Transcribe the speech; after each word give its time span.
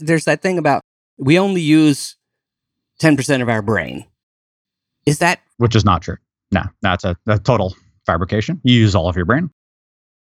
there's 0.00 0.24
that 0.24 0.42
thing 0.42 0.58
about 0.58 0.82
we 1.18 1.38
only 1.38 1.60
use 1.60 2.16
10% 3.00 3.42
of 3.42 3.48
our 3.48 3.62
brain. 3.62 4.06
Is 5.06 5.18
that 5.18 5.40
which 5.56 5.74
is 5.74 5.84
not 5.84 6.02
true. 6.02 6.16
No, 6.52 6.62
that's 6.82 7.04
a, 7.04 7.16
a 7.26 7.38
total 7.38 7.74
fabrication. 8.06 8.60
You 8.62 8.74
use 8.74 8.94
all 8.94 9.08
of 9.08 9.16
your 9.16 9.24
brain. 9.24 9.50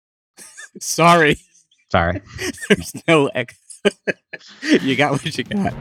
sorry? 0.80 1.38
Sorry. 1.90 2.20
There's 2.68 2.92
no 3.06 3.26
ex- 3.28 3.58
you 4.62 4.96
got 4.96 5.12
what 5.12 5.38
you 5.38 5.44
got. 5.44 5.74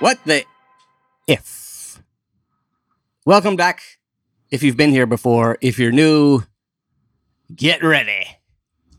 What 0.00 0.18
the 0.24 0.44
if? 1.26 2.02
Welcome 3.24 3.56
back. 3.56 3.80
If 4.50 4.62
you've 4.62 4.76
been 4.76 4.90
here 4.90 5.06
before, 5.06 5.58
if 5.60 5.78
you're 5.78 5.90
new, 5.92 6.42
get 7.54 7.82
ready. 7.82 8.26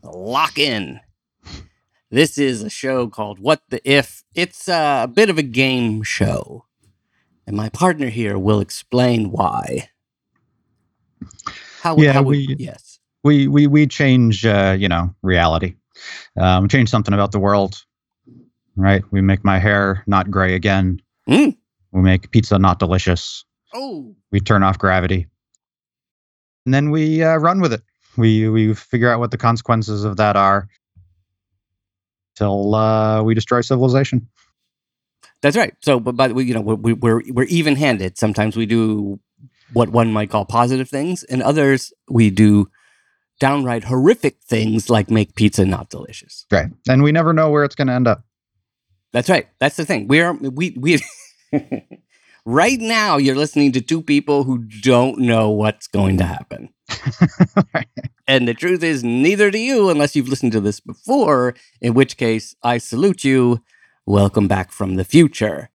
Lock 0.02 0.58
in. 0.58 1.00
This 2.10 2.36
is 2.38 2.62
a 2.62 2.70
show 2.70 3.08
called 3.08 3.38
What 3.38 3.62
the 3.68 3.80
If. 3.88 4.24
It's 4.34 4.68
a 4.68 5.10
bit 5.12 5.30
of 5.30 5.38
a 5.38 5.42
game 5.42 6.02
show. 6.02 6.64
And 7.46 7.56
my 7.56 7.68
partner 7.70 8.08
here 8.08 8.38
will 8.38 8.60
explain 8.60 9.30
why. 9.30 9.88
How, 11.80 11.96
Yeah, 11.96 12.12
how 12.12 12.22
would- 12.22 12.36
we- 12.36 12.56
yes. 12.58 12.98
We 13.24 13.48
we 13.48 13.66
we 13.66 13.86
change 13.88 14.46
uh, 14.46 14.76
you 14.78 14.88
know 14.88 15.14
reality. 15.22 15.74
Um, 16.36 16.68
change 16.68 16.88
something 16.88 17.12
about 17.12 17.32
the 17.32 17.40
world. 17.40 17.84
Right. 18.78 19.02
We 19.10 19.20
make 19.20 19.44
my 19.44 19.58
hair 19.58 20.04
not 20.06 20.30
gray 20.30 20.54
again. 20.54 21.00
Mm. 21.28 21.56
We 21.90 22.00
make 22.00 22.30
pizza 22.30 22.58
not 22.58 22.78
delicious. 22.78 23.44
Oh, 23.74 24.14
We 24.30 24.38
turn 24.40 24.62
off 24.62 24.78
gravity. 24.78 25.26
And 26.64 26.72
then 26.72 26.90
we 26.90 27.22
uh, 27.22 27.36
run 27.38 27.60
with 27.60 27.72
it. 27.72 27.82
We 28.16 28.48
we 28.48 28.74
figure 28.74 29.10
out 29.10 29.18
what 29.20 29.30
the 29.32 29.36
consequences 29.38 30.04
of 30.04 30.16
that 30.18 30.36
are 30.36 30.68
till 32.36 32.74
uh, 32.74 33.22
we 33.22 33.34
destroy 33.34 33.60
civilization. 33.62 34.28
That's 35.42 35.56
right. 35.56 35.74
So, 35.80 36.00
but 36.00 36.16
by 36.16 36.28
the 36.28 36.34
way, 36.34 36.42
you 36.44 36.54
know, 36.54 36.60
we- 36.60 36.92
we're 36.92 37.22
we're 37.30 37.44
even 37.44 37.76
handed. 37.76 38.16
Sometimes 38.18 38.56
we 38.56 38.66
do 38.66 39.18
what 39.72 39.88
one 39.90 40.12
might 40.12 40.30
call 40.30 40.44
positive 40.44 40.88
things, 40.88 41.24
and 41.24 41.42
others 41.42 41.92
we 42.08 42.30
do 42.30 42.68
downright 43.40 43.84
horrific 43.84 44.38
things 44.42 44.90
like 44.90 45.10
make 45.10 45.34
pizza 45.36 45.64
not 45.64 45.90
delicious. 45.90 46.44
Right. 46.50 46.68
And 46.88 47.02
we 47.02 47.12
never 47.12 47.32
know 47.32 47.50
where 47.50 47.64
it's 47.64 47.74
going 47.76 47.86
to 47.88 47.92
end 47.94 48.08
up. 48.08 48.24
That's 49.12 49.30
right. 49.30 49.46
That's 49.58 49.76
the 49.76 49.84
thing. 49.84 50.06
We 50.08 50.20
are 50.20 50.34
we 50.34 50.76
we 50.78 51.00
right 52.44 52.78
now. 52.80 53.16
You're 53.16 53.36
listening 53.36 53.72
to 53.72 53.80
two 53.80 54.02
people 54.02 54.44
who 54.44 54.58
don't 54.58 55.18
know 55.18 55.50
what's 55.50 55.86
going 55.86 56.18
to 56.18 56.24
happen. 56.24 56.70
And 58.28 58.46
the 58.46 58.52
truth 58.52 58.82
is, 58.82 59.02
neither 59.02 59.50
do 59.50 59.58
you 59.58 59.88
unless 59.88 60.14
you've 60.14 60.28
listened 60.28 60.52
to 60.52 60.60
this 60.60 60.80
before, 60.80 61.54
in 61.80 61.94
which 61.94 62.18
case 62.18 62.54
I 62.62 62.76
salute 62.76 63.24
you. 63.24 63.62
Welcome 64.04 64.46
back 64.46 64.70
from 64.70 64.96
the 64.96 65.04
future. 65.04 65.70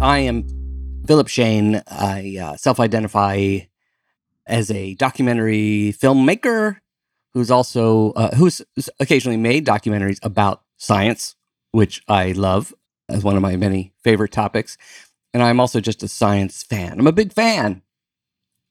I 0.00 0.18
am 0.18 0.44
Philip 1.06 1.28
Shane. 1.28 1.82
I 1.86 2.36
uh, 2.42 2.56
self 2.56 2.80
identify 2.80 3.58
as 4.44 4.72
a 4.72 4.94
documentary 4.96 5.94
filmmaker 5.96 6.78
who's 7.36 7.50
also 7.50 8.12
uh, 8.12 8.34
who's 8.34 8.62
occasionally 8.98 9.36
made 9.36 9.66
documentaries 9.66 10.18
about 10.22 10.62
science, 10.78 11.36
which 11.70 12.02
I 12.08 12.32
love 12.32 12.72
as 13.10 13.22
one 13.22 13.36
of 13.36 13.42
my 13.42 13.56
many 13.56 13.92
favorite 14.02 14.32
topics. 14.32 14.78
And 15.34 15.42
I'm 15.42 15.60
also 15.60 15.80
just 15.80 16.02
a 16.02 16.08
science 16.08 16.62
fan. 16.62 16.98
I'm 16.98 17.06
a 17.06 17.12
big 17.12 17.34
fan. 17.34 17.82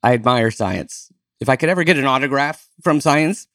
I 0.01 0.13
admire 0.13 0.49
science. 0.49 1.11
If 1.39 1.47
I 1.47 1.57
could 1.57 1.69
ever 1.69 1.83
get 1.83 1.97
an 1.97 2.05
autograph 2.05 2.67
from 2.81 2.99
science, 3.01 3.45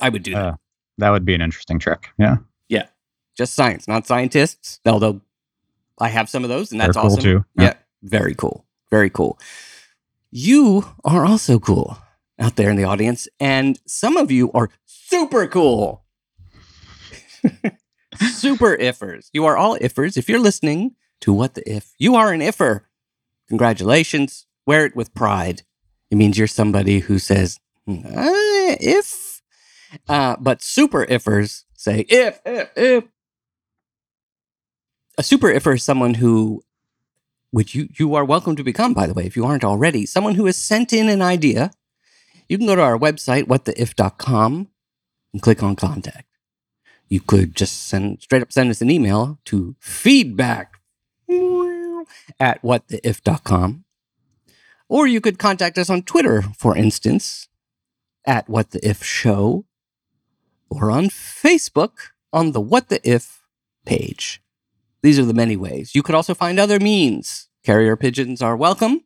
I 0.00 0.08
would 0.08 0.22
do 0.22 0.32
that. 0.32 0.42
Uh, 0.42 0.56
that 0.96 1.10
would 1.10 1.26
be 1.26 1.34
an 1.34 1.42
interesting 1.42 1.78
trick. 1.78 2.08
Yeah. 2.18 2.36
Yeah. 2.70 2.86
Just 3.36 3.52
science, 3.52 3.86
not 3.86 4.06
scientists. 4.06 4.80
Although 4.86 5.20
I 6.00 6.08
have 6.08 6.30
some 6.30 6.44
of 6.44 6.48
those, 6.48 6.72
and 6.72 6.80
They're 6.80 6.88
that's 6.88 6.96
cool 6.96 7.12
awesome. 7.12 7.22
too. 7.22 7.44
Yeah. 7.58 7.74
very 8.02 8.34
cool. 8.34 8.64
Very 8.90 9.10
cool. 9.10 9.38
You 10.30 10.94
are 11.04 11.26
also 11.26 11.58
cool 11.58 11.98
out 12.38 12.56
there 12.56 12.70
in 12.70 12.76
the 12.76 12.84
audience, 12.84 13.28
and 13.40 13.78
some 13.86 14.16
of 14.16 14.30
you 14.30 14.50
are 14.52 14.70
super 14.84 15.46
cool. 15.46 16.04
super 18.30 18.76
ifers. 18.76 19.28
You 19.32 19.44
are 19.46 19.56
all 19.56 19.78
ifers. 19.78 20.16
If 20.16 20.28
you're 20.28 20.38
listening 20.40 20.96
to 21.20 21.32
What 21.32 21.54
the 21.54 21.68
If, 21.70 21.92
you 21.98 22.14
are 22.14 22.32
an 22.32 22.40
ifer. 22.40 22.82
Congratulations. 23.48 24.46
Wear 24.66 24.86
it 24.86 24.94
with 24.94 25.14
pride. 25.14 25.62
It 26.10 26.16
means 26.16 26.38
you're 26.38 26.46
somebody 26.46 27.00
who 27.00 27.18
says, 27.18 27.58
"Hmm, 27.86 28.04
uh, 28.06 28.76
if. 28.80 29.42
Uh, 30.06 30.36
but 30.38 30.60
super 30.60 31.06
ifers 31.06 31.64
say, 31.74 32.00
if, 32.08 32.40
if, 32.44 32.70
if. 32.76 33.04
A 35.16 35.22
super 35.22 35.48
ifer 35.48 35.74
is 35.74 35.82
someone 35.82 36.14
who 36.14 36.62
which 37.50 37.74
you, 37.74 37.88
you 37.98 38.14
are 38.14 38.24
welcome 38.24 38.56
to 38.56 38.62
become, 38.62 38.92
by 38.92 39.06
the 39.06 39.14
way, 39.14 39.24
if 39.24 39.36
you 39.36 39.44
aren't 39.44 39.64
already, 39.64 40.04
someone 40.04 40.34
who 40.34 40.46
has 40.46 40.56
sent 40.56 40.92
in 40.92 41.08
an 41.08 41.22
idea. 41.22 41.70
You 42.48 42.56
can 42.58 42.66
go 42.66 42.76
to 42.76 42.82
our 42.82 42.98
website, 42.98 43.44
whattheif.com, 43.44 44.68
and 45.32 45.42
click 45.42 45.62
on 45.62 45.76
contact. 45.76 46.26
You 47.08 47.20
could 47.20 47.54
just 47.54 47.86
send 47.88 48.22
straight 48.22 48.42
up 48.42 48.52
send 48.52 48.70
us 48.70 48.80
an 48.82 48.90
email 48.90 49.38
to 49.46 49.76
feedback 49.80 50.80
at 52.40 52.62
whattheif.com. 52.62 53.84
Or 54.88 55.06
you 55.06 55.20
could 55.20 55.38
contact 55.38 55.76
us 55.78 55.90
on 55.90 56.02
Twitter, 56.02 56.42
for 56.56 56.76
instance, 56.76 57.48
at 58.26 58.48
What 58.48 58.70
the 58.70 58.86
If 58.86 59.02
Show, 59.04 59.66
or 60.70 60.90
on 60.90 61.08
Facebook 61.08 62.12
on 62.32 62.52
the 62.52 62.60
What 62.60 62.88
the 62.88 63.00
If 63.08 63.42
page. 63.84 64.42
These 65.02 65.18
are 65.18 65.24
the 65.24 65.34
many 65.34 65.56
ways. 65.56 65.94
You 65.94 66.02
could 66.02 66.14
also 66.14 66.34
find 66.34 66.58
other 66.58 66.80
means. 66.80 67.48
Carrier 67.64 67.96
pigeons 67.96 68.40
are 68.40 68.56
welcome 68.56 69.02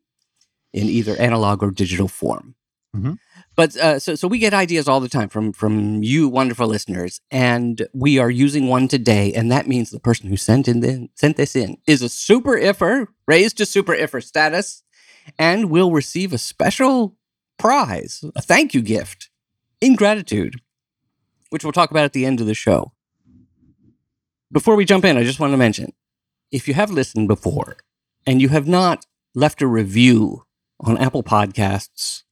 in 0.73 0.87
either 0.87 1.17
analog 1.17 1.63
or 1.63 1.71
digital 1.71 2.09
form. 2.09 2.55
Mhm. 2.95 3.19
But 3.55 3.77
uh, 3.77 3.99
so 3.99 4.15
so 4.15 4.29
we 4.29 4.39
get 4.39 4.55
ideas 4.55 4.89
all 4.89 5.01
the 5.01 5.09
time 5.09 5.29
from 5.29 5.53
from 5.53 6.03
you 6.03 6.29
wonderful 6.29 6.67
listeners, 6.67 7.21
and 7.31 7.87
we 7.93 8.19
are 8.19 8.31
using 8.31 8.69
one 8.69 8.89
today, 8.89 9.33
and 9.35 9.53
that 9.53 9.67
means 9.67 9.91
the 9.91 10.01
person 10.01 10.29
who 10.29 10.37
sent 10.37 10.69
in 10.69 10.81
the, 10.81 11.09
sent 11.15 11.37
this 11.37 11.55
in 11.55 11.77
is 11.87 12.01
a 12.01 12.09
super 12.09 12.53
iffer, 12.53 13.09
raised 13.27 13.59
to 13.59 13.67
super 13.67 13.95
iffer 13.95 14.23
status, 14.25 14.83
and 15.39 15.71
will 15.71 15.93
receive 15.93 16.33
a 16.33 16.39
special 16.39 17.17
prize, 17.59 18.25
a 18.35 18.41
thank 18.41 18.73
you 18.73 18.81
gift, 18.81 19.29
in 19.81 19.97
gratitude, 19.97 20.61
which 21.51 21.63
we'll 21.63 21.73
talk 21.73 21.91
about 21.91 22.05
at 22.05 22.15
the 22.15 22.25
end 22.25 22.41
of 22.41 22.47
the 22.47 22.55
show. 22.55 22.93
Before 24.51 24.77
we 24.77 24.85
jump 24.85 25.05
in, 25.05 25.17
I 25.19 25.25
just 25.25 25.41
want 25.41 25.53
to 25.53 25.59
mention 25.59 25.93
if 26.51 26.69
you 26.69 26.75
have 26.75 26.91
listened 26.91 27.29
before 27.29 27.77
and 28.27 28.41
you 28.41 28.49
have 28.49 28.67
not 28.67 29.07
left 29.35 29.63
a 29.63 29.67
review 29.67 30.45
on 30.81 30.99
Apple 30.99 31.23
Podcasts, 31.23 32.23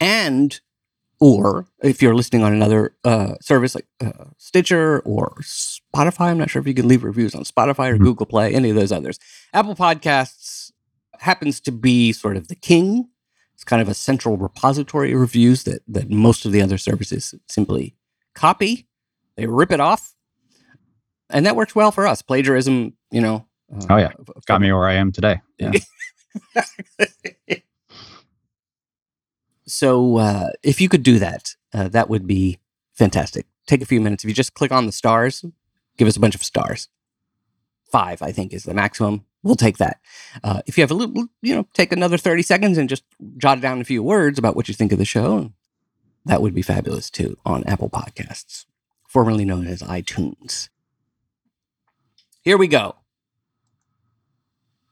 and 0.00 0.60
or 1.18 1.66
if 1.82 2.02
you're 2.02 2.14
listening 2.14 2.42
on 2.42 2.52
another 2.52 2.94
uh, 3.04 3.34
service 3.40 3.74
like 3.74 3.86
uh, 4.04 4.26
Stitcher 4.36 5.00
or 5.00 5.34
Spotify, 5.40 6.26
I'm 6.30 6.38
not 6.38 6.50
sure 6.50 6.60
if 6.60 6.68
you 6.68 6.74
can 6.74 6.88
leave 6.88 7.04
reviews 7.04 7.34
on 7.34 7.44
Spotify 7.44 7.90
or 7.90 7.96
Mhm. 7.96 8.00
Google 8.04 8.26
Play, 8.26 8.54
any 8.54 8.68
of 8.70 8.76
those 8.76 8.92
others. 8.92 9.18
Apple 9.54 9.74
Podcasts 9.74 10.72
happens 11.20 11.58
to 11.60 11.72
be 11.72 12.12
sort 12.12 12.36
of 12.36 12.48
the 12.48 12.54
king. 12.54 13.08
It's 13.54 13.64
kind 13.64 13.80
of 13.80 13.88
a 13.88 13.94
central 13.94 14.36
repository 14.36 15.12
of 15.14 15.20
reviews 15.20 15.64
that 15.64 15.80
that 15.88 16.10
most 16.10 16.44
of 16.44 16.52
the 16.52 16.60
other 16.60 16.76
services 16.76 17.34
simply 17.48 17.96
copy. 18.34 18.86
They 19.36 19.46
rip 19.46 19.72
it 19.72 19.80
off, 19.80 20.14
and 21.30 21.46
that 21.46 21.56
works 21.56 21.74
well 21.74 21.90
for 21.92 22.06
us. 22.06 22.20
Plagiarism, 22.20 22.92
you 23.10 23.22
know. 23.22 23.46
uh, 23.74 23.86
Oh, 23.88 23.96
yeah. 23.96 24.12
Got 24.46 24.60
me 24.60 24.70
where 24.72 24.86
I 24.86 24.94
am 24.94 25.12
today. 25.12 25.40
Yeah. 25.58 25.72
so 29.76 30.16
uh, 30.16 30.48
if 30.62 30.80
you 30.80 30.88
could 30.88 31.02
do 31.02 31.18
that, 31.18 31.54
uh, 31.74 31.88
that 31.88 32.08
would 32.08 32.26
be 32.26 32.58
fantastic. 32.94 33.46
Take 33.66 33.82
a 33.82 33.86
few 33.86 34.00
minutes. 34.00 34.24
If 34.24 34.28
you 34.28 34.34
just 34.34 34.54
click 34.54 34.72
on 34.72 34.86
the 34.86 34.92
stars, 34.92 35.44
give 35.98 36.08
us 36.08 36.16
a 36.16 36.20
bunch 36.20 36.34
of 36.34 36.42
stars. 36.42 36.88
Five, 37.92 38.22
I 38.22 38.32
think, 38.32 38.54
is 38.54 38.64
the 38.64 38.72
maximum. 38.72 39.26
We'll 39.42 39.54
take 39.54 39.76
that. 39.76 40.00
Uh, 40.42 40.62
if 40.66 40.78
you 40.78 40.82
have 40.82 40.90
a 40.90 40.94
little, 40.94 41.28
you 41.42 41.54
know, 41.54 41.66
take 41.74 41.92
another 41.92 42.16
30 42.16 42.42
seconds 42.42 42.78
and 42.78 42.88
just 42.88 43.04
jot 43.36 43.60
down 43.60 43.82
a 43.82 43.84
few 43.84 44.02
words 44.02 44.38
about 44.38 44.56
what 44.56 44.66
you 44.66 44.74
think 44.74 44.92
of 44.92 44.98
the 44.98 45.04
show. 45.04 45.52
That 46.24 46.40
would 46.40 46.54
be 46.54 46.62
fabulous 46.62 47.10
too 47.10 47.36
on 47.44 47.62
Apple 47.64 47.90
Podcasts, 47.90 48.64
formerly 49.06 49.44
known 49.44 49.66
as 49.66 49.82
iTunes. 49.82 50.70
Here 52.40 52.56
we 52.56 52.66
go. 52.66 52.96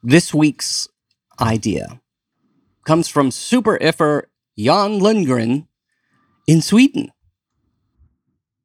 This 0.03 0.35
week's 0.35 0.89
idea 1.41 2.01
comes 2.85 3.09
from 3.09 3.31
Super 3.31 3.79
Iffer 3.79 4.25
Jan 4.56 5.01
Lundgren 5.01 5.67
in 6.47 6.61
Sweden. 6.62 7.11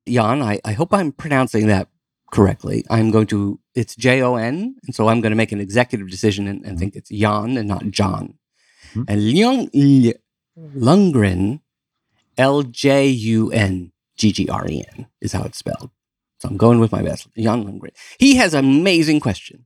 Jan, 0.07 0.41
I, 0.41 0.59
I 0.65 0.74
hope 0.74 0.94
I'm 0.94 1.12
pronouncing 1.12 1.68
that 1.68 1.88
correctly. 2.31 2.83
I'm 2.89 3.12
going 3.12 3.27
to, 3.27 3.59
it's 3.75 3.95
J 3.95 4.21
O 4.21 4.36
N, 4.36 4.75
and 4.86 4.95
so 4.95 5.07
I'm 5.07 5.21
going 5.21 5.31
to 5.31 5.36
make 5.38 5.51
an 5.51 5.59
executive 5.62 6.09
decision 6.09 6.47
and, 6.47 6.65
and 6.65 6.77
think 6.80 6.95
it's 6.95 7.09
Jan 7.09 7.57
and 7.57 7.68
not 7.68 7.89
John. 7.91 8.36
Mhm. 8.94 9.06
And 9.07 9.21
Ljung, 9.21 9.69
L- 9.75 10.13
Lundgren, 10.75 11.62
L 12.38 12.63
J 12.63 13.07
U 13.07 13.51
N 13.51 13.92
G 14.18 14.31
G 14.31 14.47
R 14.50 14.68
E 14.68 14.83
N 14.97 15.07
is 15.21 15.33
how 15.33 15.44
it's 15.44 15.57
spelled. 15.57 15.92
So 16.39 16.47
I'm 16.50 16.57
going 16.57 16.80
with 16.80 16.92
my 16.92 17.01
best. 17.01 17.27
Jan 17.38 17.65
Lundgren. 17.65 17.92
He 18.18 18.35
has 18.38 18.53
an 18.53 18.65
amazing 18.65 19.19
question. 19.19 19.65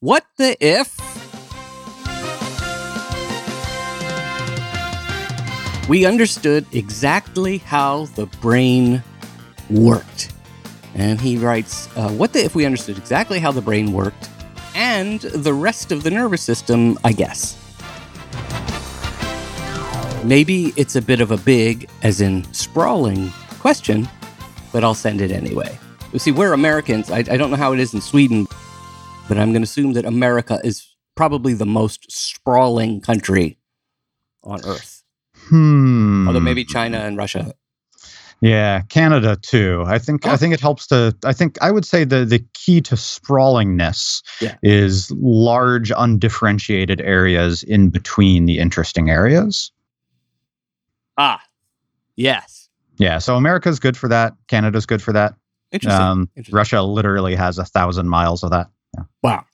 What 0.00 0.24
the 0.38 0.56
if? 0.64 0.94
We 5.86 6.06
understood 6.06 6.64
exactly 6.72 7.58
how 7.58 8.06
the 8.06 8.24
brain 8.40 9.02
worked. 9.68 10.32
And 10.94 11.20
he 11.20 11.36
writes, 11.36 11.94
uh, 11.94 12.10
What 12.10 12.32
the 12.32 12.42
if 12.42 12.54
we 12.54 12.64
understood 12.64 12.96
exactly 12.96 13.38
how 13.38 13.52
the 13.52 13.60
brain 13.60 13.92
worked 13.92 14.30
and 14.74 15.20
the 15.20 15.52
rest 15.52 15.92
of 15.92 16.02
the 16.02 16.10
nervous 16.10 16.40
system, 16.40 16.98
I 17.04 17.12
guess? 17.12 17.60
Maybe 20.24 20.72
it's 20.76 20.96
a 20.96 21.02
bit 21.02 21.20
of 21.20 21.30
a 21.30 21.36
big, 21.36 21.90
as 22.02 22.22
in 22.22 22.50
sprawling, 22.54 23.30
question, 23.60 24.08
but 24.72 24.82
I'll 24.82 24.94
send 24.94 25.20
it 25.20 25.30
anyway. 25.30 25.78
You 26.14 26.18
see, 26.18 26.32
we're 26.32 26.54
Americans. 26.54 27.10
I, 27.10 27.18
I 27.18 27.36
don't 27.36 27.50
know 27.50 27.58
how 27.58 27.74
it 27.74 27.78
is 27.78 27.92
in 27.92 28.00
Sweden, 28.00 28.46
but 29.28 29.36
I'm 29.36 29.52
going 29.52 29.60
to 29.60 29.68
assume 29.68 29.92
that 29.92 30.06
America 30.06 30.60
is 30.64 30.96
probably 31.14 31.52
the 31.52 31.66
most 31.66 32.10
sprawling 32.10 33.02
country 33.02 33.58
on 34.42 34.64
Earth. 34.64 35.03
Hmm. 35.48 36.26
Although 36.26 36.40
maybe 36.40 36.64
China 36.64 36.98
and 36.98 37.16
Russia. 37.16 37.52
Yeah, 38.40 38.82
Canada 38.88 39.36
too. 39.40 39.84
I 39.86 39.98
think 39.98 40.26
Oh. 40.26 40.30
I 40.30 40.36
think 40.36 40.52
it 40.52 40.60
helps 40.60 40.86
to. 40.88 41.16
I 41.24 41.32
think 41.32 41.56
I 41.62 41.70
would 41.70 41.84
say 41.86 42.04
the 42.04 42.24
the 42.24 42.44
key 42.52 42.80
to 42.82 42.96
sprawlingness 42.96 44.22
Yeah. 44.40 44.56
is 44.62 45.10
large 45.12 45.90
undifferentiated 45.96 47.00
areas 47.00 47.62
in 47.62 47.88
between 47.90 48.44
the 48.46 48.58
interesting 48.58 49.08
areas. 49.08 49.70
Ah, 51.16 51.40
yes. 52.16 52.68
Yeah, 52.98 53.18
so 53.18 53.36
America's 53.36 53.78
good 53.80 53.96
for 53.96 54.08
that. 54.08 54.34
Canada's 54.48 54.86
good 54.86 55.02
for 55.02 55.12
that. 55.12 55.34
Interesting. 55.72 56.00
Um, 56.02 56.28
Interesting. 56.36 56.54
Russia 56.56 56.82
literally 56.82 57.34
has 57.34 57.58
a 57.58 57.64
thousand 57.64 58.08
miles 58.08 58.42
of 58.42 58.50
that. 58.50 58.68
Wow. 59.22 59.44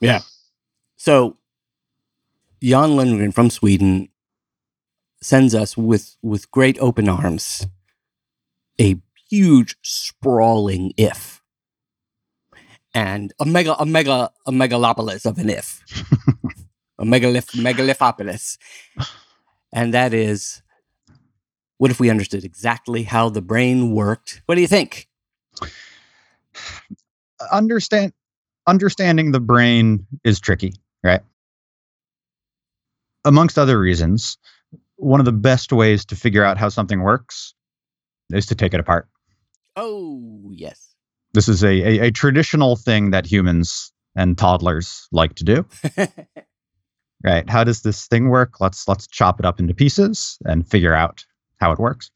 Yeah. 0.00 0.20
So 0.96 1.36
Jan 2.62 2.96
Lindgren 2.96 3.30
from 3.32 3.50
Sweden 3.50 4.08
sends 5.20 5.54
us 5.54 5.76
with 5.76 6.16
with 6.22 6.50
great 6.50 6.78
open 6.80 7.08
arms 7.08 7.66
a 8.80 8.96
huge 9.28 9.76
sprawling 9.82 10.92
if. 10.96 11.42
And 12.94 13.32
a 13.38 13.44
mega 13.44 13.76
a 13.80 13.86
mega 13.86 14.30
a 14.46 14.52
megalopolis 14.52 15.26
of 15.26 15.38
an 15.38 15.50
if. 15.50 15.82
A 17.00 17.04
megalith 17.04 17.52
megalithopolis. 17.52 18.58
And 19.72 19.94
that 19.94 20.12
is 20.12 20.62
what 21.76 21.92
if 21.92 22.00
we 22.00 22.10
understood 22.10 22.42
exactly 22.42 23.04
how 23.04 23.28
the 23.28 23.40
brain 23.40 23.92
worked? 23.92 24.42
What 24.46 24.56
do 24.56 24.60
you 24.60 24.66
think? 24.66 25.06
Understand 27.52 28.12
understanding 28.66 29.30
the 29.30 29.38
brain 29.38 30.06
is 30.24 30.40
tricky, 30.40 30.72
right? 31.04 31.20
Amongst 33.24 33.58
other 33.58 33.78
reasons, 33.78 34.38
one 34.98 35.20
of 35.20 35.26
the 35.26 35.32
best 35.32 35.72
ways 35.72 36.04
to 36.04 36.14
figure 36.16 36.44
out 36.44 36.58
how 36.58 36.68
something 36.68 37.00
works 37.00 37.54
is 38.30 38.46
to 38.46 38.54
take 38.54 38.74
it 38.74 38.80
apart. 38.80 39.08
oh 39.76 40.50
yes 40.52 40.94
This 41.34 41.48
is 41.48 41.62
a, 41.64 41.68
a, 41.68 41.98
a 42.06 42.10
traditional 42.10 42.76
thing 42.76 43.10
that 43.12 43.24
humans 43.26 43.92
and 44.16 44.36
toddlers 44.36 45.08
like 45.12 45.34
to 45.36 45.44
do. 45.44 45.66
Right? 47.24 47.50
How 47.50 47.64
does 47.64 47.82
this 47.82 48.06
thing 48.06 48.28
work? 48.28 48.60
Let's 48.60 48.86
let's 48.86 49.08
chop 49.08 49.40
it 49.40 49.44
up 49.44 49.58
into 49.58 49.74
pieces 49.74 50.38
and 50.44 50.64
figure 50.64 50.94
out 50.94 51.24
how 51.60 51.72
it 51.72 51.78
works. 51.80 52.12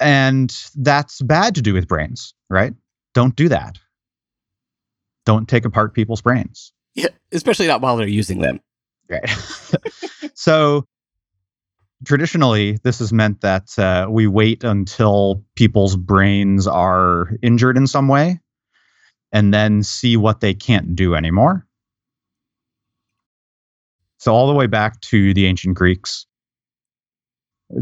And 0.00 0.54
that's 0.74 1.20
bad 1.20 1.54
to 1.56 1.62
do 1.62 1.74
with 1.74 1.88
brains, 1.88 2.32
right? 2.48 2.72
Don't 3.14 3.36
do 3.36 3.50
that. 3.50 3.78
Don't 5.26 5.46
take 5.46 5.66
apart 5.66 5.92
people's 5.92 6.22
brains. 6.22 6.72
yeah 6.94 7.08
especially 7.32 7.66
not 7.66 7.82
while 7.82 7.98
they're 7.98 8.06
using 8.08 8.40
them 8.40 8.60
Right. 9.08 9.28
so 10.34 10.86
traditionally, 12.04 12.78
this 12.82 12.98
has 12.98 13.12
meant 13.12 13.40
that 13.40 13.78
uh, 13.78 14.06
we 14.10 14.26
wait 14.26 14.64
until 14.64 15.44
people's 15.54 15.96
brains 15.96 16.66
are 16.66 17.30
injured 17.42 17.76
in 17.76 17.86
some 17.86 18.08
way 18.08 18.40
and 19.32 19.52
then 19.52 19.82
see 19.82 20.16
what 20.16 20.40
they 20.40 20.54
can't 20.54 20.94
do 20.94 21.14
anymore. 21.14 21.66
So 24.18 24.32
all 24.34 24.46
the 24.46 24.54
way 24.54 24.66
back 24.66 25.00
to 25.02 25.34
the 25.34 25.46
ancient 25.46 25.76
Greeks, 25.76 26.26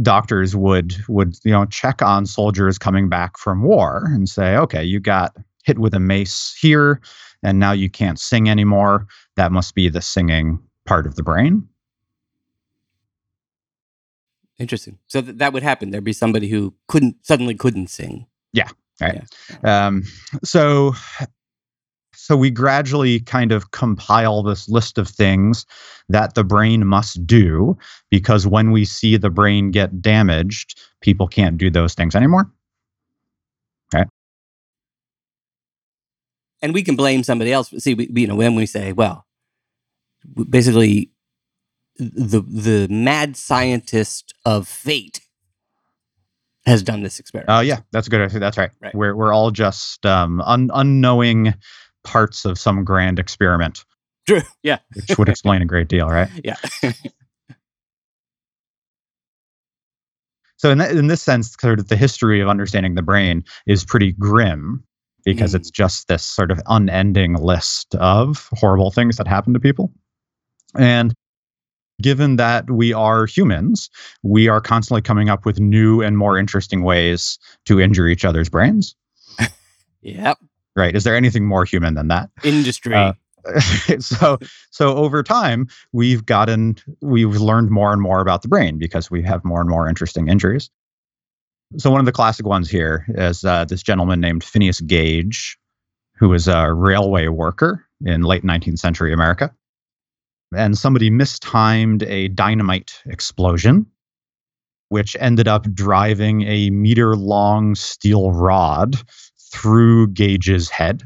doctors 0.02 0.56
would 0.56 0.96
would 1.08 1.36
you 1.44 1.52
know 1.52 1.66
check 1.66 2.02
on 2.02 2.26
soldiers 2.26 2.78
coming 2.78 3.08
back 3.08 3.38
from 3.38 3.62
war 3.62 4.04
and 4.06 4.28
say, 4.28 4.56
okay, 4.56 4.82
you 4.82 5.00
got 5.00 5.36
hit 5.64 5.78
with 5.78 5.94
a 5.94 6.00
mace 6.00 6.56
here, 6.60 7.00
and 7.42 7.58
now 7.58 7.72
you 7.72 7.88
can't 7.88 8.18
sing 8.18 8.48
anymore. 8.48 9.06
That 9.36 9.52
must 9.52 9.74
be 9.74 9.88
the 9.88 10.02
singing 10.02 10.58
part 10.86 11.06
of 11.06 11.16
the 11.16 11.22
brain. 11.22 11.68
Interesting. 14.58 14.98
So 15.06 15.20
th- 15.20 15.36
that 15.38 15.52
would 15.52 15.62
happen. 15.62 15.90
There'd 15.90 16.04
be 16.04 16.12
somebody 16.12 16.48
who 16.48 16.74
couldn't 16.88 17.16
suddenly 17.22 17.54
couldn't 17.54 17.88
sing. 17.88 18.26
Yeah. 18.52 18.68
Um, 19.64 20.04
so, 20.44 20.94
so 22.14 22.36
we 22.36 22.50
gradually 22.50 23.20
kind 23.20 23.50
of 23.50 23.72
compile 23.72 24.42
this 24.44 24.68
list 24.68 24.98
of 24.98 25.08
things 25.08 25.66
that 26.08 26.34
the 26.34 26.44
brain 26.44 26.86
must 26.86 27.26
do 27.26 27.76
because 28.10 28.46
when 28.46 28.70
we 28.70 28.84
see 28.84 29.16
the 29.16 29.30
brain 29.30 29.72
get 29.72 30.00
damaged, 30.00 30.78
people 31.00 31.26
can't 31.26 31.58
do 31.58 31.70
those 31.70 31.94
things 31.94 32.14
anymore. 32.14 32.48
And 36.64 36.72
we 36.72 36.82
can 36.82 36.96
blame 36.96 37.22
somebody 37.22 37.52
else. 37.52 37.68
See, 37.76 37.92
we, 37.92 38.10
you 38.14 38.26
know, 38.26 38.36
when 38.36 38.54
we 38.54 38.64
say, 38.64 38.94
well, 38.94 39.26
basically, 40.48 41.10
the 41.98 42.40
the 42.40 42.88
mad 42.90 43.36
scientist 43.36 44.34
of 44.44 44.66
fate 44.68 45.20
has 46.66 46.82
done 46.82 47.02
this 47.02 47.18
experiment. 47.20 47.50
Oh 47.50 47.60
yeah, 47.60 47.80
that's 47.92 48.06
a 48.06 48.10
good. 48.10 48.30
That's 48.30 48.56
right. 48.58 48.70
Right. 48.80 48.94
We're 48.94 49.14
we're 49.14 49.32
all 49.32 49.50
just 49.50 50.04
um, 50.06 50.40
un- 50.42 50.70
unknowing 50.74 51.54
parts 52.04 52.44
of 52.44 52.58
some 52.58 52.84
grand 52.84 53.18
experiment, 53.18 53.84
True. 54.28 54.42
Yeah. 54.62 54.78
which 54.94 55.16
would 55.18 55.28
explain 55.28 55.62
a 55.62 55.66
great 55.66 55.88
deal, 55.88 56.08
right? 56.08 56.28
Yeah. 56.42 56.56
So 60.56 60.70
in, 60.70 60.78
that, 60.78 60.92
in 60.92 61.08
this 61.08 61.20
sense, 61.22 61.54
sort 61.60 61.78
of 61.78 61.88
the 61.88 61.96
history 61.96 62.40
of 62.40 62.48
understanding 62.48 62.94
the 62.94 63.02
brain 63.02 63.44
is 63.66 63.84
pretty 63.84 64.12
grim 64.12 64.82
because 65.24 65.52
Mm. 65.52 65.56
it's 65.56 65.70
just 65.70 66.08
this 66.08 66.22
sort 66.22 66.50
of 66.50 66.60
unending 66.66 67.34
list 67.34 67.94
of 67.96 68.48
horrible 68.52 68.90
things 68.90 69.16
that 69.16 69.26
happen 69.26 69.52
to 69.54 69.60
people. 69.60 69.92
And 70.76 71.14
given 72.02 72.36
that 72.36 72.70
we 72.70 72.92
are 72.92 73.26
humans, 73.26 73.90
we 74.22 74.48
are 74.48 74.60
constantly 74.60 75.02
coming 75.02 75.28
up 75.28 75.44
with 75.46 75.60
new 75.60 76.02
and 76.02 76.18
more 76.18 76.38
interesting 76.38 76.82
ways 76.82 77.38
to 77.66 77.80
injure 77.80 78.06
each 78.06 78.24
other's 78.24 78.48
brains. 78.48 78.94
yep. 80.02 80.38
Right? 80.76 80.94
Is 80.94 81.04
there 81.04 81.16
anything 81.16 81.46
more 81.46 81.64
human 81.64 81.94
than 81.94 82.08
that? 82.08 82.30
Industry. 82.42 82.94
Uh, 82.94 83.12
so 83.98 84.38
so 84.70 84.96
over 84.96 85.22
time 85.22 85.68
we've 85.92 86.24
gotten 86.24 86.76
we've 87.02 87.36
learned 87.36 87.70
more 87.70 87.92
and 87.92 88.00
more 88.00 88.20
about 88.20 88.42
the 88.42 88.48
brain 88.48 88.78
because 88.78 89.10
we 89.10 89.22
have 89.22 89.44
more 89.44 89.60
and 89.60 89.68
more 89.68 89.86
interesting 89.86 90.28
injuries 90.28 90.70
so 91.76 91.90
one 91.90 92.00
of 92.00 92.06
the 92.06 92.12
classic 92.12 92.46
ones 92.46 92.70
here 92.70 93.04
is 93.08 93.44
uh, 93.44 93.64
this 93.66 93.82
gentleman 93.82 94.20
named 94.20 94.42
phineas 94.42 94.80
gage 94.80 95.58
who 96.16 96.30
was 96.30 96.48
a 96.48 96.72
railway 96.72 97.28
worker 97.28 97.84
in 98.06 98.22
late 98.22 98.44
19th 98.44 98.78
century 98.78 99.12
america 99.12 99.54
and 100.56 100.76
somebody 100.78 101.10
mistimed 101.10 102.02
a 102.04 102.28
dynamite 102.28 103.02
explosion 103.06 103.86
which 104.90 105.16
ended 105.18 105.48
up 105.48 105.72
driving 105.72 106.42
a 106.42 106.70
meter 106.70 107.16
long 107.16 107.74
steel 107.74 108.32
rod 108.32 108.96
through 109.52 110.06
gage's 110.08 110.68
head 110.68 111.02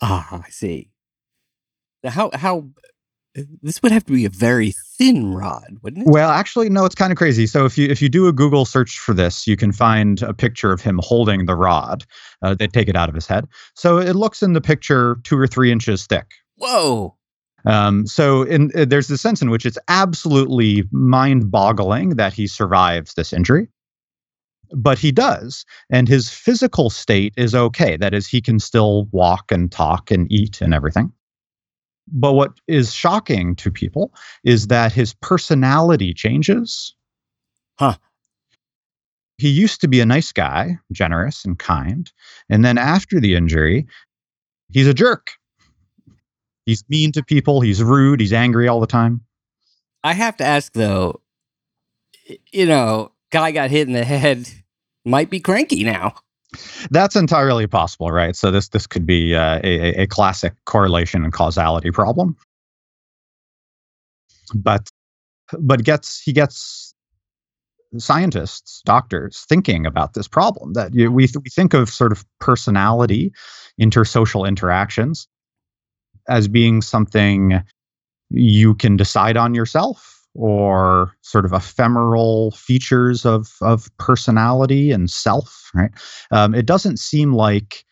ah, 0.00 0.42
I 0.44 0.50
see. 0.50 0.90
How 2.04 2.30
how 2.32 2.68
this 3.62 3.82
would 3.82 3.92
have 3.92 4.04
to 4.06 4.12
be 4.12 4.24
a 4.24 4.30
very 4.30 4.72
thin 4.98 5.32
rod, 5.32 5.78
wouldn't 5.82 6.06
it? 6.06 6.10
Well, 6.10 6.30
actually, 6.30 6.68
no. 6.68 6.84
It's 6.84 6.94
kind 6.94 7.12
of 7.12 7.18
crazy. 7.18 7.46
So 7.46 7.64
if 7.64 7.78
you 7.78 7.88
if 7.88 8.00
you 8.02 8.08
do 8.08 8.26
a 8.26 8.32
Google 8.32 8.64
search 8.64 8.98
for 8.98 9.14
this, 9.14 9.46
you 9.46 9.56
can 9.56 9.72
find 9.72 10.22
a 10.22 10.34
picture 10.34 10.72
of 10.72 10.80
him 10.80 10.98
holding 11.02 11.46
the 11.46 11.54
rod. 11.54 12.04
Uh, 12.42 12.54
they 12.54 12.66
take 12.66 12.88
it 12.88 12.96
out 12.96 13.08
of 13.08 13.14
his 13.14 13.26
head, 13.26 13.46
so 13.74 13.98
it 13.98 14.16
looks 14.16 14.42
in 14.42 14.54
the 14.54 14.60
picture 14.60 15.16
two 15.24 15.38
or 15.38 15.46
three 15.46 15.70
inches 15.70 16.06
thick. 16.06 16.26
Whoa. 16.56 17.16
Um, 17.66 18.06
so 18.06 18.42
in, 18.42 18.70
uh, 18.74 18.84
there's 18.84 19.08
this 19.08 19.20
sense 19.20 19.42
in 19.42 19.50
which 19.50 19.66
it's 19.66 19.78
absolutely 19.88 20.84
mind-boggling 20.92 22.10
that 22.10 22.32
he 22.32 22.46
survives 22.46 23.14
this 23.14 23.32
injury. 23.32 23.68
But 24.72 25.00
he 25.00 25.10
does, 25.10 25.64
and 25.90 26.06
his 26.06 26.30
physical 26.30 26.90
state 26.90 27.34
is 27.36 27.56
okay. 27.56 27.96
That 27.96 28.14
is, 28.14 28.28
he 28.28 28.40
can 28.40 28.60
still 28.60 29.06
walk 29.10 29.50
and 29.50 29.70
talk 29.70 30.12
and 30.12 30.30
eat 30.30 30.60
and 30.60 30.72
everything. 30.72 31.12
But 32.12 32.34
what 32.34 32.52
is 32.68 32.94
shocking 32.94 33.56
to 33.56 33.70
people 33.70 34.14
is 34.44 34.68
that 34.68 34.92
his 34.92 35.12
personality 35.14 36.14
changes. 36.14 36.94
Huh. 37.80 37.96
He 39.38 39.48
used 39.48 39.80
to 39.80 39.88
be 39.88 40.00
a 40.00 40.06
nice 40.06 40.32
guy, 40.32 40.78
generous 40.92 41.44
and 41.44 41.58
kind. 41.58 42.10
And 42.48 42.64
then 42.64 42.78
after 42.78 43.18
the 43.18 43.34
injury, 43.34 43.86
he's 44.70 44.86
a 44.86 44.94
jerk. 44.94 45.32
He's 46.70 46.84
mean 46.88 47.10
to 47.12 47.24
people. 47.24 47.60
He's 47.60 47.82
rude. 47.82 48.20
He's 48.20 48.32
angry 48.32 48.68
all 48.68 48.78
the 48.78 48.86
time. 48.86 49.22
I 50.04 50.12
have 50.12 50.36
to 50.36 50.44
ask 50.44 50.72
though, 50.72 51.20
you 52.52 52.64
know, 52.64 53.10
guy 53.32 53.50
got 53.50 53.70
hit 53.70 53.88
in 53.88 53.92
the 53.92 54.04
head, 54.04 54.48
might 55.04 55.30
be 55.30 55.40
cranky 55.40 55.82
now. 55.82 56.14
That's 56.92 57.16
entirely 57.16 57.66
possible, 57.66 58.12
right? 58.12 58.36
So 58.36 58.52
this 58.52 58.68
this 58.68 58.86
could 58.86 59.04
be 59.04 59.34
uh, 59.34 59.58
a, 59.64 60.02
a 60.02 60.06
classic 60.06 60.52
correlation 60.64 61.24
and 61.24 61.32
causality 61.32 61.90
problem. 61.90 62.36
But 64.54 64.88
but 65.58 65.82
gets 65.82 66.20
he 66.20 66.32
gets 66.32 66.94
scientists, 67.98 68.80
doctors 68.84 69.44
thinking 69.48 69.86
about 69.86 70.14
this 70.14 70.28
problem 70.28 70.74
that 70.74 70.94
you, 70.94 71.10
we 71.10 71.26
we 71.34 71.50
think 71.50 71.74
of 71.74 71.90
sort 71.90 72.12
of 72.12 72.24
personality, 72.38 73.32
intersocial 73.80 74.46
interactions 74.46 75.26
as 76.30 76.48
being 76.48 76.80
something 76.80 77.62
you 78.30 78.74
can 78.74 78.96
decide 78.96 79.36
on 79.36 79.54
yourself 79.54 80.16
or 80.34 81.12
sort 81.22 81.44
of 81.44 81.52
ephemeral 81.52 82.52
features 82.52 83.26
of 83.26 83.50
of 83.60 83.90
personality 83.98 84.92
and 84.92 85.10
self 85.10 85.60
right? 85.74 85.90
Um, 86.30 86.54
it 86.54 86.66
doesn't 86.66 86.98
seem 86.98 87.32
like 87.32 87.84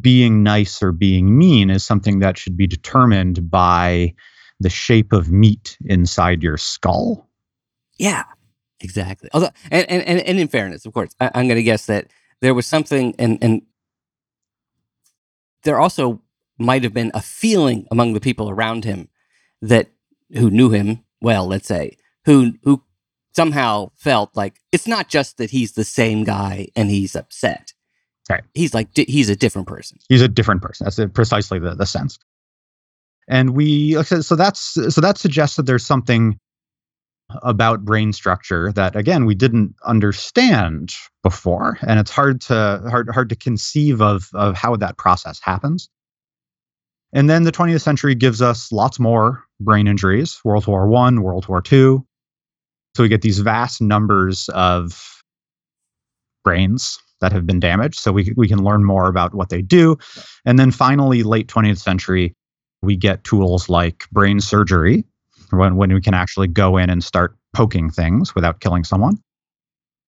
being 0.00 0.42
nice 0.42 0.82
or 0.82 0.92
being 0.92 1.38
mean 1.38 1.70
is 1.70 1.84
something 1.84 2.18
that 2.18 2.36
should 2.36 2.56
be 2.56 2.66
determined 2.66 3.48
by 3.50 4.14
the 4.60 4.70
shape 4.70 5.12
of 5.12 5.30
meat 5.30 5.76
inside 5.84 6.42
your 6.42 6.56
skull. 6.56 7.28
Yeah, 7.98 8.24
exactly. 8.80 9.28
Although, 9.32 9.50
and 9.70 9.88
and, 9.88 10.02
and, 10.02 10.20
and 10.20 10.40
in 10.40 10.48
fairness, 10.48 10.84
of 10.84 10.92
course, 10.92 11.14
I, 11.20 11.30
I'm 11.34 11.46
going 11.46 11.56
to 11.56 11.62
guess 11.62 11.86
that 11.86 12.08
there 12.40 12.54
was 12.54 12.66
something, 12.66 13.14
and 13.18 13.38
and 13.42 13.62
there 15.62 15.80
also 15.80 16.20
might 16.58 16.82
have 16.82 16.94
been 16.94 17.10
a 17.14 17.22
feeling 17.22 17.86
among 17.90 18.12
the 18.12 18.20
people 18.20 18.50
around 18.50 18.84
him 18.84 19.08
that 19.62 19.88
who 20.32 20.50
knew 20.50 20.70
him 20.70 21.04
well, 21.20 21.46
let's 21.46 21.66
say, 21.66 21.96
who 22.24 22.52
who 22.62 22.82
somehow 23.34 23.90
felt 23.96 24.30
like 24.36 24.60
it's 24.72 24.86
not 24.86 25.08
just 25.08 25.36
that 25.38 25.50
he's 25.50 25.72
the 25.72 25.84
same 25.84 26.24
guy 26.24 26.68
and 26.76 26.90
he's 26.90 27.16
upset. 27.16 27.72
Right. 28.30 28.44
He's 28.54 28.74
like 28.74 28.92
di- 28.94 29.06
he's 29.08 29.28
a 29.28 29.36
different 29.36 29.68
person. 29.68 29.98
he's 30.08 30.22
a 30.22 30.28
different 30.28 30.62
person 30.62 30.84
that's 30.84 31.00
precisely 31.14 31.58
the, 31.58 31.74
the 31.74 31.86
sense 31.86 32.18
and 33.26 33.54
we 33.54 34.02
so 34.02 34.36
that's 34.36 34.60
so 34.94 35.00
that 35.00 35.16
suggests 35.16 35.56
that 35.56 35.64
there's 35.64 35.86
something 35.86 36.38
about 37.42 37.84
brain 37.84 38.12
structure 38.12 38.70
that 38.72 38.96
again 38.96 39.24
we 39.24 39.34
didn't 39.34 39.74
understand 39.84 40.92
before 41.22 41.78
and 41.82 41.98
it's 41.98 42.10
hard 42.10 42.40
to 42.42 42.82
hard 42.90 43.08
hard 43.08 43.28
to 43.30 43.36
conceive 43.36 44.02
of 44.02 44.28
of 44.34 44.54
how 44.54 44.76
that 44.76 44.98
process 44.98 45.40
happens 45.42 45.88
and 47.12 47.28
then 47.28 47.42
the 47.44 47.52
20th 47.52 47.80
century 47.80 48.14
gives 48.14 48.42
us 48.42 48.70
lots 48.72 48.98
more 48.98 49.44
brain 49.60 49.86
injuries 49.86 50.40
world 50.44 50.66
war 50.66 50.88
one 50.88 51.22
world 51.22 51.48
war 51.48 51.60
two 51.60 52.04
so 52.96 53.02
we 53.02 53.08
get 53.08 53.22
these 53.22 53.38
vast 53.38 53.80
numbers 53.80 54.48
of 54.50 55.22
brains 56.44 56.98
that 57.20 57.32
have 57.32 57.46
been 57.46 57.60
damaged 57.60 57.98
so 57.98 58.12
we, 58.12 58.32
we 58.36 58.48
can 58.48 58.62
learn 58.62 58.84
more 58.84 59.08
about 59.08 59.34
what 59.34 59.48
they 59.48 59.62
do 59.62 59.96
and 60.44 60.58
then 60.58 60.70
finally 60.70 61.22
late 61.22 61.48
20th 61.48 61.78
century 61.78 62.34
we 62.82 62.96
get 62.96 63.24
tools 63.24 63.68
like 63.68 64.04
brain 64.12 64.40
surgery 64.40 65.04
when, 65.50 65.76
when 65.76 65.92
we 65.92 66.00
can 66.00 66.14
actually 66.14 66.48
go 66.48 66.76
in 66.76 66.90
and 66.90 67.02
start 67.02 67.36
poking 67.54 67.90
things 67.90 68.34
without 68.34 68.60
killing 68.60 68.84
someone. 68.84 69.18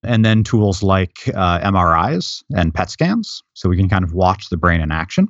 And 0.02 0.24
then 0.24 0.44
tools 0.44 0.82
like 0.82 1.28
uh, 1.28 1.60
MRIs 1.60 2.42
and 2.56 2.72
PET 2.72 2.90
scans, 2.90 3.42
so 3.52 3.68
we 3.68 3.76
can 3.76 3.88
kind 3.88 4.02
of 4.02 4.14
watch 4.14 4.48
the 4.48 4.56
brain 4.56 4.80
in 4.80 4.90
action. 4.90 5.28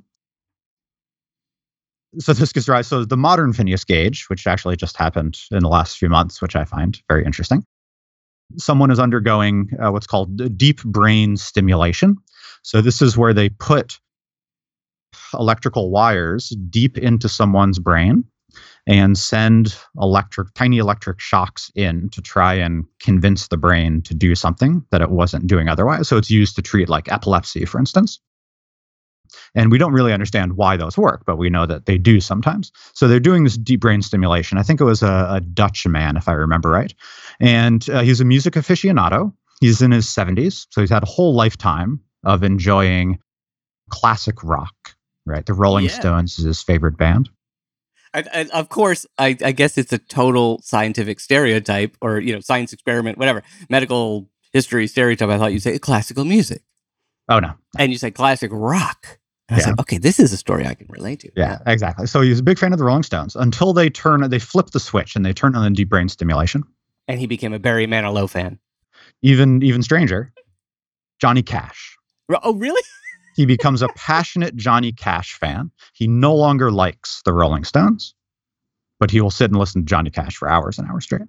So 2.18 2.32
this 2.32 2.52
gives 2.52 2.68
rise. 2.68 2.88
So 2.88 3.04
the 3.04 3.16
modern 3.16 3.52
Phineas 3.52 3.84
Gage, 3.84 4.28
which 4.28 4.46
actually 4.46 4.76
just 4.76 4.96
happened 4.96 5.38
in 5.50 5.60
the 5.60 5.68
last 5.68 5.96
few 5.96 6.08
months, 6.08 6.42
which 6.42 6.56
I 6.56 6.64
find 6.64 7.00
very 7.08 7.24
interesting. 7.24 7.64
Someone 8.56 8.90
is 8.90 8.98
undergoing 8.98 9.70
uh, 9.80 9.92
what's 9.92 10.08
called 10.08 10.58
deep 10.58 10.82
brain 10.82 11.36
stimulation. 11.36 12.16
So 12.62 12.80
this 12.80 13.00
is 13.00 13.16
where 13.16 13.32
they 13.32 13.48
put 13.48 14.00
electrical 15.34 15.90
wires 15.90 16.48
deep 16.68 16.98
into 16.98 17.28
someone's 17.28 17.78
brain 17.78 18.24
and 18.86 19.16
send 19.16 19.76
electric 20.00 20.52
tiny 20.54 20.78
electric 20.78 21.20
shocks 21.20 21.70
in 21.74 22.08
to 22.10 22.20
try 22.20 22.54
and 22.54 22.84
convince 23.00 23.48
the 23.48 23.56
brain 23.56 24.02
to 24.02 24.14
do 24.14 24.34
something 24.34 24.84
that 24.90 25.00
it 25.00 25.10
wasn't 25.10 25.46
doing 25.46 25.68
otherwise 25.68 26.08
so 26.08 26.16
it's 26.16 26.30
used 26.30 26.56
to 26.56 26.62
treat 26.62 26.88
like 26.88 27.10
epilepsy 27.12 27.64
for 27.64 27.78
instance 27.78 28.18
and 29.54 29.70
we 29.70 29.78
don't 29.78 29.92
really 29.92 30.12
understand 30.12 30.56
why 30.56 30.76
those 30.76 30.96
work 30.98 31.24
but 31.26 31.36
we 31.36 31.50
know 31.50 31.66
that 31.66 31.86
they 31.86 31.98
do 31.98 32.20
sometimes. 32.20 32.72
So 32.94 33.08
they're 33.08 33.20
doing 33.20 33.44
this 33.44 33.56
deep 33.56 33.80
brain 33.80 34.02
stimulation. 34.02 34.58
I 34.58 34.62
think 34.62 34.80
it 34.80 34.84
was 34.84 35.02
a, 35.02 35.28
a 35.30 35.40
dutch 35.40 35.86
man 35.86 36.16
if 36.16 36.28
i 36.28 36.32
remember 36.32 36.70
right. 36.70 36.94
And 37.40 37.88
uh, 37.90 38.02
he's 38.02 38.20
a 38.20 38.24
music 38.24 38.54
aficionado. 38.54 39.32
He's 39.60 39.82
in 39.82 39.90
his 39.90 40.06
70s 40.06 40.66
so 40.70 40.80
he's 40.80 40.90
had 40.90 41.02
a 41.02 41.06
whole 41.06 41.34
lifetime 41.34 42.00
of 42.24 42.42
enjoying 42.42 43.18
classic 43.90 44.42
rock 44.44 44.74
right? 45.26 45.46
The 45.46 45.54
rolling 45.54 45.84
Yeah. 45.84 45.90
stones 45.90 46.38
is 46.38 46.44
his 46.44 46.62
favorite 46.62 46.96
band. 46.96 47.30
I, 48.12 48.24
I, 48.34 48.48
of 48.52 48.68
course, 48.68 49.06
I, 49.18 49.36
I 49.44 49.52
guess 49.52 49.78
it's 49.78 49.92
a 49.92 49.98
total 49.98 50.60
scientific 50.64 51.20
stereotype, 51.20 51.96
or 52.00 52.18
you 52.18 52.32
know, 52.32 52.40
science 52.40 52.72
experiment, 52.72 53.18
whatever, 53.18 53.42
medical 53.68 54.28
history 54.52 54.88
stereotype. 54.88 55.28
I 55.28 55.38
thought 55.38 55.52
you'd 55.52 55.62
say 55.62 55.78
classical 55.78 56.24
music, 56.24 56.62
oh 57.28 57.38
no 57.38 57.52
and 57.78 57.92
you 57.92 57.98
said 57.98 58.14
classic 58.14 58.50
rock. 58.52 59.19
And 59.50 59.56
I 59.56 59.58
was 59.58 59.64
Yeah. 59.66 59.70
like, 59.72 59.80
okay, 59.80 59.98
this 59.98 60.20
is 60.20 60.32
a 60.32 60.36
story 60.36 60.64
I 60.64 60.74
can 60.74 60.86
relate 60.88 61.20
to. 61.20 61.30
Yeah, 61.36 61.58
exactly. 61.66 62.06
So 62.06 62.20
he's 62.20 62.38
a 62.38 62.42
big 62.42 62.56
fan 62.58 62.72
of 62.72 62.78
the 62.78 62.84
Rolling 62.84 63.02
Stones 63.02 63.34
until 63.34 63.72
they 63.72 63.90
turn, 63.90 64.30
they 64.30 64.38
flip 64.38 64.70
the 64.70 64.78
switch 64.80 65.16
and 65.16 65.26
they 65.26 65.32
turn 65.32 65.56
on 65.56 65.64
the 65.64 65.70
deep 65.76 65.88
brain 65.88 66.08
stimulation. 66.08 66.62
and 67.08 67.18
he 67.18 67.26
became 67.26 67.52
a 67.52 67.58
Barry 67.58 67.86
Manilow 67.86 68.30
fan. 68.30 68.58
Even 69.22 69.60
even 69.62 69.82
stranger, 69.82 70.32
Johnny 71.20 71.42
Cash. 71.42 71.96
Oh, 72.42 72.54
really? 72.54 72.82
He 73.36 73.46
becomes 73.46 73.80
a 73.80 73.88
passionate 73.96 74.54
Johnny 74.56 74.92
Cash 74.92 75.34
fan. 75.34 75.70
He 75.94 76.06
no 76.08 76.34
longer 76.34 76.70
likes 76.70 77.22
the 77.24 77.32
Rolling 77.32 77.64
Stones, 77.64 78.14
but 78.98 79.10
he 79.10 79.20
will 79.20 79.30
sit 79.30 79.50
and 79.50 79.58
listen 79.58 79.82
to 79.82 79.86
Johnny 79.86 80.10
Cash 80.10 80.36
for 80.36 80.48
hours 80.48 80.78
and 80.78 80.88
hours 80.90 81.04
straight. 81.04 81.28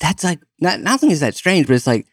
That's 0.00 0.22
like 0.24 0.40
not 0.60 0.80
not 0.80 1.02
only 1.02 1.12
is 1.14 1.20
that 1.20 1.34
strange, 1.34 1.66
but 1.66 1.74
it's 1.74 1.86
like 1.86 2.06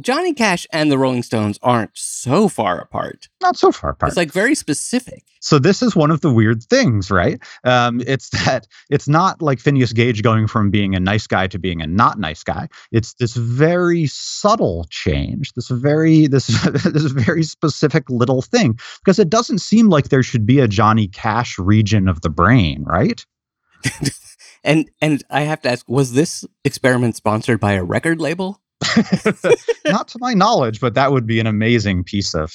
Johnny 0.00 0.34
Cash 0.34 0.66
and 0.72 0.90
the 0.90 0.98
Rolling 0.98 1.22
Stones 1.22 1.58
aren't 1.62 1.90
so 1.94 2.48
far 2.48 2.78
apart. 2.78 3.28
Not 3.42 3.56
so 3.56 3.72
far 3.72 3.90
apart. 3.90 4.10
It's 4.10 4.16
like 4.16 4.32
very 4.32 4.54
specific. 4.54 5.24
so 5.40 5.58
this 5.58 5.82
is 5.82 5.96
one 5.96 6.10
of 6.10 6.20
the 6.20 6.32
weird 6.32 6.62
things, 6.62 7.10
right? 7.10 7.40
Um, 7.64 8.02
it's 8.06 8.30
that 8.44 8.66
it's 8.90 9.08
not 9.08 9.40
like 9.42 9.60
Phineas 9.60 9.92
Gage 9.92 10.22
going 10.22 10.46
from 10.46 10.70
being 10.70 10.94
a 10.94 11.00
nice 11.00 11.26
guy 11.26 11.46
to 11.48 11.58
being 11.58 11.80
a 11.82 11.86
not 11.86 12.18
nice 12.18 12.42
guy. 12.42 12.68
It's 12.92 13.14
this 13.14 13.34
very 13.34 14.06
subtle 14.06 14.86
change, 14.90 15.52
this 15.54 15.68
very 15.68 16.26
this 16.26 16.46
this 16.84 17.10
very 17.12 17.42
specific 17.42 18.08
little 18.08 18.42
thing, 18.42 18.78
because 19.04 19.18
it 19.18 19.30
doesn't 19.30 19.58
seem 19.58 19.88
like 19.88 20.08
there 20.08 20.22
should 20.22 20.46
be 20.46 20.60
a 20.60 20.68
Johnny 20.68 21.08
Cash 21.08 21.58
region 21.58 22.08
of 22.08 22.20
the 22.20 22.30
brain, 22.30 22.84
right? 22.84 23.24
And 24.64 24.90
and 25.00 25.22
I 25.30 25.42
have 25.42 25.62
to 25.62 25.70
ask, 25.70 25.88
was 25.88 26.12
this 26.12 26.44
experiment 26.64 27.16
sponsored 27.16 27.60
by 27.60 27.72
a 27.74 27.84
record 27.84 28.20
label? 28.20 28.60
not 29.86 30.08
to 30.08 30.18
my 30.20 30.34
knowledge, 30.34 30.80
but 30.80 30.94
that 30.94 31.12
would 31.12 31.26
be 31.26 31.40
an 31.40 31.46
amazing 31.46 32.04
piece 32.04 32.34
of, 32.34 32.52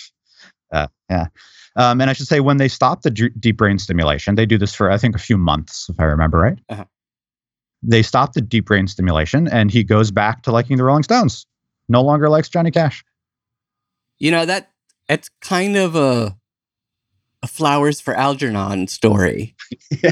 uh, 0.72 0.88
yeah. 1.10 1.28
Um, 1.76 2.02
and 2.02 2.10
I 2.10 2.14
should 2.14 2.28
say, 2.28 2.40
when 2.40 2.58
they 2.58 2.68
stop 2.68 3.02
the 3.02 3.10
dr- 3.10 3.34
deep 3.40 3.58
brain 3.58 3.80
stimulation, 3.80 4.36
they 4.36 4.46
do 4.46 4.58
this 4.58 4.76
for 4.76 4.92
I 4.92 4.98
think 4.98 5.16
a 5.16 5.20
few 5.20 5.38
months, 5.38 5.90
if 5.90 6.00
I 6.00 6.04
remember 6.04 6.38
right. 6.38 6.60
Uh-huh. 6.70 6.86
They 7.82 8.04
stop 8.04 8.34
the 8.34 8.42
deep 8.42 8.66
brain 8.66 8.88
stimulation, 8.88 9.48
and 9.48 9.72
he 9.72 9.84
goes 9.84 10.12
back 10.12 10.44
to 10.44 10.52
liking 10.52 10.78
the 10.78 10.84
Rolling 10.84 11.04
Stones. 11.04 11.46
No 11.90 12.02
longer 12.02 12.30
likes 12.30 12.48
Johnny 12.48 12.72
Cash. 12.72 13.04
You 14.20 14.32
know 14.32 14.46
that 14.46 14.72
it's 15.10 15.30
kind 15.42 15.76
of 15.76 15.96
a 15.96 16.38
a 17.42 17.48
flowers 17.48 18.00
for 18.00 18.14
Algernon 18.16 18.88
story 18.88 19.54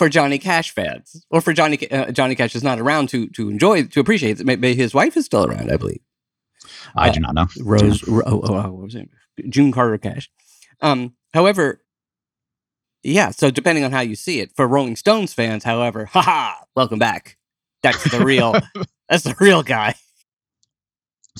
for 0.00 0.08
Johnny 0.08 0.38
Cash 0.38 0.70
fans, 0.72 1.24
or 1.30 1.42
for 1.42 1.52
Johnny 1.52 1.76
uh, 1.90 2.10
Johnny 2.10 2.34
Cash 2.34 2.54
is 2.56 2.64
not 2.64 2.78
around 2.80 3.10
to 3.10 3.28
to 3.36 3.50
enjoy 3.50 3.84
to 3.84 4.00
appreciate. 4.00 4.42
Maybe 4.42 4.74
his 4.74 4.94
wife 4.94 5.14
is 5.14 5.26
still 5.26 5.44
around, 5.44 5.70
I 5.70 5.76
believe. 5.76 6.00
I 6.96 7.10
Uh, 7.10 7.12
do 7.12 7.20
not 7.20 7.34
know. 7.34 7.46
Rose, 7.62 8.02
Ro- 8.08 8.22
oh, 8.24 8.40
oh, 8.42 8.54
oh, 8.64 8.70
what 8.72 8.84
was 8.84 8.94
it? 8.94 9.10
June 9.50 9.72
Carter 9.72 9.98
Cash. 9.98 10.30
Um, 10.80 11.12
however, 11.34 11.82
Yeah. 13.02 13.30
So 13.30 13.50
depending 13.50 13.84
on 13.84 13.92
how 13.92 14.00
you 14.00 14.16
see 14.16 14.40
it, 14.40 14.52
for 14.56 14.66
Rolling 14.66 14.96
Stones 14.96 15.34
fans, 15.34 15.64
however, 15.64 16.06
haha, 16.06 16.54
welcome 16.74 16.98
back. 16.98 17.36
That's 17.82 18.02
the 18.10 18.24
real. 18.24 18.54
that's 19.10 19.24
the 19.24 19.36
real 19.38 19.62
guy. 19.62 19.94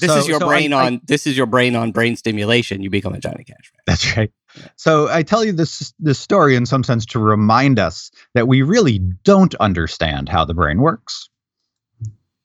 This 0.01 0.11
So- 0.11 0.19
is 0.19 0.29
your 0.29 0.41
so 0.41 0.47
I- 0.47 0.49
brain 0.49 0.73
I- 0.75 0.87
on. 0.87 1.01
this 1.05 1.27
is 1.27 1.35
your 1.37 1.47
brain 1.47 1.75
on 1.77 1.93
brain 1.93 2.15
stimulation. 2.17 2.83
You 2.83 2.91
become 2.91 3.15
a 3.15 3.21
Johnny 3.21 3.45
Cash 3.45 3.73
fan. 3.73 3.81
That's 3.87 4.17
right. 4.17 4.31
So 4.77 5.09
I 5.09 5.23
tell 5.23 5.45
you 5.45 5.53
this 5.53 5.93
this 5.99 6.19
story 6.19 6.57
in 6.57 6.67
some 6.67 6.83
sense 6.85 7.07
to 7.07 7.19
remind 7.19 7.79
us 7.79 8.11
that 8.35 8.49
we 8.49 8.63
really 8.63 8.99
don't 9.25 9.55
understand 9.57 10.29
how 10.29 10.45
the 10.45 10.55
brain 10.55 10.81
works. 10.81 11.29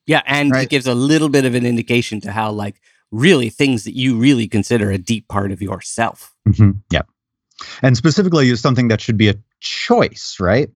Yeah, 0.06 0.22
and 0.26 0.54
it 0.54 0.68
gives 0.70 0.86
a 0.86 0.94
little 0.94 1.28
bit 1.28 1.44
of 1.44 1.54
an 1.56 1.66
indication 1.66 2.20
to 2.20 2.30
how, 2.32 2.52
like, 2.52 2.80
really 3.10 3.50
things 3.50 3.82
that 3.84 3.96
you 3.96 4.16
really 4.16 4.46
consider 4.46 4.90
a 4.92 4.98
deep 4.98 5.26
part 5.28 5.50
of 5.50 5.60
yourself. 5.60 6.32
Mhm. 6.48 6.80
Yep. 6.92 7.08
And 7.82 7.96
specifically 7.96 8.48
is 8.50 8.60
something 8.60 8.88
that 8.88 9.00
should 9.00 9.16
be 9.16 9.28
a 9.28 9.34
choice, 9.60 10.36
right? 10.38 10.68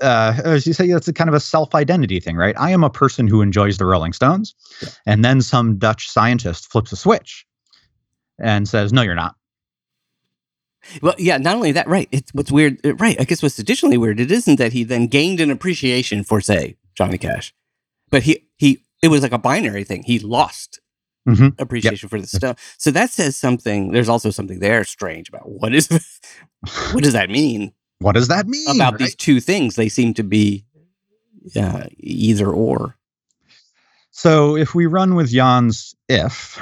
Uh, 0.00 0.34
as 0.44 0.66
you 0.66 0.72
say, 0.72 0.90
that's 0.90 1.08
a 1.08 1.12
kind 1.12 1.28
of 1.28 1.34
a 1.34 1.40
self-identity 1.40 2.20
thing, 2.20 2.36
right? 2.36 2.54
I 2.58 2.70
am 2.70 2.84
a 2.84 2.90
person 2.90 3.26
who 3.26 3.42
enjoys 3.42 3.78
the 3.78 3.86
Rolling 3.86 4.12
Stones, 4.12 4.54
Yeah. 4.82 4.88
and 5.06 5.24
then 5.24 5.40
some 5.40 5.78
Dutch 5.78 6.08
scientist 6.10 6.70
flips 6.70 6.92
a 6.92 6.96
switch 6.96 7.46
and 8.38 8.68
says, 8.68 8.92
"No, 8.92 9.02
you're 9.02 9.14
not." 9.14 9.36
Well, 11.02 11.14
yeah, 11.18 11.38
not 11.38 11.56
only 11.56 11.72
that, 11.72 11.86
right? 11.88 12.08
It's 12.12 12.32
what's 12.34 12.52
weird, 12.52 12.78
uh, 12.84 12.94
right? 12.96 13.16
I 13.20 13.24
guess 13.24 13.42
what's 13.42 13.58
additionally 13.58 13.96
weird, 13.96 14.20
it 14.20 14.30
isn't 14.30 14.56
that 14.56 14.72
he 14.72 14.84
then 14.84 15.06
gained 15.06 15.40
an 15.40 15.50
appreciation 15.50 16.24
for, 16.24 16.40
say, 16.40 16.76
Johnny 16.94 17.18
Cash, 17.18 17.54
but 18.10 18.22
he 18.24 18.46
he 18.56 18.80
it 19.02 19.08
was 19.08 19.22
like 19.22 19.32
a 19.32 19.38
binary 19.38 19.84
thing. 19.84 20.02
He 20.04 20.18
lost 20.18 20.80
Mhm. 21.28 21.58
appreciation 21.58 22.08
for 22.08 22.20
the 22.20 22.26
stuff. 22.26 22.74
So 22.78 22.90
that 22.90 23.10
says 23.10 23.36
something. 23.36 23.92
There's 23.92 24.08
also 24.10 24.30
something 24.30 24.58
there 24.60 24.84
strange 24.84 25.28
about 25.30 25.48
what 25.48 25.74
is 25.74 25.88
what 26.92 27.02
does 27.02 27.14
that 27.14 27.30
mean 27.30 27.72
What 28.00 28.14
does 28.14 28.28
that 28.28 28.46
mean? 28.46 28.68
about 28.68 28.92
right? 28.94 28.98
these 29.00 29.14
two 29.14 29.40
things? 29.40 29.74
They 29.76 29.88
seem 29.88 30.12
to 30.14 30.22
be 30.22 30.64
uh, 31.56 31.84
either 31.98 32.50
or. 32.50 32.96
So 34.10 34.56
if 34.56 34.74
we 34.74 34.86
run 34.86 35.14
with 35.14 35.30
Jan's 35.30 35.94
if, 36.08 36.60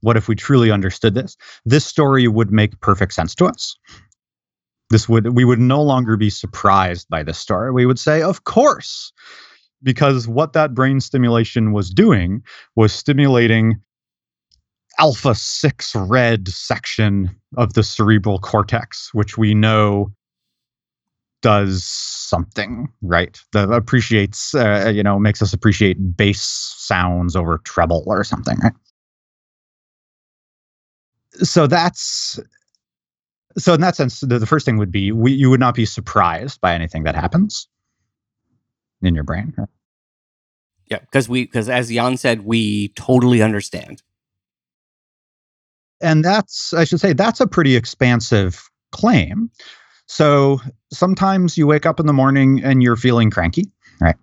what 0.00 0.16
if 0.16 0.28
we 0.28 0.34
truly 0.34 0.70
understood 0.70 1.14
this? 1.14 1.36
This 1.64 1.84
story 1.84 2.28
would 2.28 2.50
make 2.50 2.80
perfect 2.80 3.14
sense 3.14 3.34
to 3.36 3.46
us. 3.46 3.76
This 4.90 5.08
would 5.08 5.36
we 5.36 5.44
would 5.44 5.58
no 5.58 5.82
longer 5.82 6.16
be 6.16 6.30
surprised 6.30 7.08
by 7.10 7.22
this 7.22 7.38
story. 7.38 7.72
We 7.72 7.86
would 7.86 7.98
say, 7.98 8.22
of 8.22 8.44
course, 8.44 9.12
because 9.82 10.26
what 10.26 10.54
that 10.54 10.74
brain 10.74 11.00
stimulation 11.00 11.72
was 11.72 11.90
doing 11.90 12.42
was 12.74 12.92
stimulating 12.92 13.80
alpha 14.98 15.34
6 15.34 15.94
red 15.94 16.48
section 16.48 17.30
of 17.56 17.74
the 17.74 17.82
cerebral 17.82 18.38
cortex, 18.38 19.12
which 19.12 19.38
we 19.38 19.54
know 19.54 20.10
does 21.40 21.84
something 21.84 22.88
right 23.00 23.40
that 23.52 23.70
appreciates 23.70 24.54
uh, 24.56 24.90
you 24.92 25.02
know 25.04 25.18
makes 25.20 25.40
us 25.40 25.52
appreciate 25.52 26.16
bass 26.16 26.40
sounds 26.76 27.36
over 27.36 27.58
treble 27.58 28.02
or 28.08 28.24
something 28.24 28.58
right 28.58 28.72
so 31.44 31.66
that's 31.66 32.38
so 33.58 33.74
in 33.74 33.80
that 33.80 33.96
sense 33.96 34.20
the, 34.20 34.38
the 34.38 34.46
first 34.46 34.64
thing 34.66 34.78
would 34.78 34.92
be 34.92 35.12
we, 35.12 35.32
you 35.32 35.50
would 35.50 35.60
not 35.60 35.74
be 35.74 35.84
surprised 35.84 36.60
by 36.60 36.74
anything 36.74 37.04
that 37.04 37.14
happens 37.14 37.68
in 39.02 39.14
your 39.14 39.24
brain 39.24 39.54
right? 39.56 39.68
Yeah, 40.86 41.00
because 41.00 41.28
we 41.28 41.44
because 41.44 41.68
as 41.68 41.90
Jan 41.90 42.16
said, 42.16 42.44
we 42.44 42.88
totally 42.90 43.42
understand. 43.42 44.02
and 46.00 46.24
that's 46.24 46.72
i 46.74 46.84
should 46.84 47.00
say 47.00 47.12
that's 47.12 47.40
a 47.40 47.46
pretty 47.46 47.76
expansive 47.76 48.68
claim 48.92 49.50
so 50.06 50.60
sometimes 50.92 51.58
you 51.58 51.66
wake 51.66 51.86
up 51.86 52.00
in 52.00 52.06
the 52.06 52.12
morning 52.12 52.62
and 52.64 52.82
you're 52.82 52.96
feeling 52.96 53.30
cranky 53.30 53.70
right 54.00 54.16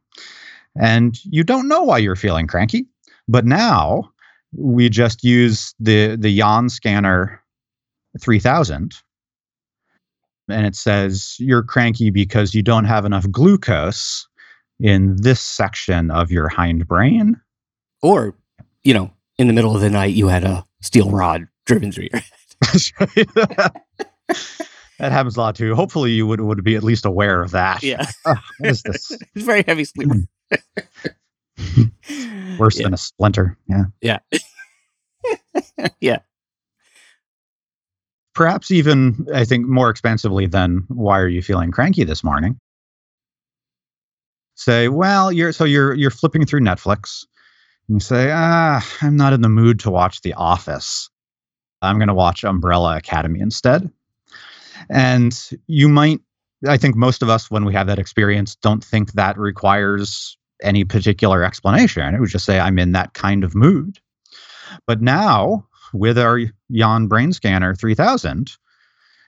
and 0.80 1.20
you 1.26 1.44
don't 1.44 1.68
know 1.68 1.84
why 1.84 1.98
you're 1.98 2.16
feeling 2.16 2.48
cranky 2.48 2.86
but 3.28 3.46
now 3.46 4.10
we 4.58 4.90
just 4.90 5.24
use 5.24 5.74
the 5.80 6.16
the 6.16 6.38
Jan 6.38 6.70
scanner 6.70 7.42
3000 8.20 8.96
and 10.48 10.66
it 10.66 10.76
says 10.76 11.36
you're 11.40 11.64
cranky 11.64 12.10
because 12.10 12.54
you 12.54 12.62
don't 12.62 12.86
have 12.86 13.06
enough 13.06 13.30
glucose 13.32 14.28
in 14.80 15.16
this 15.22 15.40
section 15.40 16.12
of 16.12 16.32
your 16.32 16.50
hindbrain 16.50 17.34
Or, 18.02 18.36
you 18.84 18.94
know, 18.94 19.12
in 19.38 19.48
the 19.48 19.54
middle 19.54 19.76
of 19.76 19.82
the 19.82 19.90
night, 19.90 20.14
you 20.14 20.28
had 20.28 20.44
a 20.44 20.66
steel 20.82 21.10
rod 21.12 21.48
driven 21.66 21.92
through 21.92 22.10
your 22.12 22.22
head 22.22 22.32
that 25.00 25.12
happens 25.12 25.36
a 25.36 25.40
lot 25.40 25.56
too. 25.56 25.76
Hopefully, 25.76 26.12
you 26.12 26.26
would 26.28 26.42
would 26.42 26.64
be 26.64 26.76
at 26.76 26.84
least 26.84 27.06
aware 27.06 27.42
of 27.42 27.52
that. 27.52 27.84
Yeah. 27.84 28.06
Oh, 28.26 28.36
what 28.60 28.70
is 28.70 28.82
this? 28.84 29.12
it's 29.12 29.46
very 29.46 29.64
heavy 29.64 29.84
sleeper. 29.86 30.16
Hmm. 31.58 32.58
Worse 32.58 32.80
yeah. 32.80 32.84
than 32.84 32.94
a 32.94 32.98
splinter. 32.98 33.58
Yeah. 33.68 33.84
Yeah. 34.02 34.20
yeah. 36.00 36.20
Perhaps 38.34 38.72
even 38.72 39.28
I 39.34 39.46
think 39.46 39.66
more 39.66 39.90
expansively 39.90 40.46
than 40.46 40.84
why 40.90 41.20
are 41.20 41.28
you 41.28 41.42
feeling 41.42 41.72
cranky 41.72 42.04
this 42.04 42.24
morning? 42.24 42.60
Say, 44.56 44.88
well, 44.88 45.32
you're 45.32 45.52
so 45.52 45.64
you're 45.64 45.94
you're 45.94 46.12
flipping 46.12 46.46
through 46.46 46.62
Netflix. 46.62 47.26
And 47.88 47.98
you 47.98 48.00
say, 48.00 48.32
ah, 48.34 48.86
I'm 49.02 49.16
not 49.16 49.34
in 49.34 49.42
the 49.42 49.50
mood 49.50 49.80
to 49.82 49.92
watch 49.92 50.22
The 50.22 50.34
Office. 50.34 51.10
I'm 51.82 51.98
going 51.98 52.08
to 52.08 52.14
watch 52.14 52.44
Umbrella 52.44 52.98
Academy 52.98 53.40
instead. 53.40 53.92
And 54.90 55.38
you 55.68 55.88
might, 55.88 56.20
I 56.68 56.78
think 56.78 56.96
most 56.96 57.22
of 57.22 57.30
us, 57.30 57.52
when 57.52 57.64
we 57.66 57.74
have 57.74 57.88
that 57.88 58.00
experience, 58.00 58.56
don't 58.56 58.84
think 58.84 59.14
that 59.14 59.38
requires 59.38 60.38
any 60.64 60.84
particular 60.84 61.44
explanation. 61.44 62.16
It 62.16 62.20
would 62.20 62.30
just 62.30 62.46
say, 62.46 62.60
I'm 62.60 62.80
in 62.80 62.94
that 62.94 63.14
kind 63.14 63.44
of 63.44 63.56
mood. 63.56 64.00
But 64.88 65.02
now, 65.02 65.68
with 65.94 66.18
our 66.18 66.42
Jan 66.72 67.08
Brain 67.08 67.34
Scanner 67.34 67.76
3000, 67.76 68.52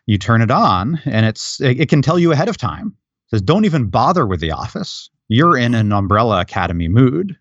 you 0.05 0.17
turn 0.17 0.41
it 0.41 0.51
on 0.51 0.99
and 1.05 1.25
it's 1.25 1.59
it, 1.61 1.81
it 1.81 1.89
can 1.89 2.01
tell 2.01 2.19
you 2.19 2.31
ahead 2.31 2.49
of 2.49 2.57
time. 2.57 2.95
It 3.27 3.31
says, 3.31 3.41
don't 3.41 3.65
even 3.65 3.89
bother 3.89 4.25
with 4.25 4.39
The 4.39 4.51
Office. 4.51 5.09
You're 5.27 5.57
in 5.57 5.75
an 5.75 5.91
Umbrella 5.91 6.39
Academy 6.39 6.87
mood. 6.87 7.37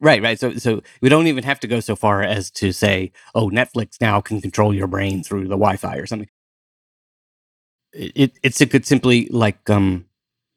Right, 0.00 0.22
right. 0.22 0.38
So, 0.38 0.54
so 0.54 0.82
we 1.00 1.08
don't 1.08 1.26
even 1.26 1.44
have 1.44 1.60
to 1.60 1.66
go 1.66 1.80
so 1.80 1.96
far 1.96 2.22
as 2.22 2.50
to 2.52 2.72
say, 2.72 3.12
"Oh, 3.34 3.48
Netflix 3.50 4.00
now 4.00 4.20
can 4.20 4.40
control 4.40 4.74
your 4.74 4.86
brain 4.86 5.22
through 5.22 5.44
the 5.44 5.56
Wi-Fi 5.56 5.96
or 5.96 6.06
something." 6.06 6.28
It, 7.92 8.12
it 8.14 8.38
it's 8.42 8.60
it 8.60 8.70
could 8.70 8.86
simply 8.86 9.28
like 9.30 9.68
um 9.70 10.06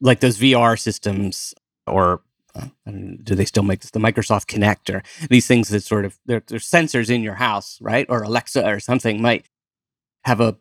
like 0.02 0.20
those 0.20 0.38
VR 0.38 0.80
systems 0.80 1.54
or 1.86 2.22
uh, 2.56 2.68
I 2.86 2.92
don't 2.92 3.12
know, 3.12 3.18
do 3.24 3.36
they 3.36 3.46
still 3.46 3.64
make 3.64 3.82
this 3.82 3.92
the 3.92 4.00
Microsoft 4.00 4.48
Kinect 4.48 4.94
or 4.94 5.04
these 5.30 5.48
things 5.48 5.70
that 5.70 5.84
sort 5.84 6.06
of 6.06 6.18
they're, 6.26 6.44
they're 6.48 6.60
sensors 6.60 7.10
in 7.10 7.22
your 7.22 7.36
house, 7.36 7.78
right? 7.82 8.06
Or 8.10 8.24
Alexa 8.24 8.68
or 8.68 8.80
something 8.80 9.22
might 9.22 9.48
have 10.24 10.42
a 10.42 10.58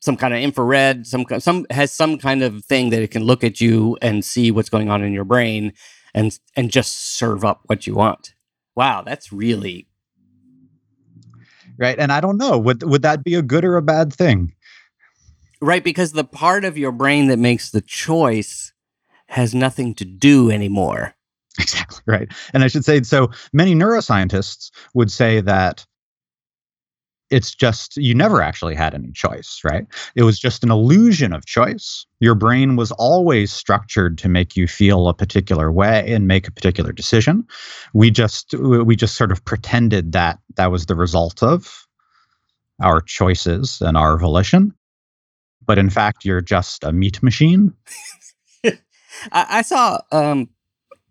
some 0.00 0.16
kind 0.16 0.34
of 0.34 0.40
infrared, 0.40 1.06
some 1.06 1.24
some 1.38 1.66
has 1.70 1.90
some 1.90 2.18
kind 2.18 2.42
of 2.42 2.64
thing 2.64 2.90
that 2.90 3.02
it 3.02 3.10
can 3.10 3.24
look 3.24 3.42
at 3.42 3.60
you 3.60 3.96
and 4.02 4.24
see 4.24 4.50
what's 4.50 4.68
going 4.68 4.90
on 4.90 5.02
in 5.02 5.12
your 5.12 5.24
brain 5.24 5.72
and 6.14 6.38
and 6.56 6.70
just 6.70 7.14
serve 7.16 7.44
up 7.44 7.62
what 7.66 7.86
you 7.86 7.94
want. 7.94 8.34
Wow, 8.74 9.02
that's 9.02 9.32
really 9.32 9.88
Right. 11.76 11.98
And 11.98 12.12
I 12.12 12.20
don't 12.20 12.36
know, 12.36 12.56
would 12.58 12.82
would 12.84 13.02
that 13.02 13.24
be 13.24 13.34
a 13.34 13.42
good 13.42 13.64
or 13.64 13.76
a 13.76 13.82
bad 13.82 14.12
thing? 14.12 14.54
right 15.60 15.82
because 15.82 16.12
the 16.12 16.24
part 16.24 16.64
of 16.64 16.76
your 16.76 16.92
brain 16.92 17.28
that 17.28 17.38
makes 17.38 17.70
the 17.70 17.80
choice 17.80 18.72
has 19.28 19.54
nothing 19.54 19.94
to 19.94 20.04
do 20.04 20.50
anymore. 20.50 21.14
Exactly 21.58 22.00
right. 22.06 22.28
And 22.52 22.64
I 22.64 22.68
should 22.68 22.84
say 22.84 23.02
so 23.02 23.30
many 23.52 23.74
neuroscientists 23.74 24.70
would 24.94 25.10
say 25.10 25.40
that 25.40 25.86
it's 27.30 27.54
just 27.54 27.96
you 27.96 28.14
never 28.14 28.42
actually 28.42 28.74
had 28.74 28.94
any 28.94 29.10
choice, 29.10 29.60
right? 29.64 29.86
It 30.14 30.22
was 30.22 30.38
just 30.38 30.62
an 30.62 30.70
illusion 30.70 31.32
of 31.32 31.46
choice. 31.46 32.06
Your 32.20 32.34
brain 32.34 32.76
was 32.76 32.92
always 32.92 33.52
structured 33.52 34.18
to 34.18 34.28
make 34.28 34.56
you 34.56 34.66
feel 34.66 35.08
a 35.08 35.14
particular 35.14 35.72
way 35.72 36.12
and 36.12 36.28
make 36.28 36.46
a 36.46 36.52
particular 36.52 36.92
decision. 36.92 37.46
We 37.92 38.10
just 38.10 38.54
we 38.54 38.94
just 38.94 39.16
sort 39.16 39.32
of 39.32 39.44
pretended 39.44 40.12
that 40.12 40.38
that 40.56 40.70
was 40.70 40.86
the 40.86 40.94
result 40.94 41.42
of 41.42 41.86
our 42.82 43.00
choices 43.00 43.80
and 43.80 43.96
our 43.96 44.18
volition. 44.18 44.74
But 45.66 45.78
in 45.78 45.90
fact, 45.90 46.24
you're 46.24 46.42
just 46.42 46.84
a 46.84 46.92
meat 46.92 47.22
machine. 47.22 47.72
I, 49.32 49.62
saw 49.62 49.98
um, 50.12 50.48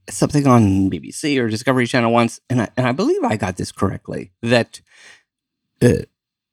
something 0.09 0.47
on 0.47 0.89
BBC 0.89 1.39
or 1.39 1.49
Discovery 1.49 1.87
Channel 1.87 2.11
once, 2.11 2.39
and 2.49 2.61
I, 2.61 2.69
and 2.77 2.87
I 2.87 2.91
believe 2.91 3.23
I 3.23 3.37
got 3.37 3.57
this 3.57 3.71
correctly 3.71 4.31
that 4.41 4.81
uh, 5.81 6.03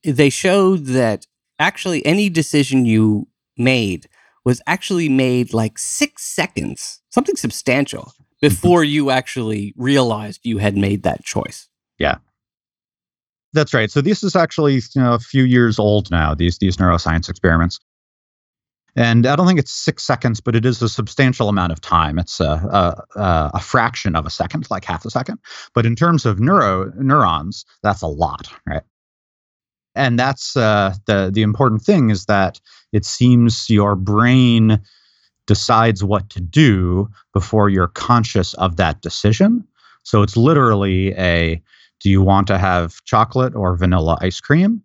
they 0.04 0.30
showed 0.30 0.86
that 0.86 1.26
actually 1.58 2.04
any 2.06 2.28
decision 2.28 2.86
you 2.86 3.28
made 3.56 4.08
was 4.44 4.62
actually 4.66 5.08
made 5.08 5.52
like 5.52 5.78
six 5.78 6.22
seconds, 6.24 7.02
something 7.10 7.36
substantial, 7.36 8.12
before 8.40 8.82
you 8.82 9.10
actually 9.10 9.74
realized 9.76 10.40
you 10.44 10.58
had 10.58 10.76
made 10.76 11.02
that 11.02 11.22
choice. 11.24 11.68
Yeah. 11.98 12.16
That's 13.52 13.74
right. 13.74 13.90
So 13.90 14.00
this 14.00 14.22
is 14.22 14.36
actually 14.36 14.74
you 14.74 15.02
know, 15.02 15.14
a 15.14 15.18
few 15.18 15.44
years 15.44 15.78
old 15.78 16.10
now. 16.10 16.34
These 16.34 16.58
these 16.58 16.76
neuroscience 16.76 17.28
experiments, 17.28 17.80
and 18.96 19.26
I 19.26 19.36
don't 19.36 19.46
think 19.46 19.58
it's 19.58 19.72
six 19.72 20.04
seconds, 20.04 20.40
but 20.40 20.54
it 20.54 20.64
is 20.64 20.82
a 20.82 20.88
substantial 20.88 21.48
amount 21.48 21.72
of 21.72 21.80
time. 21.80 22.18
It's 22.18 22.40
a 22.40 23.04
a, 23.16 23.50
a 23.54 23.60
fraction 23.60 24.16
of 24.16 24.26
a 24.26 24.30
second, 24.30 24.66
like 24.70 24.84
half 24.84 25.04
a 25.04 25.10
second. 25.10 25.38
But 25.74 25.86
in 25.86 25.96
terms 25.96 26.26
of 26.26 26.40
neuro 26.40 26.92
neurons, 26.96 27.64
that's 27.82 28.02
a 28.02 28.06
lot, 28.06 28.52
right? 28.66 28.82
And 29.94 30.18
that's 30.18 30.56
uh, 30.56 30.94
the 31.06 31.30
the 31.32 31.42
important 31.42 31.82
thing 31.82 32.10
is 32.10 32.26
that 32.26 32.60
it 32.92 33.04
seems 33.04 33.68
your 33.70 33.96
brain 33.96 34.80
decides 35.46 36.04
what 36.04 36.30
to 36.30 36.40
do 36.40 37.08
before 37.32 37.68
you're 37.68 37.88
conscious 37.88 38.54
of 38.54 38.76
that 38.76 39.00
decision. 39.00 39.66
So 40.02 40.22
it's 40.22 40.36
literally 40.36 41.12
a 41.14 41.60
do 42.00 42.08
you 42.08 42.22
want 42.22 42.46
to 42.46 42.58
have 42.58 43.02
chocolate 43.04 43.54
or 43.54 43.76
vanilla 43.76 44.16
ice 44.20 44.40
cream? 44.40 44.82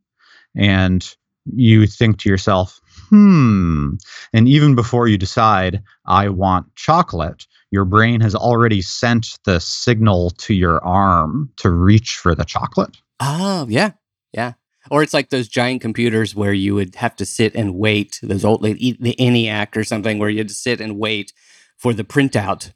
And 0.56 1.16
you 1.54 1.88
think 1.88 2.20
to 2.20 2.30
yourself, 2.30 2.80
hmm. 3.10 3.92
And 4.34 4.48
even 4.48 4.76
before 4.76 5.08
you 5.08 5.18
decide, 5.18 5.82
I 6.06 6.30
want 6.30 6.74
chocolate, 6.76 7.46
your 7.72 7.86
brain 7.86 8.22
has 8.22 8.36
already 8.36 8.82
sent 8.82 9.38
the 9.46 9.60
signal 9.60 10.32
to 10.32 10.54
your 10.54 10.84
arm 10.84 11.52
to 11.58 11.70
reach 11.70 12.18
for 12.18 12.36
the 12.36 12.46
chocolate. 12.46 12.98
Oh, 13.20 13.66
yeah. 13.70 13.92
Yeah. 14.34 14.54
Or 14.92 15.02
it's 15.02 15.14
like 15.14 15.30
those 15.30 15.48
giant 15.48 15.82
computers 15.82 16.36
where 16.36 16.54
you 16.54 16.76
would 16.76 16.96
have 16.96 17.16
to 17.18 17.26
sit 17.26 17.56
and 17.56 17.76
wait, 17.76 18.20
those 18.22 18.46
old, 18.46 18.62
like 18.62 18.78
the 18.78 19.16
ENIAC 19.20 19.76
or 19.76 19.84
something, 19.84 20.20
where 20.20 20.30
you 20.30 20.40
had 20.40 20.50
to 20.50 20.54
sit 20.54 20.80
and 20.80 21.00
wait 21.00 21.34
for 21.78 21.94
the 21.94 22.04
printout. 22.04 22.72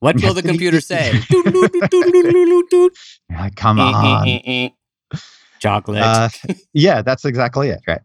What 0.00 0.16
will 0.22 0.34
the 0.34 0.42
computer 0.42 0.80
say? 0.80 1.12
yeah, 3.30 3.50
come 3.54 3.80
on. 3.80 4.70
Chocolate. 5.60 6.02
Uh, 6.02 6.28
yeah, 6.72 7.02
that's 7.02 7.24
exactly 7.24 7.70
it, 7.70 7.80
right? 7.86 8.00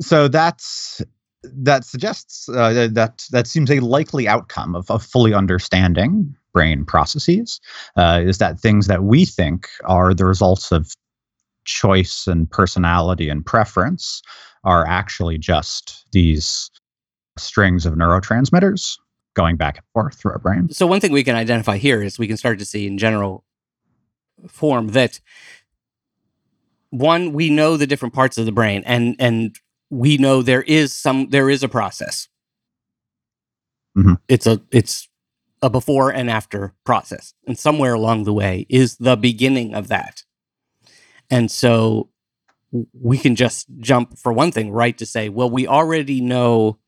So 0.00 0.28
that's 0.28 1.02
that 1.42 1.84
suggests 1.84 2.48
uh, 2.48 2.88
that 2.92 3.24
that 3.30 3.46
seems 3.46 3.70
a 3.70 3.80
likely 3.80 4.26
outcome 4.26 4.74
of, 4.74 4.90
of 4.90 5.02
fully 5.02 5.34
understanding 5.34 6.34
brain 6.52 6.84
processes 6.84 7.60
uh, 7.96 8.20
is 8.24 8.38
that 8.38 8.58
things 8.60 8.86
that 8.86 9.04
we 9.04 9.24
think 9.24 9.68
are 9.84 10.14
the 10.14 10.24
results 10.24 10.72
of 10.72 10.94
choice 11.64 12.26
and 12.26 12.50
personality 12.50 13.28
and 13.28 13.44
preference 13.44 14.22
are 14.64 14.86
actually 14.86 15.36
just 15.36 16.06
these 16.12 16.70
strings 17.36 17.84
of 17.84 17.94
neurotransmitters 17.94 18.96
going 19.34 19.56
back 19.56 19.76
and 19.76 19.84
forth 19.92 20.14
through 20.14 20.32
our 20.32 20.38
brain. 20.38 20.68
So 20.70 20.86
one 20.86 21.00
thing 21.00 21.12
we 21.12 21.24
can 21.24 21.34
identify 21.34 21.76
here 21.76 22.02
is 22.02 22.18
we 22.18 22.28
can 22.28 22.36
start 22.36 22.58
to 22.60 22.64
see 22.64 22.86
in 22.86 22.98
general 22.98 23.44
form 24.48 24.88
that 24.88 25.20
one 26.90 27.32
we 27.32 27.50
know 27.50 27.76
the 27.76 27.86
different 27.86 28.14
parts 28.14 28.38
of 28.38 28.46
the 28.46 28.52
brain 28.52 28.82
and 28.86 29.16
and 29.18 29.58
we 29.90 30.16
know 30.16 30.42
there 30.42 30.62
is 30.62 30.92
some 30.92 31.28
there 31.30 31.50
is 31.50 31.62
a 31.62 31.68
process. 31.68 32.28
Mm-hmm. 33.96 34.14
It's 34.28 34.46
a 34.46 34.60
it's 34.70 35.08
a 35.62 35.70
before 35.70 36.10
and 36.10 36.30
after 36.30 36.74
process. 36.84 37.32
And 37.46 37.58
somewhere 37.58 37.94
along 37.94 38.24
the 38.24 38.32
way 38.32 38.66
is 38.68 38.96
the 38.96 39.16
beginning 39.16 39.74
of 39.74 39.88
that. 39.88 40.22
And 41.30 41.50
so 41.50 42.10
we 42.92 43.16
can 43.16 43.34
just 43.34 43.66
jump 43.78 44.18
for 44.18 44.32
one 44.32 44.52
thing 44.52 44.70
right 44.70 44.96
to 44.98 45.06
say, 45.06 45.28
well, 45.28 45.48
we 45.48 45.66
already 45.66 46.20
know 46.20 46.78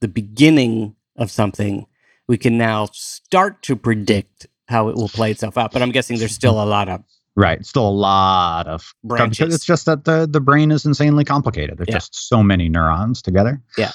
the 0.00 0.08
beginning 0.08 0.94
of 1.16 1.30
something. 1.30 1.86
We 2.28 2.38
can 2.38 2.56
now 2.56 2.86
start 2.92 3.62
to 3.62 3.74
predict 3.74 4.46
how 4.68 4.88
it 4.88 4.94
will 4.94 5.08
play 5.08 5.32
itself 5.32 5.58
out. 5.58 5.72
But 5.72 5.82
I'm 5.82 5.90
guessing 5.90 6.18
there's 6.18 6.34
still 6.34 6.62
a 6.62 6.64
lot 6.64 6.88
of 6.88 7.02
Right. 7.36 7.64
Still 7.64 7.88
a 7.88 7.90
lot 7.90 8.66
of 8.66 8.92
branches. 9.04 9.54
It's 9.54 9.64
just 9.64 9.86
that 9.86 10.04
the, 10.04 10.28
the 10.30 10.40
brain 10.40 10.70
is 10.70 10.84
insanely 10.84 11.24
complicated. 11.24 11.78
There's 11.78 11.88
yeah. 11.88 11.94
just 11.94 12.28
so 12.28 12.42
many 12.42 12.68
neurons 12.68 13.22
together. 13.22 13.62
Yeah. 13.78 13.92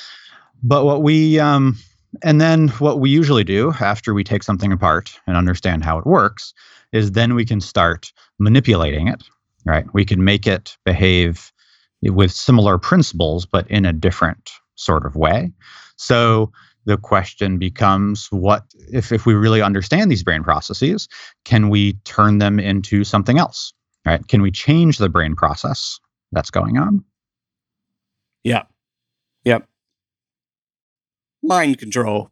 But 0.64 0.86
what 0.86 1.04
we 1.04 1.40
um 1.40 1.78
and 2.24 2.40
then 2.40 2.70
what 2.80 3.00
we 3.00 3.10
usually 3.10 3.44
do 3.44 3.74
after 3.80 4.14
we 4.14 4.24
take 4.24 4.42
something 4.42 4.72
apart 4.72 5.20
and 5.28 5.36
understand 5.36 5.84
how 5.84 5.98
it 5.98 6.06
works 6.06 6.54
is 6.94 7.12
then 7.12 7.36
we 7.36 7.46
can 7.46 7.60
start 7.60 8.14
manipulating 8.40 9.08
it 9.08 9.24
right? 9.66 9.86
We 9.94 10.06
can 10.06 10.24
make 10.24 10.48
it 10.48 10.78
behave 10.86 11.52
with 12.04 12.32
similar 12.32 12.78
principles, 12.78 13.46
but 13.46 13.70
in 13.70 13.86
a 13.86 13.92
different 13.92 14.52
sort 14.76 15.06
of 15.06 15.16
way. 15.16 15.52
So 15.98 16.52
the 16.86 16.98
question 16.98 17.58
becomes 17.58 18.28
what 18.32 18.64
if, 18.92 19.12
if 19.12 19.26
we 19.26 19.34
really 19.34 19.62
understand 19.62 20.12
these 20.12 20.24
brain 20.24 20.44
processes, 20.44 21.08
can 21.44 21.70
we 21.70 21.94
turn 22.04 22.38
them 22.38 22.60
into 22.60 23.04
something 23.04 23.38
else? 23.38 23.74
Right? 24.06 24.26
Can 24.28 24.42
we 24.42 24.52
change 24.52 24.98
the 24.98 25.10
brain 25.10 25.36
process 25.36 26.00
that's 26.32 26.52
going 26.52 26.78
on? 26.78 27.04
Yeah. 28.44 28.64
Yep. 29.46 29.68
Mind 31.42 31.80
control. 31.80 32.30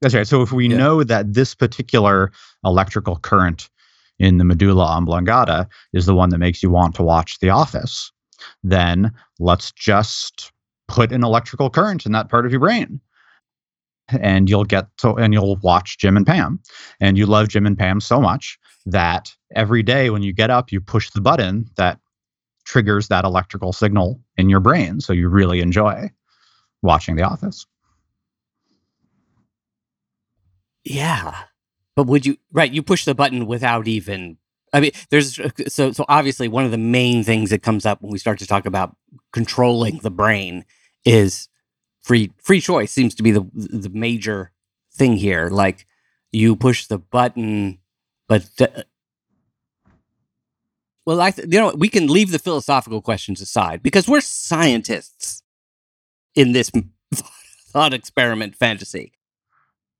That's 0.00 0.14
right. 0.14 0.26
So 0.26 0.42
if 0.42 0.52
we 0.52 0.68
yeah. 0.68 0.76
know 0.76 1.04
that 1.04 1.32
this 1.32 1.54
particular 1.54 2.32
electrical 2.64 3.16
current 3.16 3.68
in 4.18 4.38
the 4.38 4.44
medulla 4.44 4.84
oblongata 4.84 5.68
is 5.92 6.06
the 6.06 6.14
one 6.14 6.30
that 6.30 6.38
makes 6.38 6.62
you 6.62 6.70
want 6.70 6.94
to 6.94 7.02
watch 7.02 7.38
The 7.40 7.50
Office, 7.50 8.12
then 8.62 9.12
let's 9.38 9.72
just 9.72 10.52
put 10.88 11.12
an 11.12 11.24
electrical 11.24 11.70
current 11.70 12.04
in 12.04 12.12
that 12.12 12.28
part 12.28 12.44
of 12.44 12.52
your 12.52 12.60
brain. 12.60 13.00
And 14.18 14.48
you'll 14.48 14.64
get 14.64 14.86
to, 14.98 15.14
and 15.14 15.32
you'll 15.32 15.56
watch 15.56 15.98
Jim 15.98 16.16
and 16.16 16.26
Pam. 16.26 16.60
And 17.00 17.16
you 17.16 17.26
love 17.26 17.48
Jim 17.48 17.66
and 17.66 17.78
Pam 17.78 18.00
so 18.00 18.20
much 18.20 18.58
that 18.86 19.34
every 19.54 19.82
day 19.82 20.10
when 20.10 20.22
you 20.22 20.32
get 20.32 20.50
up, 20.50 20.72
you 20.72 20.80
push 20.80 21.10
the 21.10 21.20
button 21.20 21.66
that 21.76 21.98
triggers 22.64 23.08
that 23.08 23.24
electrical 23.24 23.72
signal 23.72 24.20
in 24.36 24.48
your 24.48 24.60
brain. 24.60 25.00
So 25.00 25.12
you 25.12 25.28
really 25.28 25.60
enjoy 25.60 26.10
watching 26.82 27.16
The 27.16 27.22
Office. 27.22 27.66
Yeah. 30.84 31.36
But 31.96 32.06
would 32.06 32.24
you 32.24 32.36
right? 32.52 32.72
You 32.72 32.82
push 32.82 33.04
the 33.04 33.14
button 33.14 33.46
without 33.46 33.86
even. 33.86 34.38
I 34.72 34.80
mean, 34.80 34.92
there's 35.10 35.38
so 35.68 35.92
so 35.92 36.04
obviously 36.08 36.48
one 36.48 36.64
of 36.64 36.70
the 36.70 36.78
main 36.78 37.24
things 37.24 37.50
that 37.50 37.62
comes 37.62 37.84
up 37.84 38.00
when 38.00 38.12
we 38.12 38.18
start 38.18 38.38
to 38.38 38.46
talk 38.46 38.64
about 38.64 38.96
controlling 39.32 39.98
the 39.98 40.10
brain 40.10 40.64
is 41.04 41.48
free 42.02 42.32
free 42.38 42.60
choice 42.60 42.92
seems 42.92 43.14
to 43.16 43.22
be 43.22 43.30
the 43.30 43.46
the 43.54 43.90
major 43.90 44.52
thing 44.92 45.16
here. 45.16 45.48
Like 45.48 45.86
you 46.32 46.56
push 46.56 46.86
the 46.86 46.98
button, 46.98 47.78
but 48.28 48.44
the, 48.56 48.86
well, 51.06 51.20
I 51.20 51.30
th- 51.30 51.48
you 51.50 51.58
know 51.58 51.72
we 51.76 51.88
can 51.88 52.06
leave 52.06 52.30
the 52.30 52.38
philosophical 52.38 53.00
questions 53.00 53.40
aside 53.40 53.82
because 53.82 54.08
we're 54.08 54.20
scientists 54.20 55.42
in 56.34 56.52
this 56.52 56.70
thought 57.66 57.94
experiment 57.94 58.56
fantasy. 58.56 59.12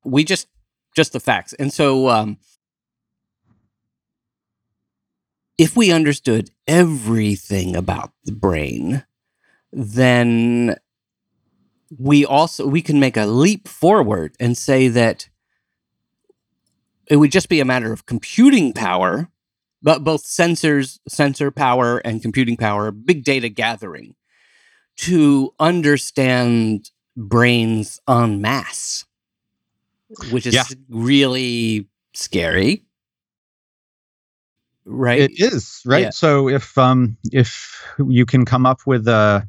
We 0.05 0.25
just 0.25 0.49
just 0.97 1.13
the 1.13 1.21
facts. 1.21 1.53
And 1.55 1.73
so, 1.73 2.09
um, 2.09 2.39
if 5.59 5.77
we 5.77 5.93
understood 5.93 6.51
everything 6.67 7.77
about 7.77 8.13
the 8.25 8.33
brain, 8.33 9.05
then 9.73 10.77
we 11.99 12.25
also 12.25 12.67
we 12.67 12.83
can 12.83 13.01
make 13.01 13.17
a 13.17 13.27
leap 13.27 13.69
forward 13.69 14.35
and 14.39 14.57
say 14.57 14.89
that 14.89 15.29
it 17.07 17.17
would 17.17 17.33
just 17.33 17.49
be 17.49 17.61
a 17.61 17.65
matter 17.65 17.93
of 17.93 18.07
computing 18.07 18.73
power, 18.73 19.29
but 19.83 20.05
both 20.05 20.25
sensors, 20.25 21.01
sensor 21.09 21.51
power, 21.51 21.99
and 21.99 22.23
computing 22.23 22.57
power, 22.57 22.93
big 22.93 23.25
data 23.25 23.49
gathering 23.49 24.15
to 24.97 25.53
understand 25.59 26.91
brains 27.17 28.01
en 28.09 28.41
masse 28.41 29.05
which 30.31 30.47
is 30.47 30.55
yeah. 30.55 30.65
really 30.89 31.89
scary 32.15 32.85
right 34.85 35.21
it 35.21 35.33
is 35.37 35.83
right 35.85 36.05
yeah. 36.05 36.11
so 36.11 36.49
if 36.49 36.77
um 36.79 37.17
if 37.33 37.85
you 38.09 38.27
can 38.27 38.45
come 38.45 38.67
up 38.67 38.81
with 38.87 39.07
a 39.07 39.47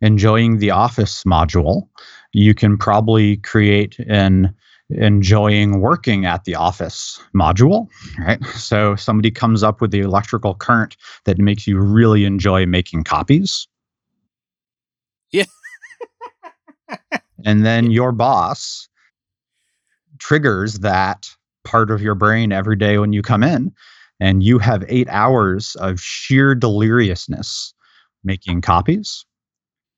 enjoying 0.00 0.58
the 0.58 0.70
office 0.70 1.24
module 1.24 1.88
you 2.32 2.54
can 2.54 2.76
probably 2.76 3.38
create 3.38 3.98
an 4.00 4.54
enjoying 4.90 5.80
working 5.80 6.26
at 6.26 6.44
the 6.44 6.54
office 6.54 7.20
module 7.34 7.88
right? 8.20 8.44
So 8.54 8.94
somebody 8.94 9.30
comes 9.30 9.62
up 9.62 9.80
with 9.80 9.90
the 9.90 10.00
electrical 10.00 10.54
current 10.54 10.96
that 11.24 11.38
makes 11.38 11.66
you 11.66 11.80
really 11.80 12.24
enjoy 12.24 12.66
making 12.66 13.04
copies. 13.04 13.66
Yeah. 15.32 15.44
And 17.44 17.64
then 17.64 17.90
your 17.90 18.12
boss 18.12 18.88
triggers 20.18 20.80
that 20.80 21.28
part 21.64 21.90
of 21.90 22.00
your 22.00 22.14
brain 22.14 22.52
every 22.52 22.76
day 22.76 22.98
when 22.98 23.12
you 23.12 23.22
come 23.22 23.42
in 23.42 23.72
and 24.20 24.42
you 24.42 24.58
have 24.58 24.84
eight 24.88 25.08
hours 25.10 25.74
of 25.76 26.00
sheer 26.00 26.54
deliriousness 26.54 27.72
making 28.24 28.62
copies 28.62 29.24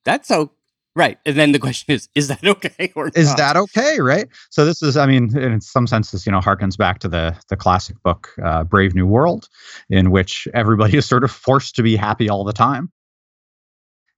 that's 0.04 0.28
so 0.28 0.52
Right. 0.98 1.16
And 1.24 1.36
then 1.36 1.52
the 1.52 1.60
question 1.60 1.94
is, 1.94 2.08
is 2.16 2.26
that 2.26 2.44
okay 2.44 2.90
or 2.96 3.12
is 3.14 3.28
not? 3.28 3.36
that 3.36 3.56
okay 3.56 4.00
right 4.00 4.26
so 4.50 4.64
this 4.64 4.82
is 4.82 4.96
i 4.96 5.06
mean 5.06 5.36
in 5.38 5.60
some 5.60 5.86
sense 5.86 6.10
this 6.10 6.26
you 6.26 6.32
know 6.32 6.40
harkens 6.40 6.76
back 6.76 6.98
to 6.98 7.08
the 7.08 7.36
the 7.48 7.56
classic 7.56 8.02
book 8.02 8.30
uh, 8.44 8.64
brave 8.64 8.96
new 8.96 9.06
world 9.06 9.48
in 9.88 10.10
which 10.10 10.48
everybody 10.54 10.96
is 10.98 11.06
sort 11.06 11.22
of 11.22 11.30
forced 11.30 11.76
to 11.76 11.84
be 11.84 11.94
happy 11.94 12.28
all 12.28 12.42
the 12.42 12.52
time 12.52 12.90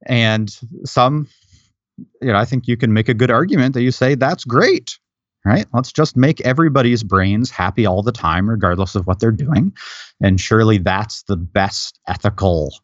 and 0.06 0.58
some 0.84 1.28
you 2.22 2.32
know 2.32 2.36
i 2.36 2.46
think 2.46 2.66
you 2.66 2.78
can 2.78 2.94
make 2.94 3.10
a 3.10 3.14
good 3.14 3.30
argument 3.30 3.74
that 3.74 3.82
you 3.82 3.90
say 3.92 4.14
that's 4.14 4.44
great 4.44 4.98
right 5.44 5.66
let's 5.74 5.92
just 5.92 6.16
make 6.16 6.40
everybody's 6.42 7.02
brains 7.02 7.50
happy 7.50 7.84
all 7.84 8.02
the 8.02 8.12
time 8.12 8.48
regardless 8.48 8.94
of 8.94 9.06
what 9.06 9.20
they're 9.20 9.30
doing 9.30 9.70
and 10.22 10.40
surely 10.40 10.78
that's 10.78 11.24
the 11.24 11.36
best 11.36 12.00
ethical 12.08 12.74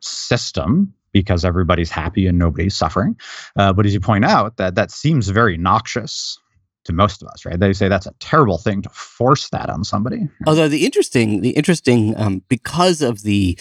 system 0.00 0.92
because 1.20 1.44
everybody's 1.44 1.90
happy 1.90 2.26
and 2.26 2.38
nobody's 2.38 2.74
suffering. 2.74 3.16
Uh, 3.56 3.72
but 3.72 3.86
as 3.86 3.94
you 3.94 4.00
point 4.00 4.24
out, 4.24 4.56
that 4.56 4.74
that 4.74 4.90
seems 4.90 5.28
very 5.28 5.56
noxious 5.56 6.38
to 6.84 6.92
most 6.92 7.22
of 7.22 7.28
us, 7.28 7.44
right? 7.44 7.58
They 7.58 7.72
say 7.72 7.88
that's 7.88 8.06
a 8.06 8.14
terrible 8.20 8.58
thing 8.58 8.82
to 8.82 8.88
force 8.90 9.48
that 9.50 9.68
on 9.68 9.82
somebody. 9.84 10.28
Although 10.46 10.68
the 10.68 10.84
interesting, 10.84 11.40
the 11.40 11.50
interesting, 11.50 12.16
um, 12.16 12.42
because 12.48 13.02
of 13.02 13.22
the 13.22 13.58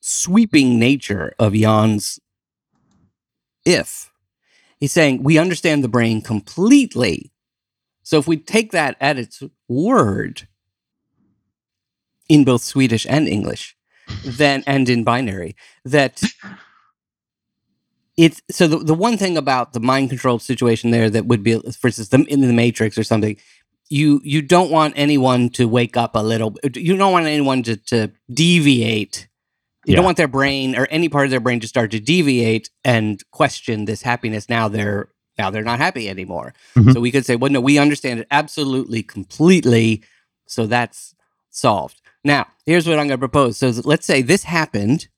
sweeping 0.00 0.78
nature 0.78 1.34
of 1.38 1.52
Jan's 1.52 2.18
if, 3.64 4.12
he's 4.78 4.92
saying 4.92 5.22
we 5.22 5.38
understand 5.38 5.84
the 5.84 5.88
brain 5.88 6.22
completely. 6.22 7.32
So 8.02 8.18
if 8.18 8.26
we 8.26 8.36
take 8.36 8.72
that 8.72 8.96
at 9.00 9.18
its 9.18 9.42
word 9.68 10.48
in 12.28 12.44
both 12.44 12.62
Swedish 12.62 13.06
and 13.08 13.28
English, 13.28 13.75
then 14.24 14.62
and 14.66 14.88
in 14.88 15.04
binary, 15.04 15.56
that 15.84 16.22
it's 18.16 18.40
so 18.50 18.66
the, 18.66 18.78
the 18.78 18.94
one 18.94 19.16
thing 19.16 19.36
about 19.36 19.72
the 19.72 19.80
mind 19.80 20.08
control 20.08 20.38
situation 20.38 20.90
there 20.90 21.10
that 21.10 21.26
would 21.26 21.42
be 21.42 21.58
for 21.78 21.88
instance 21.88 22.08
the, 22.08 22.24
in 22.24 22.40
the 22.40 22.52
matrix 22.52 22.96
or 22.96 23.04
something 23.04 23.36
you 23.88 24.20
you 24.24 24.40
don't 24.42 24.70
want 24.70 24.94
anyone 24.96 25.48
to 25.50 25.68
wake 25.68 25.96
up 25.96 26.16
a 26.16 26.22
little 26.22 26.54
you 26.74 26.96
don't 26.96 27.12
want 27.12 27.26
anyone 27.26 27.62
to, 27.62 27.76
to 27.76 28.10
deviate. 28.32 29.28
You 29.84 29.92
Yeah. 29.92 29.96
don't 29.96 30.04
want 30.04 30.16
their 30.16 30.26
brain 30.26 30.74
or 30.76 30.88
any 30.90 31.08
part 31.08 31.26
of 31.26 31.30
their 31.30 31.38
brain 31.40 31.60
to 31.60 31.68
start 31.68 31.92
to 31.92 32.00
deviate 32.00 32.70
and 32.84 33.22
question 33.30 33.84
this 33.84 34.02
happiness. 34.02 34.48
Now 34.48 34.66
they're 34.68 35.08
now 35.38 35.50
they're 35.50 35.62
not 35.62 35.78
happy 35.78 36.08
anymore. 36.08 36.54
Mhm. 36.74 36.94
so 36.94 37.00
we 37.00 37.12
could 37.12 37.24
say 37.26 37.36
well 37.36 37.52
no 37.52 37.60
we 37.60 37.78
understand 37.78 38.18
it 38.20 38.26
absolutely 38.32 39.02
completely. 39.04 40.02
So 40.46 40.66
that's 40.66 41.14
solved 41.50 42.00
now 42.26 42.46
here's 42.66 42.86
what 42.86 42.98
i'm 42.98 43.06
going 43.06 43.18
to 43.20 43.28
propose 43.28 43.56
so 43.58 43.72
let's 43.84 44.06
say 44.06 44.20
this 44.22 44.44
happened 44.44 45.08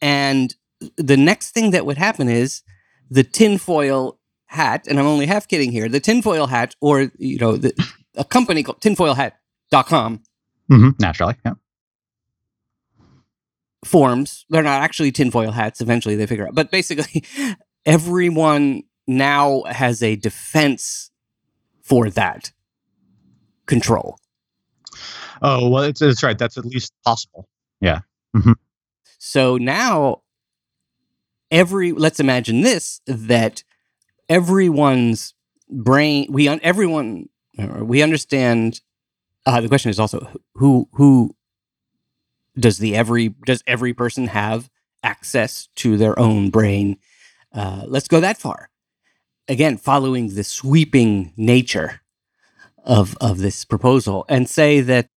and 0.00 0.54
the 0.96 1.16
next 1.16 1.50
thing 1.52 1.70
that 1.72 1.86
would 1.86 1.96
happen 1.98 2.28
is 2.28 2.62
the 3.10 3.22
tinfoil 3.22 4.18
hat, 4.46 4.86
and 4.88 4.98
I'm 4.98 5.06
only 5.06 5.26
half 5.26 5.46
kidding 5.46 5.70
here, 5.70 5.88
the 5.88 6.00
tinfoil 6.00 6.46
hat, 6.48 6.74
or, 6.80 7.10
you 7.18 7.38
know, 7.38 7.56
the, 7.56 7.72
a 8.16 8.24
company 8.24 8.62
called 8.62 8.80
tinfoilhat.com 8.80 10.22
Mhm, 10.70 11.00
naturally, 11.00 11.34
yeah. 11.46 11.52
forms. 13.84 14.44
They're 14.48 14.62
not 14.62 14.82
actually 14.82 15.12
tinfoil 15.12 15.52
hats. 15.52 15.80
Eventually 15.80 16.16
they 16.16 16.26
figure 16.26 16.46
out. 16.46 16.54
But 16.54 16.70
basically, 16.70 17.24
everyone 17.86 18.82
now 19.06 19.62
has 19.68 20.02
a 20.02 20.16
defense 20.16 21.10
for 21.82 22.10
that 22.10 22.52
control. 23.66 24.18
Oh 25.42 25.68
well, 25.68 25.82
it's, 25.82 26.00
it's 26.00 26.22
right. 26.22 26.38
That's 26.38 26.56
at 26.56 26.64
least 26.64 26.92
possible. 27.04 27.48
Yeah. 27.80 28.00
So 29.18 29.56
now, 29.56 30.22
every 31.50 31.92
let's 31.92 32.20
imagine 32.20 32.62
this 32.62 33.00
that 33.06 33.62
everyone's 34.28 35.34
brain 35.68 36.26
we 36.30 36.48
un, 36.48 36.60
everyone 36.62 37.28
uh, 37.58 37.84
we 37.84 38.02
understand. 38.02 38.80
Uh, 39.44 39.60
the 39.60 39.68
question 39.68 39.90
is 39.90 40.00
also 40.00 40.26
who 40.54 40.88
who 40.94 41.36
does 42.58 42.78
the 42.78 42.96
every 42.96 43.28
does 43.46 43.62
every 43.66 43.92
person 43.92 44.28
have 44.28 44.70
access 45.02 45.68
to 45.76 45.96
their 45.96 46.18
own 46.18 46.50
brain? 46.50 46.96
Uh, 47.52 47.84
let's 47.86 48.08
go 48.08 48.20
that 48.20 48.38
far. 48.38 48.70
Again, 49.48 49.76
following 49.76 50.34
the 50.34 50.44
sweeping 50.44 51.32
nature 51.36 52.00
of 52.84 53.16
of 53.20 53.38
this 53.38 53.64
proposal, 53.64 54.24
and 54.28 54.48
say 54.48 54.80
that 54.80 55.08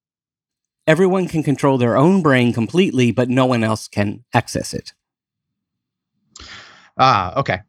everyone 0.88 1.28
can 1.28 1.44
control 1.44 1.78
their 1.78 1.98
own 1.98 2.22
brain 2.22 2.54
completely, 2.54 3.12
but 3.12 3.30
no 3.30 3.46
one 3.46 3.64
else 3.64 3.88
can 3.88 4.24
access 4.34 4.74
it. 4.74 4.94
Ah, 6.98 7.38
okay. 7.40 7.62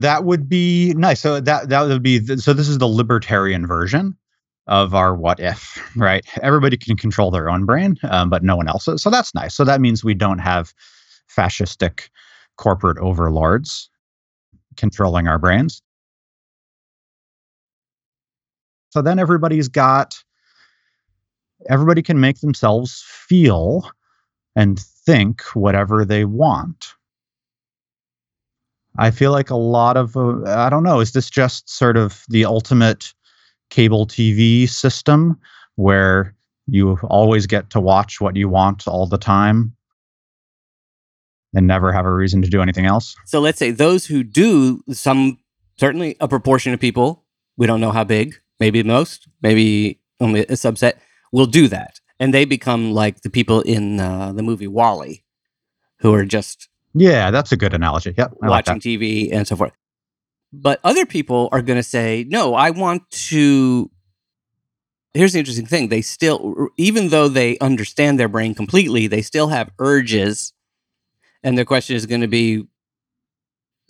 That 0.00 0.24
would 0.24 0.48
be 0.48 0.92
nice. 0.94 1.20
So 1.20 1.40
that 1.40 1.68
that 1.68 1.82
would 1.82 2.02
be 2.02 2.24
so. 2.36 2.52
This 2.52 2.68
is 2.68 2.78
the 2.78 2.86
libertarian 2.86 3.66
version 3.66 4.16
of 4.66 4.94
our 4.94 5.14
what 5.14 5.40
if, 5.40 5.78
right? 5.96 6.24
Everybody 6.42 6.76
can 6.76 6.96
control 6.96 7.30
their 7.30 7.48
own 7.48 7.64
brain, 7.64 7.96
um, 8.04 8.30
but 8.30 8.42
no 8.42 8.56
one 8.56 8.68
else's. 8.68 9.02
So 9.02 9.10
that's 9.10 9.34
nice. 9.34 9.54
So 9.54 9.64
that 9.64 9.80
means 9.80 10.02
we 10.02 10.14
don't 10.14 10.38
have 10.38 10.72
fascistic 11.34 12.08
corporate 12.56 12.98
overlords 12.98 13.90
controlling 14.76 15.28
our 15.28 15.38
brains. 15.38 15.82
So 18.90 19.02
then 19.02 19.18
everybody's 19.18 19.68
got 19.68 20.14
everybody 21.68 22.02
can 22.02 22.20
make 22.20 22.40
themselves 22.40 23.04
feel 23.06 23.90
and 24.56 24.78
think 24.78 25.42
whatever 25.54 26.04
they 26.04 26.24
want. 26.24 26.94
I 28.96 29.10
feel 29.10 29.32
like 29.32 29.50
a 29.50 29.56
lot 29.56 29.96
of 29.96 30.16
uh, 30.16 30.42
I 30.46 30.70
don't 30.70 30.84
know. 30.84 31.00
Is 31.00 31.12
this 31.12 31.28
just 31.28 31.68
sort 31.68 31.96
of 31.96 32.24
the 32.28 32.44
ultimate 32.44 33.12
cable 33.70 34.06
TV 34.06 34.68
system 34.68 35.38
where 35.76 36.34
you 36.66 36.98
always 37.02 37.46
get 37.46 37.70
to 37.70 37.80
watch 37.80 38.20
what 38.20 38.36
you 38.36 38.48
want 38.48 38.86
all 38.86 39.06
the 39.06 39.18
time 39.18 39.74
and 41.54 41.66
never 41.66 41.92
have 41.92 42.06
a 42.06 42.12
reason 42.12 42.40
to 42.42 42.48
do 42.48 42.62
anything 42.62 42.86
else? 42.86 43.16
So 43.26 43.40
let's 43.40 43.58
say 43.58 43.70
those 43.70 44.06
who 44.06 44.22
do, 44.22 44.82
some 44.92 45.38
certainly 45.76 46.16
a 46.20 46.28
proportion 46.28 46.72
of 46.72 46.80
people, 46.80 47.24
we 47.56 47.66
don't 47.66 47.80
know 47.80 47.90
how 47.90 48.04
big, 48.04 48.36
maybe 48.60 48.82
most, 48.82 49.28
maybe 49.42 50.00
only 50.20 50.40
a 50.40 50.52
subset, 50.52 50.94
will 51.34 51.46
do 51.46 51.66
that. 51.66 52.00
And 52.20 52.32
they 52.32 52.44
become 52.44 52.92
like 52.92 53.22
the 53.22 53.28
people 53.28 53.60
in 53.62 53.98
uh, 53.98 54.32
the 54.32 54.42
movie 54.42 54.68
WALL-E, 54.68 55.24
who 55.98 56.14
are 56.14 56.24
just 56.24 56.68
Yeah, 56.94 57.32
that's 57.32 57.50
a 57.50 57.56
good 57.56 57.74
analogy. 57.74 58.14
Yep, 58.16 58.34
I 58.40 58.48
watching 58.48 58.74
that. 58.74 58.82
TV 58.82 59.30
and 59.32 59.46
so 59.46 59.56
forth. 59.56 59.72
But 60.52 60.78
other 60.84 61.04
people 61.04 61.48
are 61.50 61.60
going 61.60 61.78
to 61.78 61.82
say, 61.82 62.24
no, 62.28 62.54
I 62.54 62.70
want 62.70 63.10
to. 63.10 63.90
Here's 65.12 65.32
the 65.32 65.40
interesting 65.40 65.66
thing. 65.66 65.88
They 65.88 66.02
still, 66.02 66.68
even 66.76 67.08
though 67.08 67.28
they 67.28 67.58
understand 67.58 68.18
their 68.18 68.28
brain 68.28 68.54
completely, 68.54 69.08
they 69.08 69.22
still 69.22 69.48
have 69.48 69.70
urges. 69.80 70.52
And 71.42 71.58
their 71.58 71.64
question 71.64 71.96
is 71.96 72.06
going 72.06 72.20
to 72.20 72.28
be 72.28 72.66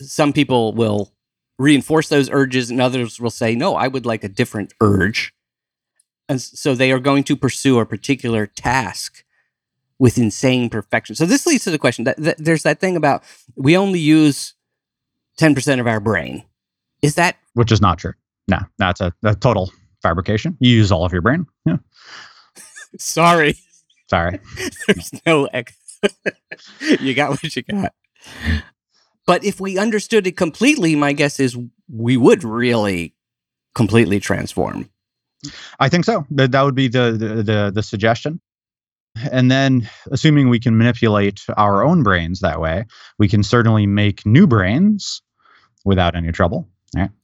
some 0.01 0.33
people 0.33 0.73
will 0.73 1.13
reinforce 1.57 2.09
those 2.09 2.29
urges, 2.29 2.69
and 2.69 2.81
others 2.81 3.19
will 3.19 3.29
say, 3.29 3.55
no, 3.55 3.75
I 3.75 3.87
would 3.87 4.05
like 4.05 4.23
a 4.23 4.27
different 4.27 4.73
urge. 4.81 5.33
And 6.27 6.41
so 6.41 6.73
they 6.73 6.91
are 6.91 6.99
going 6.99 7.23
to 7.25 7.35
pursue 7.35 7.79
a 7.79 7.85
particular 7.85 8.47
task 8.47 9.23
with 9.99 10.17
insane 10.17 10.69
perfection. 10.69 11.15
So 11.15 11.25
this 11.25 11.45
leads 11.45 11.63
to 11.65 11.71
the 11.71 11.77
question 11.79 12.05
that, 12.05 12.17
that 12.17 12.37
there's 12.37 12.63
that 12.63 12.79
thing 12.79 12.95
about 12.95 13.23
we 13.55 13.77
only 13.77 13.99
use 13.99 14.53
10% 15.39 15.79
of 15.79 15.87
our 15.87 15.99
brain. 15.99 16.43
Is 17.01 17.15
that 17.15 17.37
Which 17.53 17.71
is 17.71 17.81
not 17.81 17.99
true. 17.99 18.13
No, 18.47 18.59
that's 18.77 19.01
a, 19.01 19.13
a 19.23 19.35
total 19.35 19.71
fabrication. 20.01 20.57
You 20.59 20.71
use 20.71 20.91
all 20.91 21.05
of 21.05 21.11
your 21.11 21.21
brain. 21.21 21.45
Yeah, 21.65 21.77
sorry? 22.99 23.55
sorry. 24.09 24.39
There's 24.87 25.11
no 25.25 25.45
ex- 25.45 25.99
you 26.99 27.13
got 27.13 27.31
what 27.31 27.55
you 27.55 27.63
got. 27.63 27.93
But 29.25 29.43
if 29.43 29.59
we 29.59 29.77
understood 29.77 30.27
it 30.27 30.37
completely, 30.37 30.95
my 30.95 31.13
guess 31.13 31.39
is 31.39 31.57
we 31.91 32.17
would 32.17 32.43
really 32.43 33.15
completely 33.73 34.19
transform. 34.19 34.89
I 35.79 35.89
think 35.89 36.05
so. 36.05 36.25
That 36.31 36.51
that 36.51 36.61
would 36.63 36.75
be 36.75 36.87
the, 36.87 37.11
the 37.11 37.43
the 37.43 37.71
the 37.75 37.83
suggestion. 37.83 38.39
And 39.31 39.49
then, 39.49 39.89
assuming 40.11 40.49
we 40.49 40.59
can 40.59 40.77
manipulate 40.77 41.41
our 41.55 41.83
own 41.83 42.03
brains 42.03 42.41
that 42.41 42.59
way, 42.59 42.85
we 43.17 43.29
can 43.29 43.43
certainly 43.43 43.87
make 43.87 44.25
new 44.25 44.45
brains 44.45 45.21
without 45.85 46.15
any 46.15 46.31
trouble. 46.31 46.67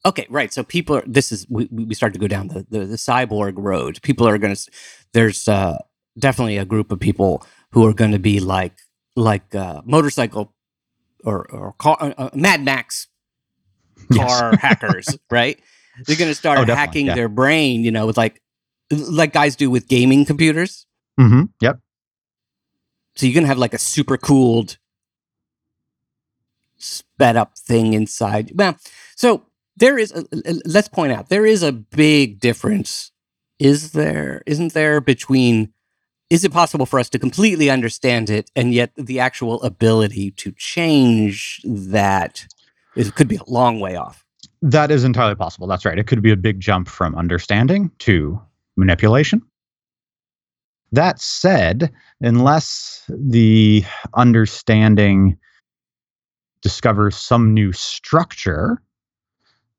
Okay, 0.06 0.26
right. 0.30 0.54
So 0.54 0.64
people 0.64 0.98
are. 0.98 1.04
This 1.06 1.32
is 1.32 1.48
we, 1.50 1.68
we 1.72 1.94
start 1.96 2.14
to 2.14 2.20
go 2.20 2.28
down 2.28 2.48
the 2.50 2.66
the, 2.70 2.86
the 2.86 2.96
cyborg 2.96 3.54
road. 3.56 4.02
People 4.02 4.28
are 4.28 4.38
going 4.38 4.56
to. 4.56 4.72
There's 5.14 5.48
uh, 5.48 5.78
definitely 6.18 6.58
a 6.58 6.66
group 6.66 6.92
of 6.92 7.00
people 7.00 7.46
who 7.72 7.86
are 7.86 7.94
going 7.94 8.12
to 8.12 8.20
be 8.20 8.40
like 8.40 8.74
like 9.16 9.54
uh, 9.56 9.82
motorcycle 9.86 10.54
or 11.24 11.50
or 11.52 11.74
car, 11.74 11.98
uh, 12.02 12.14
uh, 12.18 12.30
Mad 12.34 12.64
Max 12.64 13.08
Yes. 14.10 14.18
car 14.18 14.58
hackers, 14.58 15.18
right? 15.32 15.60
They're 16.06 16.18
going 16.18 16.32
to 16.32 16.36
start 16.36 16.60
Oh, 16.60 16.76
hacking 16.76 17.08
yeah. 17.08 17.16
their 17.16 17.30
brain, 17.30 17.84
you 17.84 17.92
know, 17.92 18.06
with 18.06 18.18
like 18.18 18.42
like 18.92 19.34
guys 19.34 19.56
do 19.56 19.70
with 19.70 19.88
gaming 19.88 20.26
computers. 20.26 20.86
Mm-hmm. 21.20 21.44
Yep. 21.62 21.80
So 23.16 23.26
you're 23.26 23.34
going 23.34 23.44
to 23.44 23.48
have 23.50 23.58
like 23.58 23.74
a 23.74 23.78
super 23.80 24.18
cooled 24.18 24.78
sped 26.78 27.36
up 27.36 27.58
thing 27.58 27.94
inside. 27.94 28.52
Well, 28.56 28.78
so 29.16 29.46
there 29.78 29.98
is. 29.98 30.12
A, 30.12 30.26
let's 30.66 30.88
point 30.88 31.12
out 31.14 31.30
there 31.30 31.46
is 31.46 31.64
a 31.64 31.72
big 31.72 32.40
difference. 32.40 33.12
Is 33.60 33.92
there? 33.92 34.42
Isn't 34.46 34.74
there 34.74 35.00
between? 35.02 35.74
Is 36.30 36.46
it 36.46 36.54
possible 36.54 36.86
for 36.86 36.98
us 37.00 37.10
to 37.10 37.20
completely 37.20 37.70
understand 37.70 38.30
it, 38.30 38.50
and 38.56 38.74
yet 38.74 38.92
the 38.96 39.20
actual 39.20 39.62
ability 39.64 40.32
to 40.32 40.54
change 40.58 41.62
that 41.66 42.48
it 42.96 43.14
could 43.16 43.28
be 43.28 43.36
a 43.36 43.44
long 43.48 43.80
way 43.82 43.96
off? 43.98 44.24
That 44.62 44.92
is 44.92 45.04
entirely 45.04 45.36
possible. 45.36 45.68
That's 45.68 45.86
right. 45.86 45.98
It 45.98 46.08
could 46.08 46.22
be 46.22 46.32
a 46.32 46.38
big 46.38 46.60
jump 46.60 46.88
from 46.88 47.16
understanding 47.16 47.92
to 48.00 48.40
manipulation. 48.78 49.42
That 50.92 51.20
said, 51.20 51.92
unless 52.20 53.04
the 53.10 53.84
understanding 54.14 55.38
discovers 56.62 57.16
some 57.16 57.54
new 57.54 57.72
structure, 57.72 58.82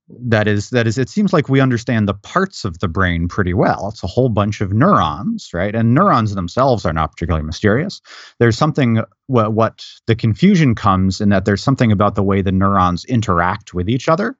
that 0.08 0.48
is 0.48 0.70
that 0.70 0.86
is 0.86 0.98
it 0.98 1.08
seems 1.08 1.32
like 1.32 1.48
we 1.48 1.60
understand 1.60 2.08
the 2.08 2.14
parts 2.14 2.64
of 2.64 2.78
the 2.80 2.88
brain 2.88 3.28
pretty 3.28 3.54
well 3.54 3.88
it's 3.88 4.02
a 4.02 4.08
whole 4.08 4.28
bunch 4.28 4.60
of 4.60 4.72
neurons 4.72 5.50
right 5.54 5.74
and 5.74 5.94
neurons 5.94 6.34
themselves 6.34 6.84
are 6.84 6.92
not 6.92 7.12
particularly 7.12 7.44
mysterious 7.44 8.00
there's 8.38 8.58
something 8.58 9.02
what, 9.28 9.52
what 9.52 9.84
the 10.06 10.14
confusion 10.14 10.74
comes 10.74 11.20
in 11.20 11.30
that 11.30 11.44
there's 11.44 11.62
something 11.62 11.90
about 11.90 12.14
the 12.14 12.22
way 12.22 12.42
the 12.42 12.52
neurons 12.52 13.04
interact 13.06 13.72
with 13.72 13.88
each 13.88 14.08
other 14.08 14.36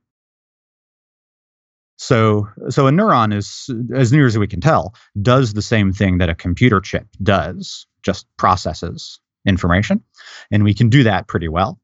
so, 1.97 2.49
so 2.69 2.87
a 2.87 2.91
neuron 2.91 3.35
is, 3.35 3.71
as 3.95 4.13
near 4.13 4.27
as 4.27 4.37
we 4.37 4.47
can 4.47 4.61
tell, 4.61 4.95
does 5.21 5.53
the 5.53 5.63
same 5.63 5.93
thing 5.93 6.19
that 6.19 6.29
a 6.29 6.35
computer 6.35 6.81
chip 6.81 7.07
does, 7.23 7.87
just 8.03 8.27
processes 8.37 9.21
information, 9.47 10.03
and 10.51 10.65
we 10.65 10.75
can 10.75 10.89
do 10.89 11.05
that 11.05 11.29
pretty 11.29 11.49
well. 11.49 11.79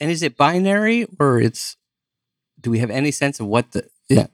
And 0.00 0.10
is 0.10 0.22
it 0.22 0.36
binary, 0.36 1.06
or 1.18 1.40
it's? 1.40 1.76
Do 2.60 2.70
we 2.70 2.78
have 2.80 2.90
any 2.90 3.10
sense 3.10 3.40
of 3.40 3.46
what 3.46 3.72
the? 3.72 3.88
Yeah. 4.08 4.26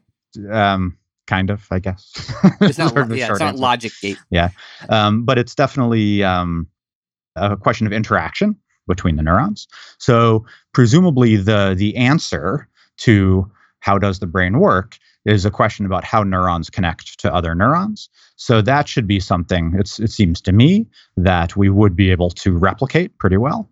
Um, 0.50 0.98
kind 1.26 1.50
of, 1.50 1.66
I 1.70 1.78
guess. 1.78 2.12
It's 2.61 2.78
not. 2.78 2.94
yeah, 3.11 3.30
it's 3.30 3.40
not 3.40 3.56
logic 3.56 3.92
gate. 4.00 4.18
Yeah, 4.30 4.50
um, 4.88 5.24
but 5.24 5.38
it's 5.38 5.54
definitely 5.54 6.22
um, 6.24 6.68
a 7.37 7.56
question 7.56 7.87
of 7.87 7.92
interaction 7.92 8.56
between 8.87 9.16
the 9.16 9.22
neurons. 9.22 9.68
So 9.98 10.44
presumably, 10.72 11.37
the 11.37 11.74
the 11.76 11.96
answer 11.96 12.68
to 12.98 13.50
how 13.82 13.98
does 13.98 14.20
the 14.20 14.26
brain 14.26 14.58
work 14.60 14.96
is 15.24 15.44
a 15.44 15.50
question 15.50 15.86
about 15.86 16.04
how 16.04 16.22
neurons 16.22 16.70
connect 16.70 17.18
to 17.20 17.32
other 17.32 17.54
neurons. 17.54 18.08
So 18.36 18.62
that 18.62 18.88
should 18.88 19.06
be 19.06 19.20
something, 19.20 19.74
it 19.78 19.88
seems 19.88 20.40
to 20.42 20.52
me, 20.52 20.86
that 21.16 21.56
we 21.56 21.68
would 21.68 21.94
be 21.94 22.10
able 22.10 22.30
to 22.30 22.56
replicate 22.56 23.18
pretty 23.18 23.36
well. 23.36 23.68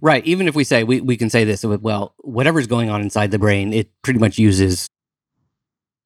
Right. 0.00 0.24
Even 0.24 0.48
if 0.48 0.54
we 0.54 0.64
say, 0.64 0.82
we, 0.82 1.00
we 1.00 1.16
can 1.16 1.30
say 1.30 1.44
this, 1.44 1.64
well, 1.64 2.14
whatever's 2.18 2.66
going 2.66 2.90
on 2.90 3.02
inside 3.02 3.30
the 3.30 3.38
brain, 3.38 3.72
it 3.72 3.90
pretty 4.02 4.18
much 4.18 4.38
uses 4.38 4.88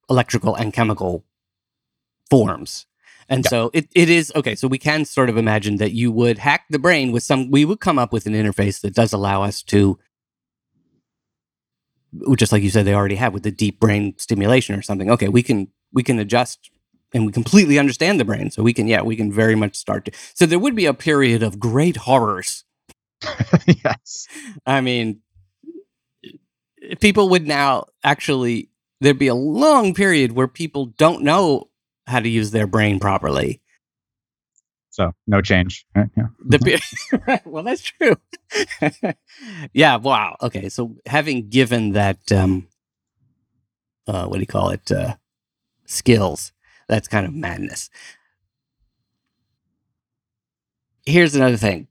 electrical 0.09 0.55
and 0.55 0.73
chemical 0.73 1.23
forms. 2.29 2.85
And 3.29 3.45
yeah. 3.45 3.49
so 3.49 3.71
it, 3.73 3.87
it 3.95 4.09
is 4.09 4.31
okay. 4.35 4.55
So 4.55 4.67
we 4.67 4.79
can 4.79 5.05
sort 5.05 5.29
of 5.29 5.37
imagine 5.37 5.77
that 5.77 5.93
you 5.93 6.11
would 6.11 6.39
hack 6.39 6.65
the 6.69 6.79
brain 6.79 7.11
with 7.11 7.23
some, 7.23 7.49
we 7.49 7.63
would 7.63 7.79
come 7.79 7.99
up 7.99 8.11
with 8.11 8.25
an 8.25 8.33
interface 8.33 8.81
that 8.81 8.93
does 8.93 9.13
allow 9.13 9.43
us 9.43 9.63
to 9.63 9.99
just 12.35 12.51
like 12.51 12.63
you 12.63 12.69
said 12.69 12.85
they 12.85 12.93
already 12.93 13.15
have 13.15 13.33
with 13.33 13.43
the 13.43 13.51
deep 13.51 13.79
brain 13.79 14.13
stimulation 14.17 14.75
or 14.75 14.81
something. 14.81 15.09
Okay 15.11 15.27
we 15.27 15.43
can 15.43 15.67
we 15.93 16.03
can 16.03 16.19
adjust 16.19 16.71
and 17.13 17.25
we 17.25 17.31
completely 17.31 17.79
understand 17.79 18.19
the 18.19 18.25
brain. 18.25 18.51
So 18.51 18.63
we 18.63 18.73
can 18.73 18.87
yeah 18.87 19.01
we 19.01 19.15
can 19.15 19.31
very 19.31 19.55
much 19.55 19.75
start 19.75 20.05
to 20.05 20.11
so 20.33 20.45
there 20.45 20.59
would 20.59 20.75
be 20.75 20.85
a 20.85 20.93
period 20.93 21.43
of 21.43 21.59
great 21.59 21.97
horrors. 21.97 22.65
Yes. 23.83 24.27
I 24.65 24.81
mean 24.81 25.21
people 26.99 27.29
would 27.29 27.47
now 27.47 27.85
actually 28.03 28.69
there'd 29.01 29.19
be 29.19 29.27
a 29.27 29.35
long 29.35 29.93
period 29.93 30.33
where 30.33 30.47
people 30.47 30.87
don't 30.97 31.21
know 31.23 31.69
how 32.07 32.19
to 32.19 32.29
use 32.29 32.51
their 32.51 32.67
brain 32.67 32.99
properly 32.99 33.61
so 34.89 35.13
no 35.27 35.41
change. 35.41 35.85
Right? 35.95 36.09
Yeah. 36.17 36.27
The, 36.45 37.41
well, 37.45 37.63
that's 37.63 37.81
true. 37.81 38.15
yeah. 39.73 39.95
Wow. 39.97 40.35
Okay. 40.41 40.69
So 40.69 40.95
having 41.05 41.49
given 41.49 41.91
that, 41.91 42.31
um, 42.31 42.67
uh, 44.07 44.25
what 44.25 44.35
do 44.35 44.41
you 44.41 44.47
call 44.47 44.69
it? 44.71 44.91
Uh, 44.91 45.15
skills. 45.85 46.51
That's 46.87 47.07
kind 47.07 47.25
of 47.25 47.33
madness. 47.33 47.89
Here's 51.05 51.35
another 51.35 51.57
thing. 51.57 51.87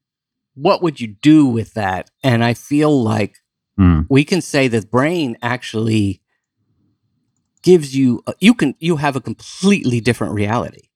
What 0.55 0.83
would 0.83 1.01
you 1.01 1.07
do 1.07 1.47
with 1.47 1.75
that? 1.75 2.11
And 2.25 2.45
I 2.45 2.55
feel 2.55 3.03
like 3.03 3.37
mm. 3.79 4.07
we 4.09 4.25
can 4.25 4.41
say 4.41 4.67
that 4.69 4.91
brain 4.91 5.37
actually 5.41 6.21
gives 7.63 7.95
you 7.95 8.23
you 8.41 8.55
can 8.55 8.75
you 8.79 8.97
have 8.97 9.17
a 9.17 9.21
completely 9.21 10.01
different 10.01 10.33
reality 10.33 10.89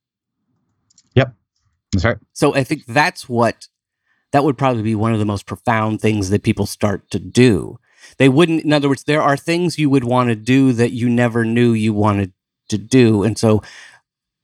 that's 1.92 2.04
right. 2.04 2.16
So 2.32 2.54
I 2.54 2.64
think 2.64 2.86
that's 2.86 3.28
what 3.28 3.68
that 4.32 4.44
would 4.44 4.58
probably 4.58 4.82
be 4.82 4.94
one 4.94 5.12
of 5.12 5.18
the 5.18 5.26
most 5.26 5.46
profound 5.46 6.00
things 6.00 6.30
that 6.30 6.42
people 6.42 6.66
start 6.66 7.10
to 7.10 7.18
do. 7.18 7.78
They 8.16 8.28
wouldn't, 8.28 8.64
in 8.64 8.72
other 8.72 8.88
words, 8.88 9.04
there 9.04 9.22
are 9.22 9.36
things 9.36 9.78
you 9.78 9.90
would 9.90 10.04
want 10.04 10.28
to 10.30 10.36
do 10.36 10.72
that 10.72 10.92
you 10.92 11.08
never 11.08 11.44
knew 11.44 11.72
you 11.72 11.92
wanted 11.92 12.32
to 12.70 12.78
do. 12.78 13.22
And 13.22 13.38
so 13.38 13.62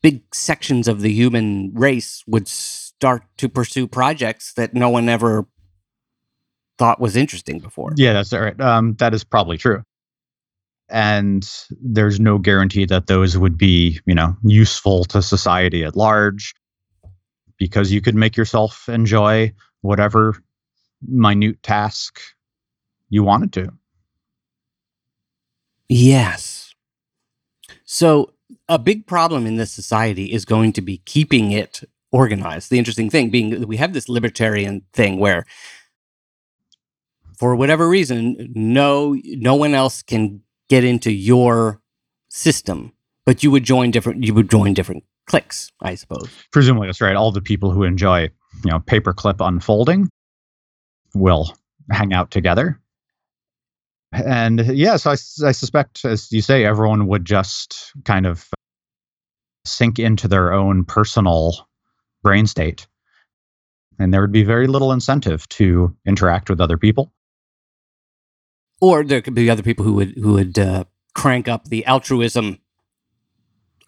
big 0.03 0.23
sections 0.33 0.87
of 0.87 1.01
the 1.01 1.13
human 1.13 1.73
race 1.75 2.23
would 2.27 2.47
start 2.47 3.25
to 3.39 3.49
pursue 3.49 3.89
projects 3.89 4.53
that 4.55 4.75
no 4.75 4.91
one 4.91 5.09
ever 5.09 5.47
thought 6.79 7.01
was 7.01 7.17
interesting 7.17 7.59
before. 7.59 7.93
Yeah, 7.97 8.13
that's 8.13 8.33
right. 8.33 8.61
Um, 8.61 8.95
that 8.99 9.15
is 9.15 9.25
probably 9.25 9.59
true. 9.59 9.83
And 10.91 11.49
there's 11.83 12.21
no 12.21 12.39
guarantee 12.39 12.87
that 12.87 13.09
those 13.09 13.37
would 13.37 13.59
be, 13.59 14.01
you 14.07 14.15
know, 14.15 14.37
useful 14.43 15.05
to 15.07 15.21
society 15.21 15.85
at 15.85 15.97
large 15.97 16.55
because 17.59 17.93
you 17.93 18.01
could 18.01 18.15
make 18.15 18.37
yourself 18.37 18.89
enjoy 18.89 19.53
whatever 19.81 20.37
minute 21.07 21.63
task 21.63 22.21
you 23.09 23.23
wanted 23.23 23.53
to. 23.53 23.73
Yes. 25.89 26.75
So, 27.85 28.35
a 28.69 28.79
big 28.79 29.07
problem 29.07 29.47
in 29.47 29.57
this 29.57 29.73
society 29.73 30.27
is 30.27 30.45
going 30.45 30.73
to 30.75 30.83
be 30.83 30.99
keeping 30.99 31.53
it 31.53 31.83
organized. 32.13 32.71
The 32.71 32.79
interesting 32.79 33.11
thing 33.11 33.31
being 33.31 33.51
that 33.51 33.67
we 33.67 33.79
have 33.79 33.93
this 33.93 34.09
libertarian 34.09 34.83
thing 34.93 35.19
where 35.19 35.45
for 37.39 37.55
whatever 37.57 37.89
reason 37.89 38.53
no 38.55 39.17
no 39.25 39.55
one 39.55 39.75
else 39.75 40.03
can 40.03 40.43
get 40.69 40.85
into 40.85 41.11
your 41.11 41.81
system, 42.29 42.93
but 43.25 43.43
you 43.43 43.51
would 43.51 43.65
join 43.65 43.91
different 43.91 44.23
you 44.23 44.35
would 44.35 44.51
join 44.51 44.75
different 44.75 45.05
cliques, 45.29 45.71
I 45.81 45.95
suppose. 45.95 46.29
Presumably, 46.51 46.89
that's 46.89 47.01
right. 47.01 47.15
All 47.15 47.31
the 47.31 47.41
people 47.41 47.71
who 47.71 47.85
enjoy, 47.85 48.23
you 48.65 48.71
know, 48.71 48.81
paperclip 48.81 49.47
unfolding 49.47 50.09
will 51.15 51.55
hang 51.91 52.13
out 52.13 52.31
together. 52.31 52.81
And 54.13 54.59
yes, 54.59 54.75
yeah, 54.75 54.97
so 54.97 55.11
I, 55.11 55.49
I 55.49 55.53
suspect, 55.53 56.05
as 56.05 56.33
you 56.33 56.41
say, 56.41 56.65
everyone 56.65 57.07
would 57.09 57.25
just 57.25 57.93
kind 58.05 58.27
of 58.27 58.49
sink 59.67 59.99
into 59.99 60.29
their 60.29 60.53
own 60.53 60.85
personal 60.85 61.69
brain 62.23 62.47
state. 62.47 62.87
And 63.99 64.15
there 64.15 64.21
would 64.21 64.33
be 64.33 64.45
very 64.45 64.67
little 64.67 64.93
incentive 64.93 65.49
to 65.51 65.95
interact 66.07 66.49
with 66.49 66.61
other 66.61 66.79
people. 66.79 67.13
Or 68.81 69.05
there 69.05 69.21
could 69.21 69.35
be 69.35 69.51
other 69.51 69.63
people 69.63 69.85
who 69.85 69.95
would 69.95 70.15
who 70.17 70.35
would 70.35 70.59
uh, 70.59 70.85
crank 71.15 71.49
up 71.49 71.69
the 71.69 71.85
altruism 71.85 72.61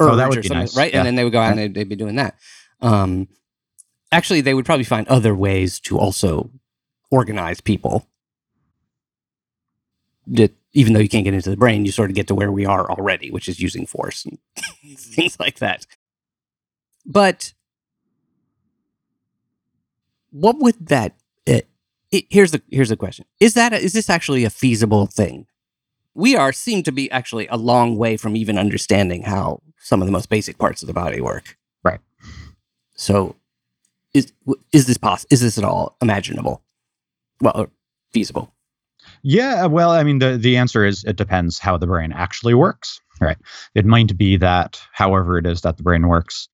oh, 0.01 0.17
that 0.17 0.29
would 0.29 0.43
be 0.43 0.49
nice. 0.49 0.77
right? 0.77 0.93
Yeah. 0.93 0.99
And 1.01 1.07
then 1.07 1.15
they 1.15 1.25
would 1.25 1.33
go 1.33 1.41
out 1.41 1.51
and 1.51 1.59
they'd, 1.59 1.75
they'd 1.75 1.89
be 1.89 1.97
doing 1.97 2.17
that. 2.17 2.39
Um, 2.81 3.29
actually, 4.13 4.41
they 4.41 4.55
would 4.55 4.65
probably 4.65 4.85
find 4.85 5.07
other 5.09 5.35
ways 5.35 5.81
to 5.81 5.99
also 5.99 6.51
organize 7.11 7.61
people. 7.61 8.07
That 10.27 10.55
even 10.73 10.93
though 10.93 11.01
you 11.01 11.09
can't 11.09 11.25
get 11.25 11.35
into 11.35 11.51
the 11.51 11.57
brain, 11.57 11.85
you 11.85 11.93
sort 11.93 12.11
of 12.11 12.17
get 12.17 12.29
to 12.29 12.35
where 12.35 12.53
we 12.53 12.65
are 12.65 12.89
already, 12.91 13.31
which 13.31 13.49
is 13.49 13.61
using 13.61 13.87
force 13.87 14.25
and 14.25 14.39
things 14.97 15.39
like 15.41 15.59
that. 15.59 15.87
But 17.05 17.55
what 20.31 20.59
would 20.59 20.87
that? 20.89 21.17
It, 21.47 21.69
it, 22.11 22.27
here's 22.31 22.53
the 22.53 22.63
here's 22.71 22.91
the 22.91 22.97
question: 22.97 23.25
Is 23.41 23.55
that 23.55 23.73
a, 23.73 23.77
is 23.77 23.93
this 23.93 24.09
actually 24.09 24.45
a 24.45 24.51
feasible 24.51 25.07
thing? 25.07 25.47
We 26.21 26.37
are 26.37 26.53
seem 26.53 26.83
to 26.83 26.93
be 26.93 27.11
actually 27.11 27.47
a 27.47 27.57
long 27.57 27.97
way 27.97 28.19
from 28.19 28.37
even 28.37 28.59
understanding 28.59 29.23
how 29.23 29.63
some 29.79 30.03
of 30.03 30.07
the 30.07 30.13
most 30.13 30.29
basic 30.29 30.59
parts 30.59 30.83
of 30.83 30.87
the 30.87 30.93
body 30.93 31.19
work. 31.21 31.57
Right. 31.83 32.01
So, 32.95 33.37
is 34.13 34.31
is 34.71 34.87
this 34.87 34.99
possible? 34.99 35.29
Is 35.31 35.41
this 35.41 35.57
at 35.57 35.65
all 35.65 35.97
imaginable? 36.03 36.63
Well, 37.41 37.69
feasible? 38.13 38.53
Yeah. 39.23 39.65
Uh, 39.65 39.71
well, 39.71 39.93
I 39.93 40.03
mean, 40.03 40.19
the 40.19 40.37
the 40.37 40.59
answer 40.59 40.85
is 40.85 41.05
it 41.05 41.17
depends 41.17 41.59
how 41.59 41.79
the 41.79 41.87
brain 41.87 42.13
actually 42.13 42.53
works. 42.53 43.01
Right. 43.19 43.39
It 43.75 43.87
might 43.87 44.17
be 44.19 44.37
that, 44.37 44.79
however 44.93 45.39
it 45.39 45.47
is 45.47 45.63
that 45.63 45.79
the 45.79 45.83
brain 45.83 46.07
works, 46.07 46.51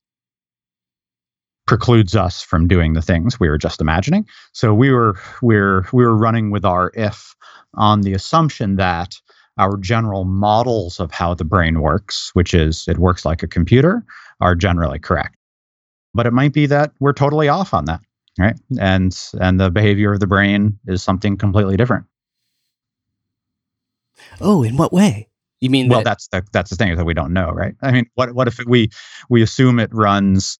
precludes 1.66 2.14
us 2.14 2.40
from 2.40 2.68
doing 2.68 2.92
the 2.92 3.02
things 3.02 3.40
we 3.40 3.48
were 3.48 3.58
just 3.58 3.80
imagining. 3.80 4.26
So 4.52 4.72
we 4.72 4.92
were 4.92 5.18
we're 5.42 5.86
we 5.92 6.04
were 6.04 6.16
running 6.16 6.50
with 6.52 6.64
our 6.64 6.92
if 6.94 7.34
on 7.74 8.02
the 8.02 8.14
assumption 8.14 8.76
that 8.76 9.16
our 9.58 9.76
general 9.78 10.24
models 10.24 11.00
of 11.00 11.10
how 11.10 11.34
the 11.34 11.44
brain 11.44 11.80
works, 11.80 12.30
which 12.34 12.54
is 12.54 12.86
it 12.88 12.98
works 12.98 13.24
like 13.24 13.42
a 13.42 13.48
computer, 13.48 14.04
are 14.40 14.54
generally 14.54 14.98
correct. 14.98 15.36
But 16.14 16.26
it 16.26 16.32
might 16.32 16.52
be 16.52 16.66
that 16.66 16.92
we're 17.00 17.12
totally 17.12 17.48
off 17.48 17.74
on 17.74 17.84
that, 17.86 18.00
right? 18.38 18.58
And 18.78 19.16
and 19.40 19.60
the 19.60 19.70
behavior 19.70 20.12
of 20.12 20.20
the 20.20 20.26
brain 20.26 20.78
is 20.86 21.02
something 21.02 21.36
completely 21.36 21.76
different. 21.76 22.06
Oh, 24.40 24.62
in 24.62 24.76
what 24.76 24.92
way? 24.92 25.28
You 25.60 25.70
mean 25.70 25.88
well, 25.88 26.00
that, 26.00 26.04
that's 26.04 26.28
the 26.28 26.44
that's 26.52 26.70
the 26.70 26.76
thing 26.76 26.94
that 26.96 27.04
we 27.04 27.14
don't 27.14 27.32
know, 27.32 27.50
right? 27.50 27.74
I 27.82 27.90
mean, 27.92 28.06
what 28.14 28.34
what 28.34 28.48
if 28.48 28.58
we 28.66 28.90
we 29.30 29.42
assume 29.42 29.78
it 29.78 29.92
runs 29.92 30.58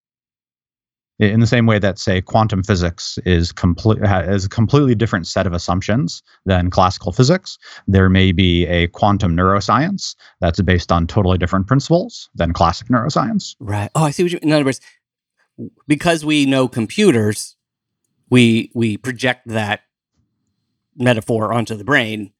in 1.19 1.41
the 1.41 1.47
same 1.47 1.67
way 1.67 1.79
that 1.79 1.99
say 1.99 2.21
quantum 2.21 2.63
physics 2.63 3.19
is 3.25 3.53
complete 3.53 3.99
is 4.03 4.45
a 4.45 4.49
completely 4.49 4.95
different 4.95 5.27
set 5.27 5.47
of 5.47 5.53
assumptions 5.53 6.23
than 6.45 6.71
classical 6.71 7.13
physics 7.13 7.59
there 7.87 8.09
may 8.09 8.33
be 8.33 8.67
a 8.67 8.87
quantum 8.89 9.37
neuroscience 9.37 10.15
that's 10.41 10.61
based 10.63 10.93
on 10.93 11.07
totally 11.07 11.39
different 11.39 11.67
principles 11.67 12.29
than 12.35 12.53
classic 12.53 12.89
neuroscience 12.89 13.57
right? 13.61 13.91
Oh, 13.95 14.05
I 14.05 14.11
see 14.11 14.23
what 14.23 14.33
you. 14.33 14.39
In 14.43 14.53
other 14.53 14.65
words, 14.65 14.81
because 15.87 16.25
we 16.25 16.47
know 16.47 16.69
computers, 16.69 17.57
we 18.31 18.71
we 18.75 18.97
project 18.97 19.47
that 19.47 19.81
metaphor 20.97 21.53
onto 21.53 21.75
the 21.77 21.85
brain, 21.85 22.33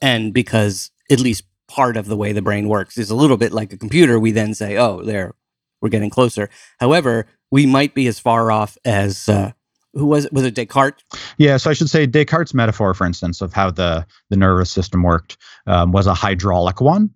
and 0.00 0.32
because 0.32 0.90
at 1.10 1.20
least 1.20 1.44
part 1.68 1.96
of 1.96 2.06
the 2.06 2.16
way 2.16 2.32
the 2.32 2.42
brain 2.42 2.68
works 2.68 2.98
is 2.98 3.10
a 3.10 3.14
little 3.14 3.36
bit 3.36 3.52
like 3.52 3.72
a 3.72 3.76
computer, 3.76 4.18
we 4.18 4.32
then 4.32 4.54
say, 4.54 4.76
"Oh, 4.76 5.02
there, 5.02 5.34
we're 5.80 5.88
getting 5.88 6.10
closer." 6.10 6.50
However, 6.78 7.26
we 7.50 7.66
might 7.66 7.94
be 7.94 8.06
as 8.06 8.18
far 8.18 8.50
off 8.50 8.78
as 8.84 9.28
uh, 9.28 9.52
who 9.94 10.06
was 10.06 10.26
it? 10.26 10.32
Was 10.32 10.44
it 10.44 10.54
Descartes? 10.54 11.02
yeah 11.38 11.56
so 11.56 11.68
i 11.68 11.72
should 11.72 11.90
say 11.90 12.06
descartes 12.06 12.54
metaphor 12.54 12.94
for 12.94 13.04
instance 13.04 13.40
of 13.40 13.52
how 13.52 13.70
the 13.70 14.06
the 14.28 14.36
nervous 14.36 14.70
system 14.70 15.02
worked 15.02 15.36
um, 15.66 15.90
was 15.90 16.06
a 16.06 16.14
hydraulic 16.14 16.80
one 16.80 17.10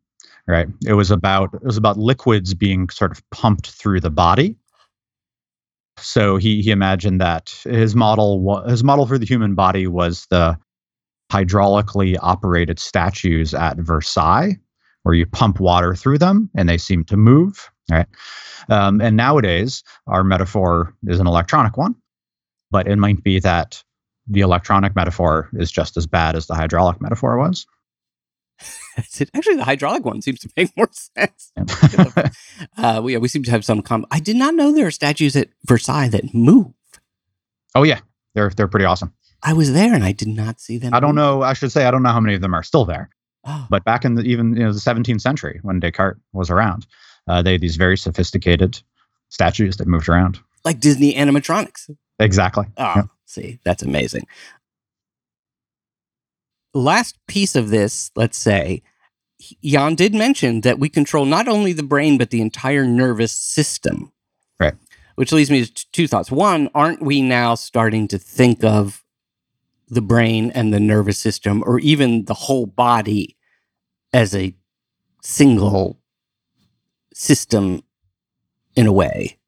right 0.49 0.67
it 0.85 0.95
was 0.95 1.11
about 1.11 1.55
it 1.55 1.63
was 1.63 1.77
about 1.77 1.97
liquids 1.99 2.53
being 2.53 2.89
sort 2.91 3.13
of 3.13 3.23
pumped 3.31 3.71
through 3.71 4.01
the 4.01 4.11
body 4.11 4.57
so 5.99 6.37
he 6.37 6.63
he 6.63 6.71
imagined 6.71 7.21
that 7.21 7.55
his 7.65 7.95
model 7.95 8.63
his 8.67 8.83
model 8.83 9.07
for 9.07 9.19
the 9.19 9.27
human 9.27 9.55
body 9.55 9.87
was 9.87 10.27
the 10.31 10.59
hydraulically 11.33 12.17
operated 12.21 12.79
statues 12.79 13.55
at 13.55 13.77
Versailles, 13.79 14.57
where 15.03 15.15
you 15.15 15.27
pump 15.27 15.61
water 15.61 15.95
through 15.95 16.19
them 16.19 16.51
and 16.57 16.69
they 16.69 16.79
seem 16.79 17.05
to 17.05 17.17
move. 17.17 17.71
Right. 17.91 18.07
Um, 18.69 19.01
and 19.01 19.17
nowadays, 19.17 19.83
our 20.07 20.25
metaphor 20.25 20.95
is 21.07 21.21
an 21.21 21.27
electronic 21.27 21.77
one, 21.77 21.95
but 22.71 22.89
it 22.89 22.97
might 22.97 23.23
be 23.23 23.41
that 23.41 23.83
the 24.27 24.41
electronic 24.41 24.97
metaphor 24.97 25.51
is 25.55 25.71
just 25.71 25.97
as 25.99 26.07
bad 26.07 26.35
as 26.35 26.47
the 26.47 26.55
hydraulic 26.55 27.01
metaphor 27.03 27.37
was. 27.39 27.67
Actually, 28.97 29.57
the 29.57 29.65
hydraulic 29.65 30.05
one 30.05 30.23
seems 30.23 30.39
to 30.41 30.49
make 30.57 30.71
more 30.77 30.89
sense. 30.93 31.53
uh, 32.79 33.01
we 33.03 33.17
we 33.19 33.29
seem 33.29 33.43
to 33.43 33.51
have 33.51 33.65
some. 33.65 33.83
Com- 33.83 34.07
I 34.11 34.21
did 34.21 34.37
not 34.37 34.55
know 34.55 34.73
there 34.73 34.87
are 34.87 34.91
statues 34.93 35.37
at 35.37 35.49
Versailles 35.67 36.09
that 36.09 36.33
move. 36.33 36.73
oh 37.75 37.83
yeah, 37.83 38.01
they're 38.35 38.51
they're 38.51 38.69
pretty 38.69 38.87
awesome. 38.87 39.13
I 39.43 39.53
was 39.53 39.73
there 39.75 39.93
and 39.93 40.05
I 40.05 40.13
did 40.13 40.29
not 40.29 40.59
see 40.61 40.79
them. 40.79 40.95
I 40.95 41.01
don't 41.01 41.11
move. 41.17 41.17
know. 41.17 41.43
I 41.43 41.53
should 41.53 41.71
say 41.73 41.85
I 41.85 41.91
don't 41.91 42.03
know 42.03 42.13
how 42.13 42.21
many 42.21 42.35
of 42.35 42.41
them 42.41 42.55
are 42.55 42.63
still 42.63 42.85
there. 42.87 43.11
Oh, 43.47 43.67
But 43.69 43.85
back 43.85 44.07
in 44.07 44.15
the 44.15 44.23
even 44.23 44.57
you 44.57 44.63
know 44.63 44.73
the 44.73 44.79
17th 44.81 45.21
century 45.21 45.59
when 45.63 45.81
Descartes 45.81 46.19
was 46.33 46.49
around, 46.49 46.87
uh, 47.29 47.43
they 47.43 47.53
had 47.53 47.61
these 47.61 47.77
very 47.77 47.97
sophisticated 47.97 48.81
statues 49.29 49.77
that 49.79 49.89
moved 49.89 50.09
around. 50.09 50.39
like 50.65 50.81
Disney 50.81 51.15
animatronics. 51.15 51.91
Exactly. 52.19 52.65
Oh, 52.79 52.93
Yeah. 52.97 53.03
see, 53.27 53.59
that's 53.65 53.83
amazing. 53.83 54.27
Last 56.73 57.19
piece 57.29 57.55
of 57.55 57.71
this, 57.71 58.11
let's 58.17 58.39
say, 58.39 58.83
Jan 59.63 59.95
did 59.95 60.15
mention 60.15 60.63
that 60.63 60.79
we 60.79 60.89
control 60.89 61.25
not 61.25 61.49
only 61.49 61.73
the 61.73 61.83
brain, 61.83 62.19
but 62.19 62.31
the 62.31 62.41
entire 62.41 62.85
nervous 62.85 63.33
system. 63.33 64.11
Right. 64.59 64.75
Which 65.17 65.33
leads 65.33 65.51
me 65.51 65.65
to 65.67 65.91
two 65.93 66.09
thoughts. 66.09 66.31
One, 66.31 66.69
aren't 66.75 67.03
we 67.03 67.21
now 67.21 67.55
starting 67.55 68.09
to 68.09 68.19
think 68.19 68.65
of 68.65 69.05
the 69.89 70.01
brain 70.03 70.51
and 70.53 70.73
the 70.73 70.81
nervous 70.81 71.19
system, 71.19 71.63
or 71.67 71.79
even 71.81 72.25
the 72.25 72.35
whole 72.35 72.67
body, 72.67 73.37
as 74.13 74.35
a 74.35 74.55
single 75.23 75.99
system 77.15 77.83
in 78.77 78.87
a 78.87 78.93
way? 78.93 79.39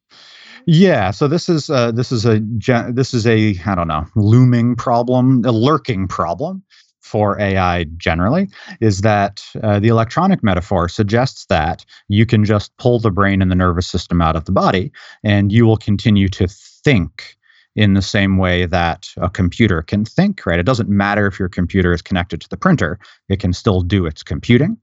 Yeah. 0.67 1.13
So 1.13 1.29
this 1.29 1.49
is 1.49 1.71
uh, 1.71 1.93
this 1.93 2.11
is 2.11 2.27
a 2.27 2.41
this 2.41 3.15
is 3.15 3.27
a 3.27 3.57
I 3.67 3.75
don't 3.75 3.89
know 3.89 4.05
looming 4.17 4.75
problem, 4.75 5.45
a 5.45 5.53
lurking 5.53 6.09
problem 6.09 6.65
for 7.01 7.41
AI 7.41 7.85
generally 7.97 8.49
is 8.81 9.03
that 9.03 9.45
uh, 9.63 9.79
the 9.79 9.87
electronic 9.87 10.43
metaphor 10.43 10.89
suggests 10.89 11.47
that 11.47 11.85
you 12.09 12.27
can 12.27 12.45
just 12.45 12.77
pull 12.79 12.99
the 12.99 13.13
brain 13.13 13.41
and 13.41 13.49
the 13.49 13.55
nervous 13.55 13.87
system 13.87 14.21
out 14.21 14.35
of 14.35 14.45
the 14.45 14.53
body, 14.53 14.91
and 15.23 15.53
you 15.53 15.65
will 15.65 15.77
continue 15.77 16.29
to 16.29 16.49
think 16.49 17.37
in 17.77 17.95
the 17.95 18.03
same 18.03 18.39
way 18.39 18.67
that 18.67 19.09
a 19.19 19.31
computer 19.31 19.83
can 19.83 20.05
think. 20.05 20.45
Right? 20.45 20.59
It 20.59 20.67
doesn't 20.67 20.89
matter 20.89 21.29
if 21.29 21.39
your 21.39 21.49
computer 21.49 21.93
is 21.93 22.03
connected 22.03 22.41
to 22.41 22.49
the 22.49 22.57
printer; 22.57 22.99
it 23.29 23.39
can 23.39 23.53
still 23.53 23.83
do 23.83 24.05
its 24.05 24.25
computing. 24.25 24.77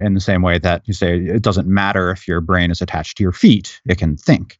In 0.00 0.14
the 0.14 0.20
same 0.20 0.42
way 0.42 0.58
that 0.58 0.86
you 0.86 0.94
say 0.94 1.18
it 1.18 1.42
doesn't 1.42 1.66
matter 1.66 2.10
if 2.10 2.28
your 2.28 2.40
brain 2.40 2.70
is 2.70 2.80
attached 2.80 3.16
to 3.16 3.22
your 3.22 3.32
feet; 3.32 3.80
it 3.86 3.98
can 3.98 4.16
think. 4.16 4.58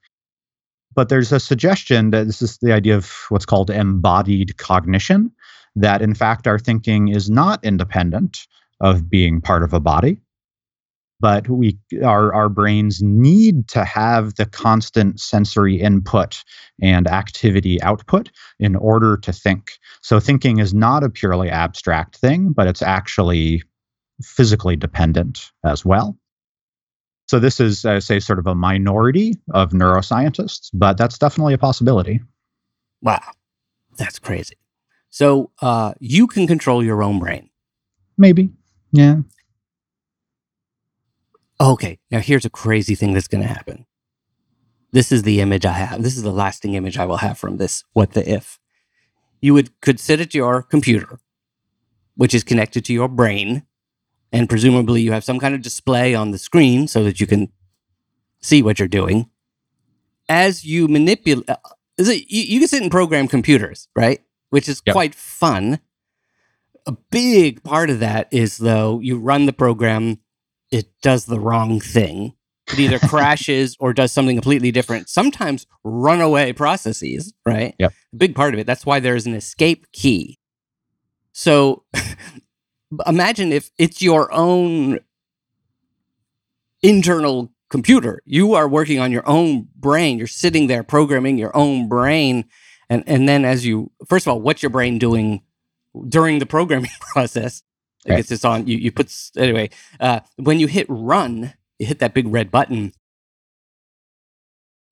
But 0.95 1.09
there's 1.09 1.30
a 1.32 1.39
suggestion 1.41 2.11
that 2.11 2.26
this 2.26 2.43
is 2.43 2.59
the 2.59 2.72
idea 2.72 2.97
of 2.97 3.12
what's 3.28 3.47
called 3.47 3.70
embodied 3.70 4.57
cognition 4.57 5.30
that 5.76 6.03
in 6.03 6.14
fact 6.14 6.47
our 6.47 6.59
thinking 6.59 7.09
is 7.09 7.30
not 7.30 7.64
independent 7.64 8.47
of 8.80 9.09
being 9.09 9.41
part 9.41 9.62
of 9.62 9.72
a 9.72 9.80
body 9.80 10.18
but 11.20 11.49
we 11.49 11.78
our 12.05 12.32
our 12.32 12.49
brains 12.49 13.03
need 13.03 13.68
to 13.68 13.84
have 13.84 14.34
the 14.36 14.47
constant 14.47 15.20
sensory 15.20 15.80
input 15.80 16.45
and 16.80 17.09
activity 17.09 17.80
output 17.82 18.30
in 18.59 18.76
order 18.76 19.16
to 19.16 19.32
think. 19.32 19.72
So 20.01 20.20
thinking 20.20 20.59
is 20.59 20.72
not 20.72 21.03
a 21.03 21.11
purely 21.11 21.51
abstract 21.51 22.16
thing 22.16 22.53
but 22.53 22.66
it's 22.66 22.82
actually 22.82 23.62
physically 24.23 24.77
dependent 24.77 25.51
as 25.64 25.85
well 25.85 26.19
so 27.29 27.39
this 27.39 27.61
is, 27.61 27.85
uh, 27.85 28.01
say, 28.01 28.21
sort 28.21 28.39
of 28.39 28.47
a 28.47 28.55
minority 28.55 29.35
of 29.53 29.73
neuroscientists, 29.73 30.71
but 30.73 30.97
that's 30.97 31.19
definitely 31.19 31.53
a 31.53 31.59
possibility. 31.59 32.21
Wow, 33.03 33.21
that's 33.99 34.19
crazy. 34.19 34.57
So 35.11 35.51
uh, 35.61 35.93
you 36.01 36.27
can 36.27 36.47
control 36.47 36.83
your 36.83 37.03
own 37.03 37.19
brain. 37.19 37.51
Maybe. 38.16 38.51
Yeah. 38.93 39.16
Okay, 41.61 41.99
now 42.11 42.21
here's 42.21 42.47
a 42.47 42.51
crazy 42.51 42.95
thing 42.95 43.12
that's 43.12 43.29
going 43.29 43.43
to 43.43 43.49
happen. 43.49 43.85
This 44.93 45.12
is 45.12 45.23
the 45.23 45.43
image 45.43 45.66
I 45.66 45.73
have. 45.73 46.03
This 46.03 46.16
is 46.16 46.23
the 46.23 46.33
lasting 46.33 46.75
image 46.75 46.97
I 46.97 47.05
will 47.05 47.19
have 47.19 47.37
from 47.37 47.59
this. 47.59 47.85
What 47.93 48.12
the 48.12 48.29
if? 48.29 48.59
You 49.43 49.53
would 49.53 49.79
could 49.83 50.01
sit 50.01 50.21
at 50.21 50.35
your 50.35 50.62
computer, 50.62 51.21
which 52.14 52.35
is 52.35 52.43
connected 52.43 52.87
to 52.87 52.95
your 52.95 53.09
brain, 53.09 53.64
and 54.33 54.49
presumably 54.49 55.01
you 55.03 55.12
have 55.12 55.24
some 55.24 55.39
kind 55.39 55.55
of 55.55 55.62
display 55.62 56.14
on 56.14 56.31
the 56.31 56.39
screen 56.39 56.87
so 56.89 57.03
that 57.05 57.20
you 57.20 57.26
can 57.26 57.51
see 58.41 58.62
what 58.62 58.79
you're 58.79 58.89
doing. 58.89 59.31
As 60.29 60.64
you 60.64 60.89
manipulate, 60.89 61.49
uh, 61.49 61.57
is 61.97 62.09
it 62.09 62.24
you, 62.31 62.43
you 62.43 62.59
can 62.61 62.68
sit 62.68 62.83
and 62.83 62.91
program 62.91 63.29
computers, 63.29 63.89
right? 63.97 64.20
Which 64.51 64.68
is 64.68 64.83
Yep. 64.87 64.93
quite 64.95 65.14
fun. 65.14 65.81
A 66.87 66.93
big 67.11 67.62
part 67.64 67.91
of 67.91 68.01
that 68.01 68.29
is 68.31 68.59
though 68.59 69.01
you 69.01 69.18
run 69.18 69.47
the 69.47 69.53
program 69.53 70.18
it 70.70 70.87
does 71.03 71.24
the 71.26 71.41
wrong 71.41 71.81
thing. 71.81 72.35
It 72.70 72.79
either 72.79 72.99
crashes 73.09 73.74
or 73.81 73.95
does 73.95 74.12
something 74.12 74.37
completely 74.37 74.70
different. 74.70 75.09
Sometimes 75.09 75.66
runaway 75.83 76.53
processes, 76.53 77.33
right? 77.47 77.74
Yep. 77.79 77.93
A 78.12 78.16
big 78.16 78.35
part 78.35 78.53
of 78.53 78.61
it. 78.61 78.66
That's 78.66 78.85
why 78.85 79.01
there's 79.01 79.24
an 79.26 79.35
escape 79.35 79.87
key. 79.93 80.39
So 81.33 81.85
imagine 83.07 83.53
if 83.53 83.70
it's 83.78 84.03
your 84.03 84.32
own 84.32 85.01
internal 86.82 87.51
computer. 87.70 88.22
You 88.24 88.55
are 88.55 88.68
working 88.68 88.99
on 88.99 89.12
your 89.12 89.28
own 89.28 89.68
brain. 89.76 90.18
You're 90.18 90.26
sitting 90.26 90.66
there 90.66 90.82
programming 90.82 91.39
your 91.39 91.57
own 91.57 91.89
brain. 91.89 92.45
And 92.89 93.05
and 93.07 93.28
then 93.28 93.45
as 93.45 93.66
you 93.66 93.91
first 94.09 94.26
of 94.26 94.32
all, 94.32 94.41
what's 94.41 94.62
your 94.62 94.70
brain 94.70 94.99
doing 94.99 95.43
during 96.09 96.39
the 96.39 96.47
programming 96.47 96.91
process? 97.01 97.62
I 98.07 98.16
guess 98.16 98.30
it's 98.30 98.45
on 98.45 98.66
you 98.66 98.78
you 98.78 98.91
put 98.91 99.12
anyway, 99.36 99.70
uh, 100.01 100.20
when 100.36 100.61
you 100.61 100.66
hit 100.66 100.86
run, 100.89 101.53
you 101.78 101.86
hit 101.86 101.99
that 101.99 102.14
big 102.14 102.26
red 102.28 102.51
button, 102.51 102.93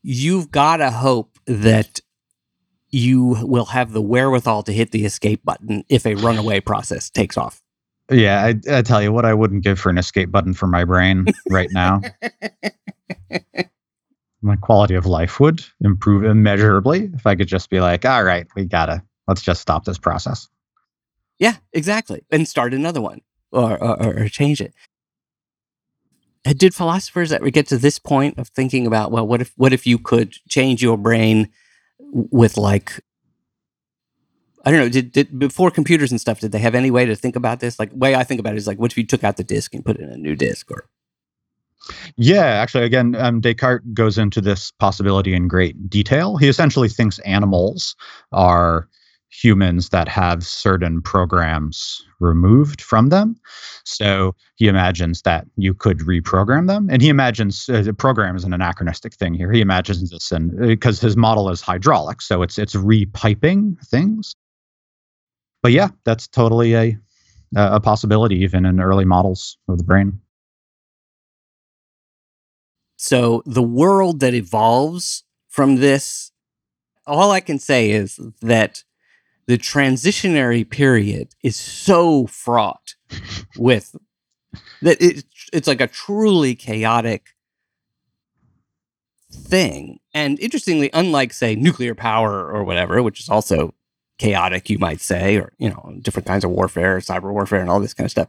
you've 0.02 0.50
gotta 0.50 0.90
hope 0.90 1.38
that 1.46 2.00
you 2.90 3.36
will 3.42 3.66
have 3.66 3.92
the 3.92 4.02
wherewithal 4.02 4.62
to 4.64 4.72
hit 4.72 4.90
the 4.90 5.04
escape 5.04 5.44
button 5.44 5.84
if 5.88 6.06
a 6.06 6.14
runaway 6.16 6.60
process 6.60 7.08
takes 7.10 7.36
off. 7.36 7.62
Yeah. 8.10 8.44
I, 8.44 8.78
I 8.78 8.82
tell 8.82 9.02
you 9.02 9.12
what, 9.12 9.24
I 9.24 9.34
wouldn't 9.34 9.64
give 9.64 9.78
for 9.78 9.90
an 9.90 9.98
escape 9.98 10.30
button 10.30 10.54
for 10.54 10.66
my 10.66 10.84
brain 10.84 11.26
right 11.50 11.70
now. 11.72 12.00
my 14.46 14.56
quality 14.56 14.94
of 14.94 15.06
life 15.06 15.40
would 15.40 15.64
improve 15.80 16.24
immeasurably 16.24 17.10
if 17.14 17.26
I 17.26 17.34
could 17.34 17.48
just 17.48 17.68
be 17.68 17.80
like, 17.80 18.04
all 18.04 18.24
right, 18.24 18.46
we 18.54 18.64
gotta 18.64 19.02
let's 19.26 19.42
just 19.42 19.60
stop 19.60 19.84
this 19.84 19.98
process. 19.98 20.48
Yeah, 21.38 21.56
exactly, 21.72 22.24
and 22.30 22.48
start 22.48 22.72
another 22.72 23.02
one 23.02 23.20
or 23.52 23.82
or, 23.82 24.22
or 24.22 24.28
change 24.28 24.60
it. 24.60 24.72
Uh, 26.46 26.54
did 26.56 26.74
philosophers 26.74 27.32
ever 27.32 27.50
get 27.50 27.66
to 27.68 27.76
this 27.76 27.98
point 27.98 28.38
of 28.38 28.48
thinking 28.48 28.86
about 28.86 29.10
well, 29.10 29.26
what 29.26 29.42
if 29.42 29.52
what 29.56 29.72
if 29.72 29.86
you 29.86 29.98
could 29.98 30.34
change 30.48 30.82
your 30.82 30.96
brain 30.96 31.50
with 31.98 32.56
like 32.56 33.00
I 34.66 34.70
don't 34.72 34.80
know. 34.80 34.88
Did, 34.88 35.12
did 35.12 35.38
before 35.38 35.70
computers 35.70 36.10
and 36.10 36.20
stuff? 36.20 36.40
Did 36.40 36.50
they 36.50 36.58
have 36.58 36.74
any 36.74 36.90
way 36.90 37.06
to 37.06 37.14
think 37.14 37.36
about 37.36 37.60
this? 37.60 37.78
Like, 37.78 37.90
way 37.94 38.16
I 38.16 38.24
think 38.24 38.40
about 38.40 38.54
it 38.54 38.58
is 38.58 38.66
like, 38.66 38.78
what 38.78 38.90
if 38.90 38.98
you 38.98 39.06
took 39.06 39.22
out 39.22 39.36
the 39.36 39.44
disk 39.44 39.72
and 39.74 39.84
put 39.84 39.96
in 39.96 40.10
a 40.10 40.16
new 40.16 40.34
disk, 40.34 40.70
or 40.70 40.88
yeah, 42.16 42.46
actually, 42.46 42.84
again, 42.84 43.14
um, 43.14 43.40
Descartes 43.40 43.84
goes 43.94 44.18
into 44.18 44.40
this 44.40 44.72
possibility 44.72 45.34
in 45.34 45.46
great 45.46 45.88
detail. 45.88 46.36
He 46.36 46.48
essentially 46.48 46.88
thinks 46.88 47.20
animals 47.20 47.94
are 48.32 48.88
humans 49.28 49.90
that 49.90 50.08
have 50.08 50.44
certain 50.44 51.02
programs 51.02 52.02
removed 52.20 52.80
from 52.80 53.10
them. 53.10 53.36
So 53.84 54.34
he 54.56 54.66
imagines 54.66 55.22
that 55.22 55.46
you 55.56 55.74
could 55.74 55.98
reprogram 55.98 56.66
them. 56.68 56.88
And 56.90 57.02
he 57.02 57.08
imagines 57.08 57.68
uh, 57.68 57.82
the 57.82 57.92
program 57.92 58.36
is 58.36 58.44
an 58.44 58.54
anachronistic 58.54 59.14
thing 59.14 59.34
here. 59.34 59.52
He 59.52 59.60
imagines 59.60 60.10
this 60.10 60.32
and 60.32 60.56
because 60.58 61.00
his 61.00 61.16
model 61.16 61.50
is 61.50 61.60
hydraulic, 61.60 62.22
so 62.22 62.42
it's 62.42 62.58
it's 62.58 62.74
repiping 62.74 63.78
things. 63.86 64.34
But 65.66 65.72
yeah, 65.72 65.88
that's 66.04 66.28
totally 66.28 66.76
a 66.76 66.96
a 67.56 67.80
possibility 67.80 68.36
even 68.36 68.64
in 68.64 68.78
early 68.78 69.04
models 69.04 69.58
of 69.66 69.78
the 69.78 69.82
brain. 69.82 70.20
So 72.96 73.42
the 73.46 73.64
world 73.64 74.20
that 74.20 74.32
evolves 74.32 75.24
from 75.48 75.78
this, 75.78 76.30
all 77.04 77.32
I 77.32 77.40
can 77.40 77.58
say 77.58 77.90
is 77.90 78.20
that 78.42 78.84
the 79.48 79.58
transitionary 79.58 80.70
period 80.70 81.34
is 81.42 81.56
so 81.56 82.28
fraught 82.28 82.94
with 83.56 83.96
that 84.82 85.02
it, 85.02 85.24
it's 85.52 85.66
like 85.66 85.80
a 85.80 85.88
truly 85.88 86.54
chaotic 86.54 87.30
thing. 89.32 89.98
And 90.14 90.38
interestingly, 90.38 90.90
unlike 90.92 91.32
say 91.32 91.56
nuclear 91.56 91.96
power 91.96 92.52
or 92.52 92.62
whatever, 92.62 93.02
which 93.02 93.18
is 93.18 93.28
also 93.28 93.74
chaotic, 94.18 94.70
you 94.70 94.78
might 94.78 95.00
say, 95.00 95.36
or 95.36 95.52
you 95.58 95.70
know, 95.70 95.94
different 96.02 96.26
kinds 96.26 96.44
of 96.44 96.50
warfare, 96.50 96.98
cyber 96.98 97.32
warfare, 97.32 97.60
and 97.60 97.70
all 97.70 97.80
this 97.80 97.94
kind 97.94 98.06
of 98.06 98.10
stuff. 98.10 98.28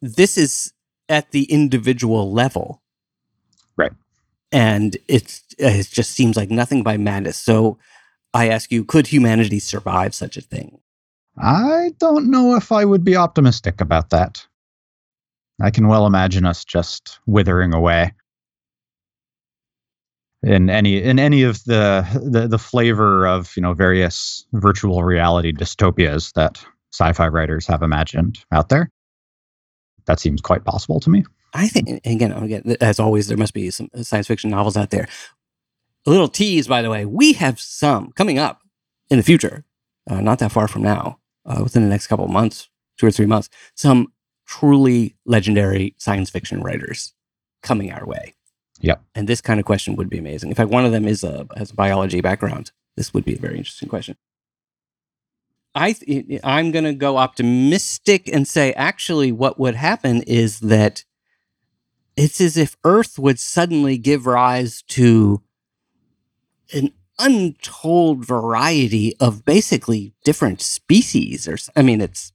This 0.00 0.36
is 0.38 0.72
at 1.08 1.30
the 1.32 1.44
individual 1.44 2.32
level 2.32 2.82
Right. 3.76 3.92
And 4.52 4.96
it's 5.08 5.42
it 5.58 5.88
just 5.90 6.12
seems 6.12 6.36
like 6.36 6.50
nothing 6.50 6.82
by 6.82 6.96
madness. 6.96 7.36
So 7.36 7.78
I 8.32 8.48
ask 8.48 8.70
you, 8.70 8.84
could 8.84 9.08
humanity 9.08 9.58
survive 9.58 10.14
such 10.14 10.36
a 10.36 10.40
thing? 10.40 10.78
I 11.36 11.92
don't 11.98 12.30
know 12.30 12.56
if 12.56 12.70
I 12.70 12.84
would 12.84 13.04
be 13.04 13.16
optimistic 13.16 13.80
about 13.80 14.10
that. 14.10 14.46
I 15.60 15.70
can 15.70 15.88
well 15.88 16.06
imagine 16.06 16.46
us 16.46 16.64
just 16.64 17.18
withering 17.26 17.74
away 17.74 18.12
in 20.44 20.70
any 20.70 21.02
in 21.02 21.18
any 21.18 21.42
of 21.42 21.64
the, 21.64 22.06
the 22.22 22.46
the 22.46 22.58
flavor 22.58 23.26
of 23.26 23.56
you 23.56 23.62
know 23.62 23.74
various 23.74 24.46
virtual 24.52 25.02
reality 25.02 25.52
dystopias 25.52 26.32
that 26.34 26.64
sci-fi 26.92 27.26
writers 27.28 27.66
have 27.66 27.82
imagined 27.82 28.38
out 28.52 28.68
there. 28.68 28.90
That 30.06 30.20
seems 30.20 30.40
quite 30.40 30.64
possible 30.64 31.00
to 31.00 31.10
me. 31.10 31.24
I 31.54 31.68
think 31.68 32.00
again, 32.04 32.32
again, 32.32 32.76
as 32.80 33.00
always, 33.00 33.28
there 33.28 33.36
must 33.36 33.54
be 33.54 33.70
some 33.70 33.88
science 34.02 34.26
fiction 34.26 34.50
novels 34.50 34.76
out 34.76 34.90
there. 34.90 35.08
A 36.06 36.10
little 36.10 36.28
tease, 36.28 36.66
by 36.66 36.82
the 36.82 36.90
way, 36.90 37.06
we 37.06 37.32
have 37.34 37.58
some 37.58 38.12
coming 38.12 38.38
up 38.38 38.60
in 39.08 39.16
the 39.16 39.22
future, 39.22 39.64
uh, 40.10 40.20
not 40.20 40.38
that 40.40 40.52
far 40.52 40.68
from 40.68 40.82
now, 40.82 41.18
uh, 41.46 41.60
within 41.62 41.82
the 41.82 41.88
next 41.88 42.08
couple 42.08 42.24
of 42.26 42.30
months, 42.30 42.68
two 42.98 43.06
or 43.06 43.10
three 43.10 43.26
months, 43.26 43.48
some 43.74 44.12
truly 44.46 45.16
legendary 45.24 45.94
science 45.98 46.28
fiction 46.28 46.62
writers 46.62 47.14
coming 47.62 47.90
our 47.90 48.06
way. 48.06 48.34
Yep. 48.84 49.02
And 49.14 49.26
this 49.26 49.40
kind 49.40 49.58
of 49.58 49.66
question 49.66 49.96
would 49.96 50.10
be 50.10 50.18
amazing. 50.18 50.50
In 50.50 50.54
fact, 50.54 50.70
one 50.70 50.84
of 50.84 50.92
them 50.92 51.08
is 51.08 51.24
a 51.24 51.46
has 51.56 51.70
a 51.70 51.74
biology 51.74 52.20
background. 52.20 52.70
This 52.96 53.14
would 53.14 53.24
be 53.24 53.34
a 53.34 53.38
very 53.38 53.56
interesting 53.56 53.88
question. 53.88 54.16
I 55.74 55.92
th- 55.92 56.40
I'm 56.44 56.70
going 56.70 56.84
to 56.84 56.92
go 56.92 57.16
optimistic 57.16 58.28
and 58.32 58.46
say 58.46 58.72
actually 58.74 59.32
what 59.32 59.58
would 59.58 59.74
happen 59.74 60.22
is 60.22 60.60
that 60.60 61.04
it's 62.16 62.40
as 62.40 62.56
if 62.56 62.76
Earth 62.84 63.18
would 63.18 63.40
suddenly 63.40 63.98
give 63.98 64.26
rise 64.26 64.82
to 64.82 65.42
an 66.72 66.92
untold 67.18 68.24
variety 68.24 69.16
of 69.18 69.44
basically 69.44 70.12
different 70.24 70.60
species, 70.60 71.48
or 71.48 71.56
I 71.74 71.82
mean, 71.82 72.00
it's 72.00 72.32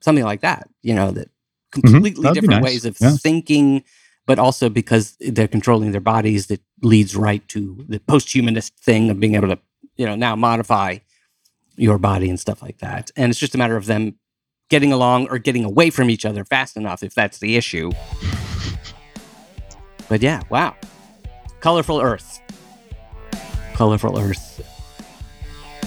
something 0.00 0.24
like 0.24 0.42
that. 0.42 0.68
You 0.82 0.94
know, 0.94 1.10
that 1.12 1.28
mm-hmm. 1.28 1.80
completely 1.80 2.24
mm-hmm. 2.24 2.34
different 2.34 2.62
nice. 2.62 2.64
ways 2.64 2.84
of 2.84 2.96
yeah. 3.00 3.16
thinking, 3.16 3.84
but 4.28 4.38
also 4.38 4.68
because 4.68 5.16
they're 5.20 5.48
controlling 5.48 5.90
their 5.90 6.02
bodies, 6.02 6.48
that 6.48 6.60
leads 6.82 7.16
right 7.16 7.48
to 7.48 7.82
the 7.88 7.98
post-humanist 7.98 8.76
thing 8.78 9.08
of 9.08 9.18
being 9.18 9.34
able 9.34 9.48
to, 9.48 9.58
you 9.96 10.04
know, 10.04 10.14
now 10.14 10.36
modify 10.36 10.98
your 11.76 11.96
body 11.96 12.28
and 12.28 12.38
stuff 12.38 12.60
like 12.60 12.76
that. 12.78 13.10
And 13.16 13.30
it's 13.30 13.40
just 13.40 13.54
a 13.54 13.58
matter 13.58 13.74
of 13.74 13.86
them 13.86 14.18
getting 14.68 14.92
along 14.92 15.28
or 15.30 15.38
getting 15.38 15.64
away 15.64 15.88
from 15.88 16.10
each 16.10 16.26
other 16.26 16.44
fast 16.44 16.76
enough 16.76 17.02
if 17.02 17.14
that's 17.14 17.38
the 17.38 17.56
issue. 17.56 17.90
But 20.10 20.20
yeah, 20.20 20.42
wow. 20.50 20.76
Colorful 21.60 21.98
Earth. 21.98 22.42
Colorful 23.72 24.18
Earth. 24.18 24.60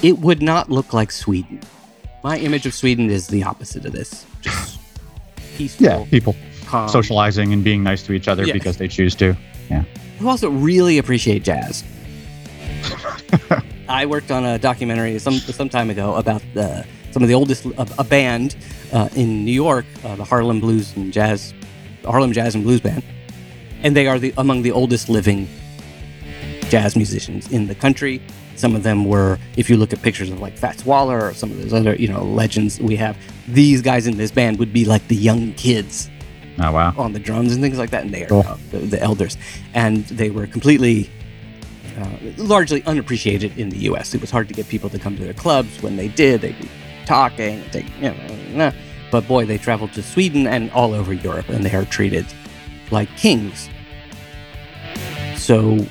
It 0.02 0.18
would 0.18 0.42
not 0.42 0.72
look 0.72 0.94
like 0.94 1.12
Sweden. 1.12 1.62
My 2.24 2.40
image 2.40 2.66
of 2.66 2.74
Sweden 2.74 3.12
is 3.12 3.28
the 3.28 3.44
opposite 3.44 3.86
of 3.86 3.92
this. 3.92 4.26
Just 4.42 4.80
peaceful. 5.58 5.86
Yeah, 5.86 6.06
people 6.10 6.36
calm. 6.72 6.90
socializing 6.90 7.54
and 7.54 7.64
being 7.64 7.84
nice 7.84 8.04
to 8.04 8.14
each 8.14 8.28
other 8.28 8.52
because 8.52 8.78
they 8.78 8.88
choose 8.88 9.16
to. 9.16 9.36
Yeah. 9.70 9.84
Who 10.20 10.30
also 10.30 10.50
really 10.50 10.98
appreciate 10.98 11.44
jazz. 11.44 11.84
I 13.90 14.06
worked 14.06 14.32
on 14.32 14.46
a 14.46 14.58
documentary 14.58 15.20
some 15.20 15.36
some 15.36 15.70
time 15.70 15.90
ago 15.90 16.16
about 16.16 16.42
the, 16.54 16.86
some 17.12 17.22
of 17.24 17.30
the 17.30 17.36
oldest 17.36 17.66
a, 17.66 17.88
a 18.00 18.04
band 18.04 18.56
uh, 18.94 19.10
in 19.16 19.44
New 19.46 19.52
York, 19.52 19.86
uh, 20.04 20.16
the 20.16 20.24
Harlem 20.24 20.60
Blues 20.60 20.96
and 20.96 21.12
Jazz, 21.12 21.54
Harlem 22.06 22.32
Jazz 22.32 22.56
and 22.56 22.64
Blues 22.64 22.80
Band, 22.80 23.04
and 23.84 23.96
they 23.96 24.08
are 24.08 24.18
the, 24.18 24.34
among 24.38 24.62
the 24.62 24.72
oldest 24.72 25.10
living 25.10 25.48
jazz 26.70 26.96
musicians 26.96 27.52
in 27.52 27.68
the 27.68 27.76
country. 27.76 28.22
Some 28.56 28.76
of 28.76 28.84
them 28.84 29.06
were, 29.06 29.40
if 29.58 29.70
you 29.70 29.76
look 29.76 29.92
at 29.92 30.02
pictures 30.02 30.30
of 30.30 30.40
like 30.40 30.58
Fats 30.58 30.86
Waller 30.86 31.26
or 31.26 31.34
some 31.34 31.52
of 31.52 31.62
those 31.62 31.74
other, 31.74 31.96
you 31.96 32.08
know, 32.08 32.24
legends 32.24 32.80
we 32.80 32.96
have, 32.96 33.18
these 33.48 33.82
guys 33.82 34.08
in 34.08 34.18
this 34.18 34.32
band 34.32 34.58
would 34.60 34.72
be 34.72 34.86
like 34.86 35.06
the 35.08 35.16
young 35.16 35.54
kids. 35.54 36.10
Oh, 36.62 36.72
wow. 36.72 36.94
On 36.98 37.14
the 37.14 37.20
drums 37.20 37.54
and 37.54 37.62
things 37.62 37.78
like 37.78 37.90
that. 37.90 38.04
And 38.04 38.14
they 38.14 38.24
are 38.26 38.28
cool. 38.28 38.46
uh, 38.48 38.58
the, 38.72 38.78
the, 38.80 39.02
elders. 39.02 39.38
And 39.74 40.06
they 40.06 40.30
were 40.30 40.48
completely, 40.48 41.10
uh, 41.98 42.10
largely 42.38 42.84
unappreciated 42.84 43.58
in 43.58 43.70
the 43.70 43.80
US. 43.90 44.14
It 44.14 44.22
was 44.22 44.30
hard 44.30 44.48
to 44.48 44.54
get 44.54 44.68
people 44.68 44.90
to 44.90 45.00
come 45.00 45.18
to 45.18 45.24
their 45.24 45.34
clubs. 45.34 45.82
When 45.82 45.96
they 45.96 46.08
did, 46.08 46.42
they'd 46.42 46.60
be 46.60 46.70
talking, 47.06 47.64
they, 47.72 47.86
you 48.00 48.56
know, 48.56 48.72
but 49.12 49.28
boy, 49.28 49.46
they 49.46 49.58
traveled 49.58 49.94
to 49.94 50.04
Sweden 50.04 50.48
and 50.48 50.72
all 50.72 50.94
over 50.94 51.14
Europe 51.14 51.50
and 51.50 51.66
they 51.66 51.76
are 51.76 51.86
treated 51.86 52.26
like 52.92 53.10
kings. 53.18 53.70
So, 55.36 55.86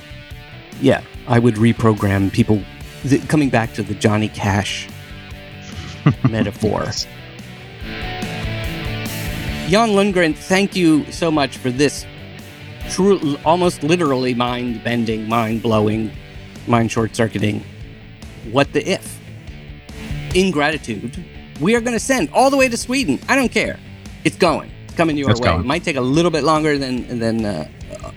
yeah, 0.79 1.03
I 1.27 1.39
would 1.39 1.55
reprogram 1.55 2.31
people 2.31 2.61
the, 3.03 3.19
coming 3.19 3.49
back 3.49 3.73
to 3.73 3.83
the 3.83 3.93
Johnny 3.95 4.29
Cash 4.29 4.87
metaphor. 6.29 6.87
Jan 9.71 9.91
Lundgren, 9.91 10.35
thank 10.35 10.75
you 10.75 11.09
so 11.13 11.31
much 11.31 11.55
for 11.55 11.71
this 11.71 12.05
true, 12.89 13.37
almost 13.45 13.83
literally 13.83 14.33
mind 14.33 14.83
bending, 14.83 15.29
mind 15.29 15.61
blowing, 15.61 16.11
mind 16.67 16.91
short 16.91 17.15
circuiting. 17.15 17.63
What 18.51 18.73
the 18.73 18.85
if? 18.85 19.17
In 20.35 20.51
gratitude, 20.51 21.23
we 21.61 21.73
are 21.73 21.79
going 21.79 21.93
to 21.93 22.01
send 22.01 22.29
all 22.33 22.49
the 22.49 22.57
way 22.57 22.67
to 22.67 22.75
Sweden. 22.75 23.17
I 23.29 23.35
don't 23.37 23.47
care. 23.47 23.79
It's 24.25 24.35
going 24.35 24.69
It's 24.83 24.95
coming 24.95 25.15
your 25.15 25.27
way. 25.29 25.55
It 25.55 25.65
might 25.65 25.85
take 25.85 25.95
a 25.95 26.01
little 26.01 26.31
bit 26.31 26.43
longer 26.43 26.77
than 26.77 27.19
than 27.19 27.45
uh, 27.45 27.69
uh, 28.03 28.11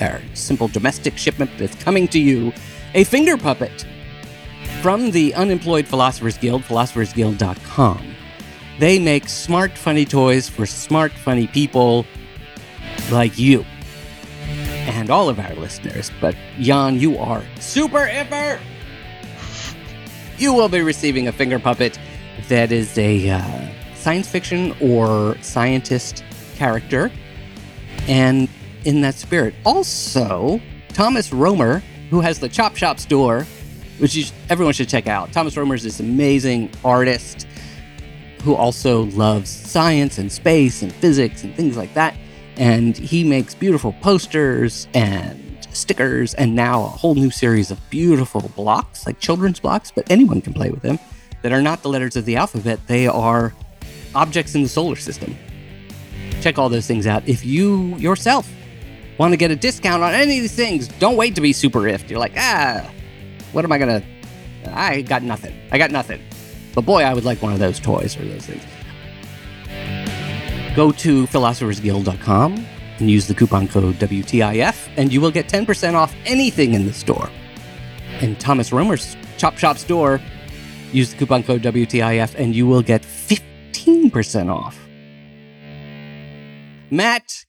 our 0.00 0.22
simple 0.32 0.68
domestic 0.68 1.18
shipment, 1.18 1.50
but 1.52 1.64
it's 1.64 1.84
coming 1.84 2.08
to 2.08 2.18
you. 2.18 2.50
A 2.94 3.04
finger 3.04 3.36
puppet 3.36 3.84
from 4.80 5.10
the 5.10 5.34
Unemployed 5.34 5.86
Philosophers 5.86 6.38
Guild, 6.38 6.62
philosophersguild.com. 6.62 8.11
They 8.78 8.98
make 8.98 9.28
smart, 9.28 9.76
funny 9.76 10.04
toys 10.04 10.48
for 10.48 10.66
smart, 10.66 11.12
funny 11.12 11.46
people 11.46 12.06
like 13.10 13.38
you 13.38 13.64
and 14.86 15.10
all 15.10 15.28
of 15.28 15.38
our 15.38 15.54
listeners. 15.54 16.10
But 16.20 16.34
Jan, 16.58 16.98
you 16.98 17.18
are 17.18 17.42
super 17.60 18.06
iffer. 18.06 18.58
You 20.38 20.52
will 20.52 20.68
be 20.68 20.80
receiving 20.80 21.28
a 21.28 21.32
finger 21.32 21.58
puppet 21.58 21.98
that 22.48 22.72
is 22.72 22.96
a. 22.98 23.30
Uh, 23.30 23.72
science 24.02 24.28
fiction 24.28 24.74
or 24.80 25.36
scientist 25.42 26.24
character. 26.56 27.10
And 28.08 28.48
in 28.84 29.00
that 29.02 29.14
spirit. 29.14 29.54
Also, 29.64 30.60
Thomas 30.88 31.32
Romer, 31.32 31.82
who 32.10 32.20
has 32.20 32.40
the 32.40 32.48
Chop 32.48 32.76
Shop 32.76 32.98
store, 32.98 33.46
which 33.98 34.32
everyone 34.50 34.74
should 34.74 34.88
check 34.88 35.06
out. 35.06 35.32
Thomas 35.32 35.56
Romer 35.56 35.76
is 35.76 35.84
this 35.84 36.00
amazing 36.00 36.68
artist 36.84 37.46
who 38.44 38.54
also 38.54 39.04
loves 39.06 39.50
science 39.50 40.18
and 40.18 40.30
space 40.30 40.82
and 40.82 40.92
physics 40.92 41.44
and 41.44 41.54
things 41.54 41.76
like 41.76 41.94
that. 41.94 42.16
And 42.56 42.96
he 42.96 43.24
makes 43.24 43.54
beautiful 43.54 43.92
posters 44.00 44.88
and 44.94 45.66
stickers 45.70 46.34
and 46.34 46.54
now 46.54 46.84
a 46.84 46.88
whole 46.88 47.14
new 47.14 47.30
series 47.30 47.70
of 47.70 47.80
beautiful 47.88 48.50
blocks, 48.56 49.06
like 49.06 49.18
children's 49.18 49.60
blocks, 49.60 49.90
but 49.90 50.10
anyone 50.10 50.40
can 50.40 50.52
play 50.52 50.70
with 50.70 50.82
them, 50.82 50.98
that 51.42 51.52
are 51.52 51.62
not 51.62 51.82
the 51.82 51.88
letters 51.88 52.16
of 52.16 52.24
the 52.24 52.36
alphabet. 52.36 52.80
They 52.86 53.06
are 53.06 53.54
objects 54.14 54.54
in 54.54 54.62
the 54.62 54.68
solar 54.68 54.96
system. 54.96 55.36
Check 56.40 56.58
all 56.58 56.68
those 56.68 56.86
things 56.86 57.06
out. 57.06 57.26
If 57.26 57.44
you 57.44 57.96
yourself 57.96 58.50
want 59.18 59.32
to 59.32 59.36
get 59.36 59.50
a 59.50 59.56
discount 59.56 60.02
on 60.02 60.12
any 60.12 60.38
of 60.38 60.42
these 60.42 60.54
things, 60.54 60.88
don't 60.88 61.16
wait 61.16 61.34
to 61.36 61.40
be 61.40 61.52
super 61.52 61.80
ifed. 61.80 62.10
You're 62.10 62.18
like, 62.18 62.34
ah, 62.36 62.90
what 63.52 63.64
am 63.64 63.72
I 63.72 63.78
going 63.78 64.02
to? 64.02 64.06
I 64.74 65.02
got 65.02 65.22
nothing. 65.22 65.54
I 65.70 65.78
got 65.78 65.90
nothing. 65.90 66.20
But 66.74 66.86
boy, 66.86 67.02
I 67.02 67.14
would 67.14 67.24
like 67.24 67.42
one 67.42 67.52
of 67.52 67.58
those 67.58 67.78
toys 67.78 68.16
or 68.16 68.24
those 68.24 68.46
things. 68.46 68.64
Go 70.74 70.90
to 70.92 71.26
philosophersguild.com 71.26 72.66
and 72.98 73.10
use 73.10 73.26
the 73.26 73.34
coupon 73.34 73.68
code 73.68 73.96
WTIF, 73.96 74.88
and 74.96 75.12
you 75.12 75.20
will 75.20 75.30
get 75.30 75.48
10% 75.48 75.94
off 75.94 76.14
anything 76.24 76.74
in 76.74 76.86
the 76.86 76.92
store. 76.92 77.28
In 78.20 78.36
Thomas 78.36 78.72
Romer's 78.72 79.16
Chop 79.36 79.58
Shop 79.58 79.76
store, 79.76 80.20
use 80.92 81.10
the 81.10 81.18
coupon 81.18 81.42
code 81.42 81.62
WTIF, 81.62 82.36
and 82.36 82.54
you 82.54 82.66
will 82.66 82.82
get 82.82 83.02
15% 83.02 84.48
off. 84.50 84.78
Matt. 86.90 87.44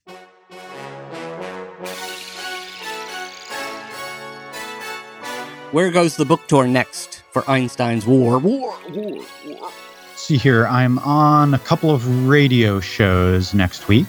Where 5.71 5.91
goes 5.91 6.17
the 6.17 6.25
book 6.25 6.47
tour 6.47 6.67
next 6.67 7.12
for 7.33 7.49
Einstein's 7.49 8.05
War? 8.05 8.37
War, 8.37 8.77
war, 8.89 9.25
war. 9.47 9.71
See 10.15 10.37
here, 10.37 10.67
I'm 10.67 10.99
on 10.99 11.53
a 11.53 11.59
couple 11.59 11.91
of 11.91 12.29
radio 12.29 12.79
shows 12.79 13.53
next 13.53 13.87
week. 13.87 14.07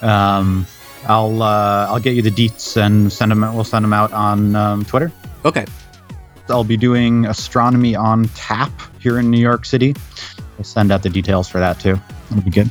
Um, 0.00 0.66
I'll 1.06 1.42
uh, 1.42 1.88
I'll 1.88 1.98
get 1.98 2.14
you 2.14 2.22
the 2.22 2.30
deets 2.30 2.76
and 2.76 3.12
send 3.12 3.32
them. 3.32 3.40
We'll 3.40 3.64
send 3.64 3.84
them 3.84 3.92
out 3.92 4.12
on 4.12 4.54
um, 4.54 4.84
Twitter. 4.84 5.10
Okay. 5.44 5.66
I'll 6.48 6.64
be 6.64 6.76
doing 6.76 7.26
astronomy 7.26 7.94
on 7.94 8.26
tap 8.36 8.70
here 9.00 9.18
in 9.18 9.30
New 9.30 9.40
York 9.40 9.64
City. 9.64 9.94
We'll 10.56 10.64
send 10.64 10.92
out 10.92 11.02
the 11.02 11.10
details 11.10 11.48
for 11.48 11.58
that 11.58 11.80
too. 11.80 11.98
It'll 12.30 12.42
be 12.42 12.50
good. 12.50 12.70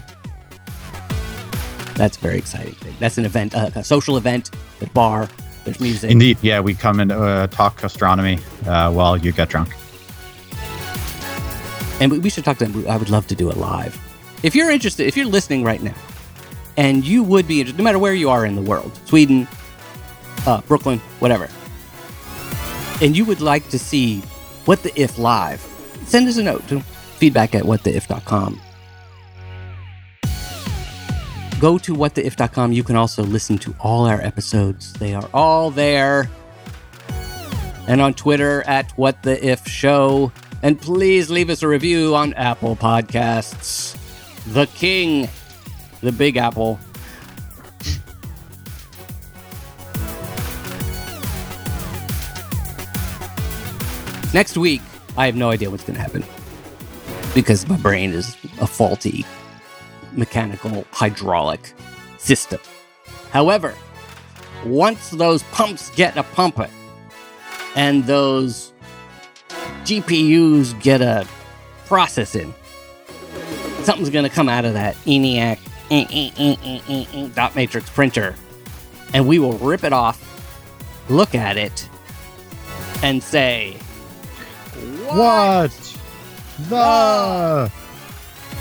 That's 1.96 2.18
very 2.18 2.38
exciting. 2.38 2.76
That's 3.00 3.18
an 3.18 3.26
event, 3.26 3.54
uh, 3.54 3.70
a 3.76 3.84
social 3.84 4.18
event. 4.18 4.52
The 4.80 4.88
bar. 4.88 5.30
There's 5.66 5.80
music. 5.80 6.10
Indeed, 6.10 6.38
yeah. 6.42 6.60
We 6.60 6.74
come 6.74 7.00
and 7.00 7.12
uh, 7.12 7.48
talk 7.48 7.84
astronomy 7.84 8.40
uh, 8.66 8.92
while 8.92 9.18
you 9.18 9.32
get 9.32 9.50
drunk. 9.50 9.76
And 12.02 12.24
we, 12.24 12.30
should 12.32 12.44
talk 12.44 12.58
to 12.58 12.66
them. 12.66 12.88
I 12.90 12.98
would 12.98 13.12
love 13.12 13.28
to 13.28 13.36
do 13.36 13.52
it 13.52 13.58
live. 13.58 13.96
If 14.42 14.56
you're 14.56 14.72
interested, 14.72 15.06
if 15.06 15.16
you're 15.16 15.28
listening 15.28 15.64
right 15.64 15.82
now, 15.82 15.94
and 16.76 17.06
you 17.06 17.22
would 17.22 17.48
be 17.48 17.60
interested, 17.60 17.78
no 17.78 17.84
matter 17.84 18.00
where 18.00 18.16
you 18.16 18.32
are 18.32 18.44
in 18.44 18.56
the 18.56 18.62
world, 18.62 18.92
Sweden, 19.06 19.48
uh, 20.48 20.62
Brooklyn, 20.62 20.98
whatever, 21.20 21.48
and 23.02 23.16
you 23.16 23.24
would 23.24 23.40
like 23.40 23.70
to 23.70 23.78
see 23.78 24.22
What 24.66 24.82
the 24.82 24.92
If 25.00 25.20
live, 25.20 25.62
send 26.06 26.28
us 26.28 26.38
a 26.38 26.44
note 26.44 26.68
to 26.70 26.80
feedback 26.80 27.54
at 27.54 27.64
whattheif.com. 27.64 28.60
Go 31.60 31.78
to 31.78 31.94
whattheif.com. 31.94 32.72
You 32.72 32.84
can 32.84 32.96
also 32.96 33.22
listen 33.22 33.60
to 33.60 33.76
all 33.80 34.08
our 34.08 34.20
episodes. 34.20 34.94
They 34.94 35.14
are 35.14 35.30
all 35.36 35.70
there. 35.70 36.32
And 37.88 38.02
on 38.02 38.16
Twitter 38.16 38.64
at 38.66 38.90
What 38.98 39.22
the 39.22 39.48
If 39.48 39.68
Show. 39.68 40.32
And 40.64 40.80
please 40.80 41.30
leave 41.32 41.50
us 41.50 41.64
a 41.64 41.68
review 41.68 42.16
on 42.16 42.34
Apple 42.34 42.76
Podcasts. 42.76 43.98
The 44.54 44.68
King, 44.68 45.28
the 46.02 46.12
Big 46.12 46.38
Apple. 46.38 46.80
Next 54.34 54.56
week, 54.56 54.82
I 55.18 55.26
have 55.26 55.36
no 55.36 55.50
idea 55.50 55.70
what's 55.70 55.84
going 55.84 55.96
to 55.96 56.02
happen 56.02 56.24
because 57.34 57.68
my 57.68 57.78
brain 57.78 58.12
is 58.12 58.38
a 58.60 58.68
faulty 58.68 59.26
mechanical 60.14 60.86
hydraulic 60.92 61.74
system. 62.18 62.60
However, 63.32 63.74
once 64.66 65.10
those 65.10 65.44
pumps 65.44 65.90
get 65.96 66.18
a 66.18 66.24
pumping 66.24 66.72
and 67.76 68.06
those 68.06 68.71
GPUs 69.84 70.80
get 70.82 71.02
a 71.02 71.28
processing, 71.86 72.54
something's 73.84 74.10
going 74.10 74.24
to 74.24 74.30
come 74.30 74.50
out 74.50 74.66
of 74.66 74.74
that 74.74 74.96
ENIAC 75.06 75.60
eh, 75.92 76.06
eh, 76.10 77.06
eh, 77.14 77.28
dot 77.34 77.56
matrix 77.56 77.90
printer 77.90 78.36
and 79.14 79.28
we 79.28 79.40
will 79.40 79.54
rip 79.54 79.84
it 79.84 79.94
off, 79.94 80.20
look 81.10 81.36
at 81.36 81.58
it, 81.58 81.90
and 83.04 83.22
say, 83.22 83.74
What 85.10 85.72
the? 86.70 87.72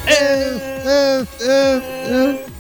If, 0.07 0.87
if, 0.87 1.41
if, 1.41 1.85
if. 2.11 2.60